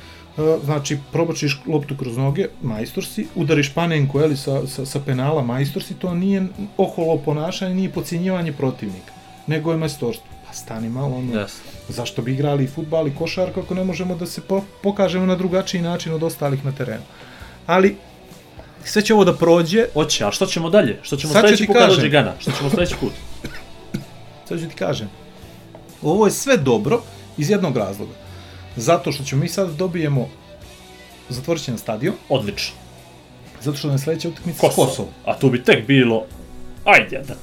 znači 0.64 0.98
probačiš 1.12 1.62
loptu 1.68 1.98
kroz 1.98 2.18
noge, 2.18 2.48
majstor 2.62 3.06
si, 3.06 3.28
udariš 3.36 3.74
panenku 3.74 4.20
eli, 4.20 4.38
sa, 4.38 4.68
sa, 4.68 4.86
sa 4.86 5.00
penala, 5.00 5.42
majstor 5.42 5.84
si, 5.84 5.94
to 5.94 6.14
nije 6.14 6.48
oholo 6.78 7.18
ponašanje, 7.18 7.76
nije 7.76 7.90
pocijenjivanje 7.90 8.52
protivnika, 8.52 9.14
nego 9.48 9.72
je 9.72 9.78
majstorstvo. 9.78 10.35
Stani 10.56 10.90
malo, 10.90 11.16
ono, 11.16 11.34
yes. 11.34 11.52
zašto 11.90 12.22
bi 12.22 12.34
igrali 12.34 12.68
futbal 12.68 13.08
i 13.08 13.16
košarku 13.16 13.60
ako 13.60 13.74
ne 13.74 13.84
možemo 13.84 14.16
da 14.16 14.26
se 14.26 14.42
po, 14.42 14.62
pokažemo 14.84 15.26
na 15.26 15.36
drugačiji 15.36 15.82
način 15.82 16.14
od 16.14 16.24
ostalih 16.24 16.66
na 16.66 16.72
terenu. 16.72 17.04
Ali, 17.66 17.96
sve 18.84 19.02
će 19.02 19.14
ovo 19.14 19.26
da 19.26 19.34
prođe. 19.34 19.86
Oće, 19.96 20.26
a 20.26 20.32
što 20.32 20.46
ćemo 20.46 20.70
dalje? 20.70 21.00
Što 21.02 21.18
ćemo 21.18 21.34
sledeći 21.34 21.66
put 21.68 21.76
kaže 21.76 22.10
Gana? 22.10 22.34
Što 22.40 22.52
ćemo 22.52 22.70
sledeći 22.70 22.96
put? 23.00 23.12
Sad 24.48 24.60
ću 24.60 24.70
ti 24.70 24.76
kažem. 24.76 25.10
Ovo 26.02 26.26
je 26.26 26.32
sve 26.32 26.58
dobro 26.58 27.02
iz 27.38 27.50
jednog 27.50 27.78
razloga 27.78 28.14
Zato 28.76 29.12
što 29.12 29.24
ćemo 29.24 29.42
mi 29.42 29.50
sad 29.50 29.76
dobijemo 29.76 30.30
zatvorit 31.30 31.64
će 31.64 31.72
na 31.72 31.78
stadion. 31.78 32.16
Odlično. 32.30 32.76
Zato 33.62 33.78
što 33.78 33.88
na 33.88 33.98
sledeća 33.98 34.30
utakmica 34.30 34.60
Kosovo. 34.62 34.88
Kosovo. 34.88 35.10
A 35.26 35.40
tu 35.40 35.50
bi 35.50 35.64
tek 35.64 35.88
bilo... 35.88 36.24
Ajde, 36.86 37.24
da. 37.28 37.36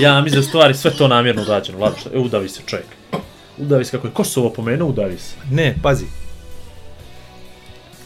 Ja 0.00 0.20
mislim 0.20 0.40
da 0.40 0.48
stvari 0.48 0.74
sve 0.74 0.90
to 0.90 1.08
namjerno 1.08 1.42
urađeno. 1.42 1.78
Vlado, 1.78 1.96
što... 2.00 2.10
E, 2.14 2.18
udavi 2.18 2.48
se 2.48 2.60
čovjek. 2.66 2.86
Udavi 3.58 3.84
se 3.84 3.90
kako 3.90 4.06
je 4.06 4.12
Kosovo 4.12 4.50
pomenuo, 4.50 4.88
udavi 4.88 5.18
se. 5.18 5.34
Ne, 5.50 5.74
pazi. 5.82 6.04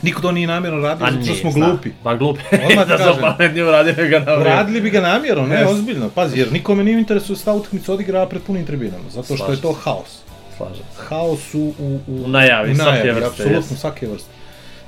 Niko 0.03 0.23
to 0.23 0.33
nije 0.33 0.47
namjerno 0.47 0.81
radio, 0.81 1.07
zato 1.11 1.25
što 1.25 1.35
smo 1.35 1.51
zna. 1.51 1.67
glupi. 1.67 1.91
Pa 2.03 2.15
glupi. 2.15 2.41
Odmah 2.71 2.89
da 2.89 2.97
kažem. 2.99 3.15
Da 3.21 3.21
pametni 3.21 3.63
uradili 3.63 4.09
ga 4.09 4.19
na 4.19 4.35
Radili 4.35 4.81
bi 4.81 4.91
ga 4.91 5.01
namjerno, 5.01 5.47
ne, 5.47 5.57
yes. 5.57 5.69
ozbiljno. 5.71 6.09
Pazi, 6.09 6.39
jer 6.39 6.53
nikome 6.53 6.85
nije 6.85 6.99
interesu 6.99 7.33
da 7.33 7.39
sta 7.39 7.53
utakmicu 7.53 7.93
odigra 7.93 8.27
pred 8.27 8.43
punim 8.43 8.67
tribinama, 8.67 9.05
zato 9.11 9.37
što 9.37 9.53
je 9.53 9.61
to 9.61 9.73
haos. 9.73 10.19
slažem. 10.57 10.85
haos 11.09 11.55
u, 11.55 11.75
u, 11.79 12.01
u, 12.07 12.25
U 12.25 12.29
najavi, 12.29 12.73
u 12.73 12.77
svake 12.77 13.13
vrste, 13.13 13.27
apsolutno 13.27 13.59
jest. 13.59 13.81
svake 13.81 14.07
vrste. 14.07 14.31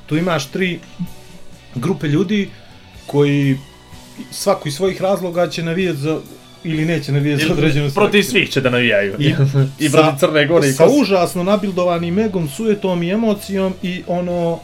Tu 0.06 0.16
imaš 0.16 0.46
tri 0.46 0.80
grupe 1.74 2.06
ljudi 2.06 2.50
koji 3.06 3.58
svako 4.30 4.68
iz 4.68 4.74
svojih 4.74 5.02
razloga 5.02 5.48
će 5.48 5.62
navijati 5.62 5.98
za 5.98 6.18
ili 6.64 6.84
neće 6.84 7.12
navijati 7.12 7.46
za 7.46 7.52
određenu 7.52 7.90
Protiv 7.94 8.22
selekciju. 8.22 8.30
svih 8.30 8.50
će 8.50 8.60
da 8.60 8.70
navijaju. 8.70 9.16
I, 9.18 9.34
I 9.78 9.90
protiv 9.92 10.18
Crne 10.18 10.46
Gore 10.46 10.68
i 10.68 10.72
sa 10.72 10.84
Kosova. 10.84 11.02
užasno 11.02 11.42
nabildovanim 11.42 12.18
egom, 12.18 12.48
sujetom 12.48 13.02
i 13.02 13.10
emocijom 13.10 13.74
i 13.82 14.02
ono 14.06 14.52
uh, 14.52 14.58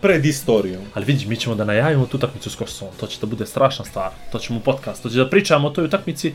pred 0.00 0.24
istorijom. 0.24 0.82
Ali 0.94 1.04
vidi, 1.04 1.26
mi 1.26 1.36
ćemo 1.36 1.54
da 1.54 1.64
najavimo 1.64 2.06
tu 2.06 2.16
utakmicu 2.16 2.50
s 2.50 2.54
Kosovom. 2.54 2.94
To 3.00 3.06
će 3.06 3.20
da 3.20 3.26
bude 3.26 3.46
strašna 3.46 3.84
stvar. 3.84 4.10
To 4.32 4.38
ćemo 4.38 4.60
podcast. 4.60 5.02
To 5.02 5.10
će 5.10 5.16
da 5.16 5.30
pričamo 5.30 5.68
o 5.68 5.70
toj 5.70 5.84
utakmici 5.84 6.32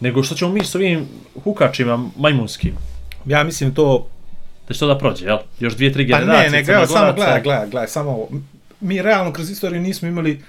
nego 0.00 0.22
što 0.22 0.34
ćemo 0.34 0.52
mi 0.52 0.64
s 0.64 0.74
ovim 0.74 1.06
hukačima 1.44 2.10
majmunskim. 2.16 2.74
Ja 3.26 3.44
mislim 3.44 3.74
to... 3.74 4.06
Da 4.68 4.74
će 4.74 4.80
to 4.80 4.86
da 4.86 4.98
prođe, 4.98 5.26
jel? 5.26 5.38
Još 5.60 5.74
dvije, 5.76 5.92
tri 5.92 6.10
Pa 6.10 6.18
generacije 6.18 6.50
ne, 6.50 6.56
nego 6.58 6.72
evo 6.72 6.86
samo 6.86 7.12
gledaj, 7.12 7.42
gledaj, 7.42 7.68
gledaj, 7.70 7.88
samo 7.88 8.10
ovo. 8.10 8.28
Mi 8.80 9.02
realno 9.02 9.32
kroz 9.32 9.50
istoriju 9.50 9.80
nismo 9.80 10.08
imali 10.08 10.42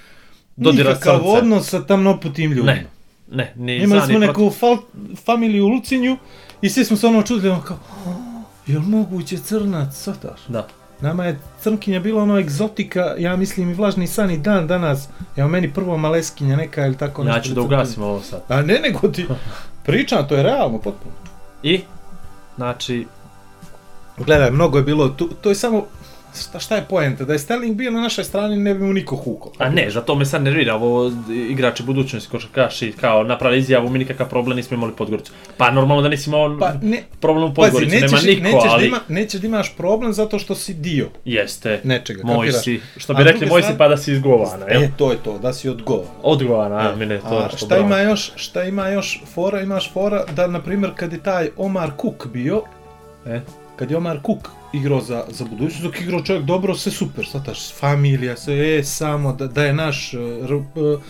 Dodira 0.58 0.90
nikakav 0.90 1.16
srce. 1.16 1.28
odnos 1.28 1.68
sa 1.68 1.82
tamnoputim 1.82 2.50
ljudima. 2.50 2.72
Ne, 2.72 2.86
ne, 3.28 3.52
ni 3.56 3.76
Imali 3.76 4.02
smo 4.02 4.18
neku 4.18 4.50
fal, 4.50 4.76
familiju 5.16 5.64
u 5.64 5.68
Lucinju 5.68 6.16
i 6.60 6.70
svi 6.70 6.84
smo 6.84 6.96
se 6.96 7.06
ono 7.06 7.22
čudili, 7.22 7.50
ono 7.50 7.62
kao, 7.62 7.76
"Oh, 8.06 8.12
jel 8.66 8.80
moguće 8.82 9.38
crnac, 9.38 9.94
svataš? 9.94 10.40
Da. 10.48 10.68
Nama 11.00 11.24
je 11.24 11.38
crnkinja 11.60 12.00
bila 12.00 12.22
ono 12.22 12.38
egzotika, 12.38 13.14
ja 13.18 13.36
mislim 13.36 13.70
i 13.70 13.74
vlažni 13.74 14.06
san 14.06 14.30
i 14.30 14.38
dan 14.38 14.66
danas. 14.66 15.08
Evo 15.36 15.48
meni 15.48 15.72
prvo 15.72 15.96
maleskinja 15.96 16.56
neka 16.56 16.86
ili 16.86 16.96
tako 16.96 17.22
Ja 17.22 17.26
nešto 17.26 17.42
ću 17.42 17.48
da 17.48 17.54
crnkinja. 17.54 17.76
ugasim 17.78 18.02
ovo 18.02 18.20
sad. 18.20 18.42
A 18.48 18.62
ne, 18.62 18.78
nego 18.80 19.08
ti 19.08 19.26
pričam, 19.86 20.28
to 20.28 20.34
je 20.34 20.42
realno 20.42 20.78
potpuno. 20.78 21.14
I, 21.62 21.80
znači, 22.56 23.06
Gledaj, 24.18 24.50
mnogo 24.50 24.78
je 24.78 24.84
bilo, 24.84 25.08
tu, 25.08 25.28
to 25.40 25.48
je 25.48 25.54
samo, 25.54 25.86
šta, 26.34 26.58
šta 26.58 26.76
je 26.76 26.84
poenta? 26.84 27.24
Da 27.24 27.32
je 27.32 27.38
Sterling 27.38 27.76
bio 27.76 27.90
na 27.90 28.00
našoj 28.00 28.24
strani, 28.24 28.56
ne 28.56 28.74
bi 28.74 28.84
mu 28.84 28.92
niko 28.92 29.16
hukao. 29.16 29.52
a 29.58 29.68
ne, 29.68 29.90
zato 29.90 30.14
me 30.14 30.24
sad 30.24 30.42
nervira 30.42 30.74
ovo 30.74 31.12
igrači 31.50 31.82
budućnosti 31.82 32.28
košarkaši 32.30 32.92
kao 32.92 33.24
napravi 33.24 33.58
izjavu, 33.58 33.88
mi 33.90 33.98
nikakav 33.98 34.28
problem 34.28 34.56
nismo 34.56 34.74
imali 34.74 34.92
Podgoricu. 34.92 35.32
Pa 35.56 35.70
normalno 35.70 36.02
da 36.02 36.08
nisi 36.08 36.30
imao 36.30 36.56
Pa 36.60 36.72
ne, 36.82 37.02
problem 37.20 37.44
u 37.44 37.54
pazi, 37.54 37.70
Podgorici, 37.70 37.94
nećeš, 37.94 38.10
nema 38.12 38.22
niko, 38.26 38.42
nećeš, 38.46 38.70
ali 38.70 38.80
da 38.80 38.86
ima, 38.86 39.00
nećeš 39.08 39.40
da 39.40 39.46
imaš 39.46 39.76
problem 39.76 40.12
zato 40.12 40.38
što 40.38 40.54
si 40.54 40.74
dio 40.74 41.08
jeste. 41.24 41.80
nečega, 41.84 42.22
Moj 42.24 42.36
kapiraš? 42.36 42.64
si, 42.64 42.80
što 42.96 43.12
A 43.12 43.16
bi 43.16 43.22
s 43.22 43.26
rekli, 43.26 43.46
moj 43.46 43.62
si 43.62 43.72
pa 43.78 43.88
da 43.88 43.96
si 43.96 44.12
izgovana, 44.12 44.66
jel? 44.66 44.82
E, 44.82 44.90
to 44.96 45.10
je 45.10 45.16
to, 45.18 45.38
da 45.38 45.52
si 45.52 45.68
odgovoran. 45.68 46.10
Odgovana, 46.22 46.76
a 46.76 46.96
mene 46.96 47.18
to 47.20 47.26
A 47.28 47.42
nešto 47.42 47.56
šta 47.56 47.66
bravo. 47.66 47.82
ima 47.82 48.00
još, 48.00 48.30
šta 48.36 48.64
ima 48.64 48.88
još 48.88 49.20
fora, 49.26 49.60
imaš 49.60 49.92
fora 49.92 50.24
da, 50.26 50.46
na 50.46 50.60
primjer, 50.60 50.90
kad 50.96 51.12
je 51.12 51.22
taj 51.22 51.48
Omar 51.56 51.90
Cook 52.00 52.26
bio, 52.26 52.62
E? 53.26 53.40
Kad 53.78 53.90
je 53.90 53.96
Omar 53.96 54.18
Cook 54.26 54.48
igrao 54.72 55.00
za, 55.00 55.24
za 55.28 55.44
budućnost, 55.44 55.82
dok 55.82 56.00
igrao 56.00 56.22
čovjek 56.22 56.44
dobro, 56.44 56.74
sve 56.74 56.92
super, 56.92 57.26
svataš, 57.26 57.74
familija, 57.74 58.36
sve, 58.36 58.78
e, 58.78 58.84
samo, 58.84 59.32
da, 59.32 59.46
da 59.46 59.64
je 59.64 59.72
naš 59.72 60.14
uh, 60.14 60.20
r, 60.44 60.54
uh, 60.54 60.64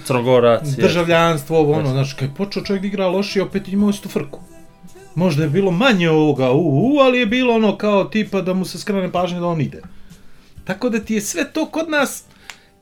Crnogorac, 0.05 0.69
je. 0.69 0.83
državljanstvo, 0.83 1.59
ovo, 1.59 1.73
ono, 1.73 1.91
znaš, 1.91 2.13
kad 2.13 2.29
je 2.29 2.35
počeo 2.35 2.65
čovjek 2.65 2.83
da 2.83 2.89
igra 2.89 3.07
lošije, 3.07 3.43
opet 3.43 3.69
imao 3.69 3.91
istu 3.91 4.09
frku. 4.09 4.41
Možda 5.15 5.43
je 5.43 5.49
bilo 5.49 5.71
manje 5.71 6.11
ovoga, 6.11 6.51
u, 6.51 6.95
u, 6.95 6.99
ali 6.99 7.19
je 7.19 7.27
bilo 7.27 7.55
ono 7.55 7.77
kao 7.77 8.05
tipa 8.05 8.41
da 8.41 8.55
mu 8.55 8.65
se 8.65 8.79
skrene 8.79 9.13
pažnje 9.13 9.41
da 9.41 9.47
on 9.47 9.61
ide. 9.61 9.83
Tako 10.65 10.89
da 10.89 11.01
ti 11.01 11.15
je 11.15 11.21
sve 11.21 11.53
to 11.53 11.67
kod 11.67 11.91
nas 11.91 12.25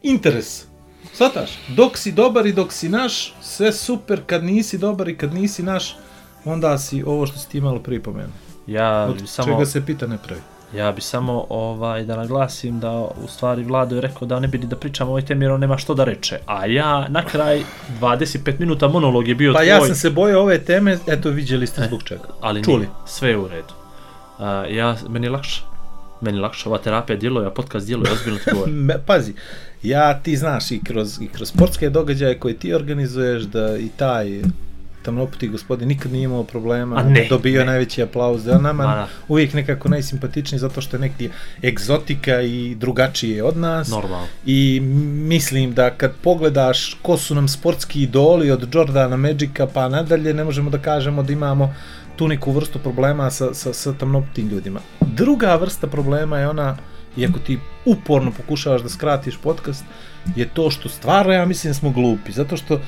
interes. 0.02 0.64
Svataš, 1.12 1.50
dok 1.68 1.98
si 1.98 2.12
dobar 2.12 2.46
i 2.46 2.52
dok 2.52 2.72
si 2.72 2.88
naš, 2.88 3.34
sve 3.40 3.72
super, 3.72 4.20
kad 4.26 4.44
nisi 4.44 4.78
dobar 4.78 5.08
i 5.08 5.16
kad 5.16 5.34
nisi 5.34 5.62
naš, 5.62 5.96
onda 6.44 6.78
si 6.78 7.02
ovo 7.02 7.26
što 7.26 7.38
si 7.38 7.48
ti 7.48 7.60
malo 7.60 7.78
prije 7.78 8.02
pomenuo. 8.02 8.45
Ja 8.66 9.06
Od 9.10 9.22
samo, 9.26 9.52
čega 9.52 9.66
se 9.66 9.86
pita 9.86 10.06
ne 10.06 10.18
pravi. 10.26 10.40
ja 10.74 10.92
bi 10.92 11.00
samo 11.00 11.46
ovaj, 11.48 12.04
da 12.04 12.16
naglasim 12.16 12.80
da 12.80 12.92
u 12.92 13.28
stvari 13.28 13.62
Vlado 13.62 13.94
je 13.94 14.00
rekao 14.00 14.28
da 14.28 14.40
ne 14.40 14.48
bi 14.48 14.58
da 14.58 14.76
pričamo 14.76 15.10
o 15.10 15.12
ovoj 15.12 15.24
temi 15.24 15.44
jer 15.44 15.52
on 15.52 15.60
nema 15.60 15.78
što 15.78 15.94
da 15.94 16.04
reče. 16.04 16.38
A 16.46 16.66
ja 16.66 17.08
na 17.08 17.24
kraj 17.24 17.62
25 18.00 18.60
minuta 18.60 18.88
monolog 18.88 19.28
je 19.28 19.34
bio 19.34 19.52
Pa 19.52 19.58
tvoj, 19.58 19.68
ja 19.68 19.80
sam 19.80 19.94
se 19.94 20.10
bojao 20.10 20.42
ove 20.42 20.58
teme, 20.58 20.98
eto 21.06 21.30
vidjeli 21.30 21.66
ste 21.66 21.84
zbog 21.86 22.02
čega. 22.02 22.28
ali 22.40 22.64
čuli. 22.64 22.78
Nije, 22.78 22.88
sve 23.06 23.30
je 23.30 23.38
u 23.38 23.48
redu. 23.48 23.74
A, 24.38 24.64
ja, 24.70 24.96
meni 25.08 25.26
je 25.26 25.30
lakše. 25.30 25.62
Meni 26.20 26.38
je 26.38 26.42
lakše, 26.42 26.68
ova 26.68 26.78
terapija 26.78 27.16
djeluje, 27.16 27.46
a 27.46 27.50
podcast 27.50 27.86
djeluje, 27.86 28.12
ozbiljno 28.12 28.38
ti 28.38 28.50
govorim. 28.52 28.90
Pazi, 29.06 29.32
ja 29.82 30.22
ti 30.22 30.36
znaš 30.36 30.70
i 30.70 30.80
kroz, 30.84 31.20
i 31.20 31.28
kroz 31.28 31.48
sportske 31.48 31.90
događaje 31.90 32.38
koje 32.38 32.54
ti 32.54 32.74
organizuješ 32.74 33.42
da 33.42 33.76
i 33.76 33.88
taj 33.96 34.42
tamnoputi 35.06 35.48
gospodin 35.48 35.88
nikad 35.88 36.12
nije 36.12 36.24
imao 36.24 36.44
problema, 36.44 37.02
ne, 37.02 37.26
dobio 37.30 37.60
ne. 37.60 37.66
najveći 37.66 38.02
aplauz, 38.02 38.44
da 38.44 38.58
nama 38.58 38.86
Ma 38.86 38.94
da. 38.94 39.08
uvijek 39.28 39.54
nekako 39.54 39.88
najsimpatičniji 39.88 40.58
zato 40.58 40.80
što 40.80 40.96
je 40.96 41.00
neki 41.00 41.30
egzotika 41.64 42.40
i 42.40 42.74
drugačije 42.74 43.44
od 43.44 43.56
nas. 43.56 43.88
Normalno. 43.88 44.26
I 44.46 44.80
mislim 45.30 45.74
da 45.74 45.90
kad 45.90 46.12
pogledaš 46.22 46.96
ko 47.02 47.16
su 47.16 47.34
nam 47.34 47.48
sportski 47.48 48.02
idoli 48.02 48.50
od 48.50 48.74
Jordana 48.74 49.16
Magica 49.16 49.66
pa 49.74 49.88
nadalje, 49.88 50.34
ne 50.34 50.44
možemo 50.44 50.70
da 50.70 50.78
kažemo 50.78 51.22
da 51.22 51.32
imamo 51.32 51.74
tu 52.16 52.28
neku 52.28 52.52
vrstu 52.52 52.78
problema 52.78 53.30
sa, 53.30 53.54
sa, 53.54 53.72
sa 53.72 53.92
tamnoputim 53.92 54.48
ljudima. 54.48 54.80
Druga 55.00 55.56
vrsta 55.56 55.86
problema 55.86 56.38
je 56.38 56.48
ona, 56.48 56.76
iako 57.16 57.38
ti 57.38 57.58
uporno 57.84 58.30
pokušavaš 58.30 58.82
da 58.82 58.88
skratiš 58.88 59.36
podcast, 59.42 59.84
je 60.36 60.48
to 60.48 60.70
što 60.70 60.88
stvarno 60.88 61.32
ja 61.32 61.46
mislim 61.46 61.70
da 61.70 61.74
smo 61.78 61.90
glupi, 61.90 62.32
zato 62.32 62.56
što 62.56 62.80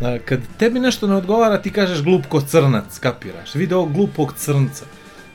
a, 0.00 0.18
kad 0.24 0.40
tebi 0.58 0.80
nešto 0.80 1.06
ne 1.06 1.14
odgovara 1.14 1.62
ti 1.62 1.70
kažeš 1.70 2.02
glup 2.02 2.26
ko 2.26 2.40
crnac, 2.40 2.98
kapiraš, 2.98 3.54
vidi 3.54 3.74
ovog 3.74 3.92
glupog 3.92 4.34
crnca. 4.36 4.84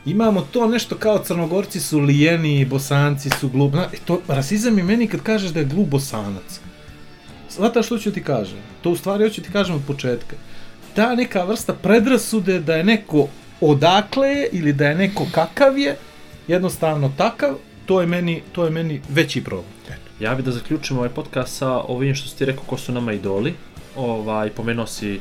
Imamo 0.06 0.42
to 0.42 0.68
nešto 0.68 0.96
kao 0.96 1.20
crnogorci 1.20 1.80
su 1.80 2.00
lijeni, 2.00 2.66
bosanci 2.66 3.30
su 3.40 3.50
glup. 3.50 3.72
Zna, 3.72 3.86
e, 3.94 3.98
to, 4.06 4.22
rasizam 4.28 4.78
je 4.78 4.84
meni 4.84 5.08
kad 5.08 5.22
kažeš 5.22 5.52
da 5.52 5.60
je 5.60 5.66
glup 5.66 5.88
bosanac. 5.88 6.60
Svataš 7.50 7.86
što 7.86 7.98
ću 7.98 8.12
ti 8.12 8.24
kažem? 8.24 8.58
To 8.82 8.92
u 8.92 8.96
stvari 8.96 9.24
hoću 9.24 9.42
ti 9.42 9.52
kažem 9.52 9.76
od 9.76 9.82
početka. 9.88 10.36
Ta 10.96 11.16
neka 11.16 11.44
vrsta 11.44 11.74
predrasude 11.74 12.60
da 12.60 12.76
je 12.76 12.84
neko 12.84 13.28
odakle 13.62 14.28
je 14.28 14.50
ili 14.52 14.74
da 14.74 14.88
je 14.88 14.96
neko 14.96 15.28
kakav 15.32 15.78
je, 15.78 15.98
jednostavno 16.48 17.12
takav, 17.18 17.56
to 17.92 18.02
je 18.02 18.08
meni, 18.08 18.42
to 18.52 18.66
je 18.66 18.72
meni 18.72 19.02
veći 19.10 19.44
problem. 19.44 19.66
Ja 20.20 20.36
bi 20.36 20.44
da 20.44 20.52
zaključim 20.52 20.98
ovaj 20.98 21.10
podcast 21.10 21.58
sa 21.58 21.70
ovim 21.72 22.16
što 22.16 22.30
si 22.30 22.38
ti 22.38 22.46
rekao 22.46 22.64
ko 22.64 22.78
su 22.78 22.92
nama 22.92 23.14
idoli. 23.14 23.54
Ovaj, 23.96 24.50
pomenuo 24.50 24.88
si 24.88 25.20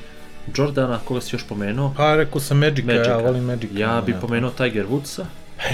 Jordana, 0.56 0.98
koga 1.04 1.20
si 1.20 1.36
još 1.36 1.44
pomenuo? 1.48 1.94
Pa 1.96 2.16
rekao 2.16 2.40
sam 2.40 2.58
Magica, 2.58 2.86
Magica. 2.86 3.10
ja 3.10 3.16
volim 3.16 3.44
Magica. 3.44 3.78
Ja 3.78 4.02
bi 4.06 4.12
da. 4.12 4.18
pomenuo 4.18 4.50
Tiger 4.50 4.86
Woodsa. 4.86 5.24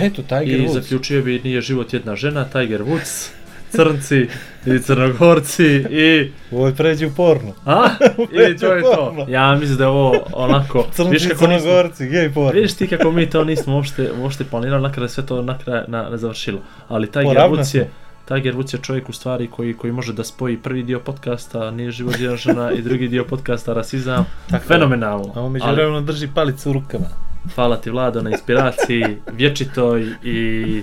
Eto, 0.00 0.22
Tiger 0.22 0.60
I 0.60 0.66
Woods. 0.66 0.72
zaključio 0.72 1.22
bi 1.22 1.40
nije 1.44 1.60
život 1.60 1.92
jedna 1.92 2.16
žena, 2.16 2.44
Tiger 2.44 2.82
Woods, 2.82 3.28
crnci 3.76 4.28
i 4.66 4.78
crnogorci 4.82 5.66
i... 5.90 6.30
Ovo 6.52 6.72
pređi 6.76 7.06
u 7.06 7.10
porno. 7.10 7.52
A? 7.64 7.88
I 8.52 8.56
to 8.56 8.72
je 8.72 8.82
to. 8.82 9.26
Ja 9.28 9.54
mislim 9.54 9.78
da 9.78 9.84
je 9.84 9.88
ovo 9.88 10.26
onako... 10.32 10.86
Crnci 10.96 11.16
i 11.16 11.28
kako 11.28 11.46
nismo, 11.46 11.70
crnogorci, 11.70 12.08
gej 12.08 12.32
porno. 12.32 12.52
Vidiš 12.52 12.74
ti 12.74 12.86
kako 12.86 13.10
mi 13.10 13.30
to 13.30 13.44
nismo 13.44 13.74
uopšte, 13.74 14.10
uopšte 14.20 14.44
planirali, 14.44 14.82
na 14.82 14.92
kraju 14.92 15.08
sve 15.08 15.26
to 15.26 15.42
na 15.42 15.58
kraju 15.58 15.82
na, 15.88 16.08
na 16.10 16.16
završilo. 16.16 16.60
Ali 16.88 17.06
Poravna 17.06 17.56
Woods 17.56 17.76
je. 17.76 17.90
Tiger 18.28 18.54
Woods 18.54 18.74
je 18.74 18.82
čovjek 18.82 19.08
u 19.08 19.12
stvari 19.12 19.46
koji, 19.46 19.74
koji 19.74 19.92
može 19.92 20.12
da 20.12 20.24
spoji 20.24 20.56
prvi 20.56 20.82
dio 20.82 21.00
podcasta, 21.00 21.70
nije 21.70 21.90
život 21.90 22.18
jedna 22.18 22.36
žena 22.36 22.72
i 22.72 22.82
drugi 22.82 23.08
dio 23.08 23.24
podcasta 23.24 23.72
rasizam. 23.72 24.26
Tako. 24.50 24.64
Fenomenalno. 24.64 25.32
A 25.34 25.40
on 25.42 25.52
među 25.52 25.64
Ali 25.66 25.74
vremenu 25.74 26.00
drži 26.00 26.28
palicu 26.34 26.70
u 26.70 26.72
rukama. 26.72 27.06
hvala 27.54 27.76
ti 27.76 27.90
Vlado 27.90 28.22
na 28.22 28.30
inspiraciji, 28.30 29.04
vječitoj 29.32 30.06
i 30.22 30.82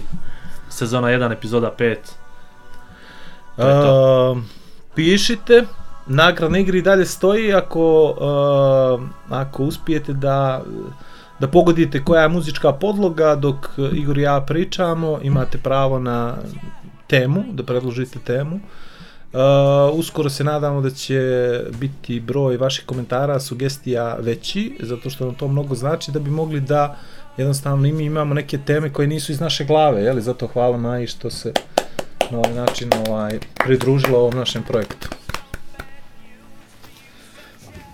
sezona 0.70 1.08
1, 1.08 1.34
epizoda 1.34 1.72
5. 1.80 1.96
To. 3.56 4.32
Uh, 4.32 4.44
pišite, 4.96 5.64
nagradna 6.08 6.60
igra 6.60 6.78
i 6.78 6.82
dalje 6.82 7.06
stoji 7.06 7.54
ako, 7.54 8.04
uh, 9.00 9.10
ako 9.30 9.64
uspijete 9.64 10.14
da 10.14 10.64
da 11.40 11.48
pogodite 11.48 12.04
koja 12.04 12.22
je 12.22 12.30
muzička 12.30 12.72
podloga 12.72 13.36
dok 13.36 13.56
Igor 13.94 14.18
i 14.18 14.22
ja 14.22 14.42
pričamo, 14.48 15.20
imate 15.24 15.58
pravo 15.58 16.00
na 16.00 16.36
temu, 17.08 17.44
da 17.52 17.64
predložite 17.64 18.20
temu. 18.20 18.56
Uh, 19.34 20.00
uskoro 20.00 20.30
se 20.30 20.44
nadamo 20.44 20.82
da 20.82 20.90
će 20.90 21.20
biti 21.80 22.20
broj 22.20 22.58
vaših 22.58 22.86
komentara, 22.86 23.40
sugestija 23.40 24.16
veći, 24.20 24.78
zato 24.80 25.10
što 25.10 25.26
nam 25.26 25.36
to 25.36 25.48
mnogo 25.48 25.76
znači 25.76 26.12
da 26.12 26.20
bi 26.20 26.30
mogli 26.30 26.60
da 26.60 26.96
jednostavno 27.38 27.78
mi 27.78 28.06
imamo 28.06 28.34
neke 28.34 28.58
teme 28.58 28.94
koje 28.94 29.08
nisu 29.08 29.32
iz 29.32 29.40
naše 29.40 29.66
glave, 29.66 30.02
jeli? 30.04 30.22
zato 30.22 30.48
hvala 30.48 30.78
Maji 30.78 31.08
što 31.08 31.30
se 31.30 31.54
na 32.32 32.38
ovaj 32.38 32.54
način 32.54 32.90
ovaj, 33.08 33.40
pridružila 33.54 34.20
ovom 34.20 34.36
našem 34.36 34.64
projektu. 34.64 35.08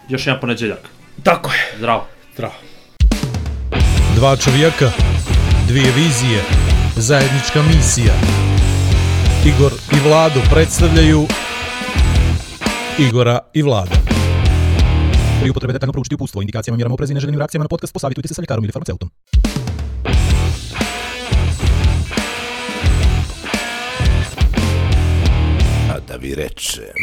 Još 0.09 0.27
jedan 0.27 0.41
ponedjeljak. 0.41 0.79
Tako 1.23 1.51
je. 1.51 1.77
Zdravo. 1.77 2.07
Zdravo. 2.33 2.53
Dva 4.15 4.35
čovjeka, 4.35 4.91
dvije 5.67 5.91
vizije, 5.91 6.43
zajednička 6.95 7.61
misija. 7.61 8.13
Igor 9.45 9.71
i 9.91 10.07
Vlado 10.07 10.41
predstavljaju 10.51 11.27
Igora 12.99 13.39
i 13.53 13.61
Vlada. 13.61 13.95
Pri 15.41 15.49
upotrebi 15.49 15.73
detaljno 15.73 15.93
proučiti 15.93 16.15
upustvo, 16.15 16.41
indikacijama, 16.41 16.75
mjerama 16.75 16.93
oprezi 16.93 17.13
i 17.13 17.15
neželjenim 17.15 17.39
reakcijama 17.39 17.63
na 17.63 17.69
podcast 17.69 17.93
posavitujte 17.93 18.27
se 18.27 18.33
sa 18.33 18.41
ljekarom 18.41 18.63
ili 18.63 18.71
farmaceutom. 18.71 19.09
Virezze. 26.19 26.93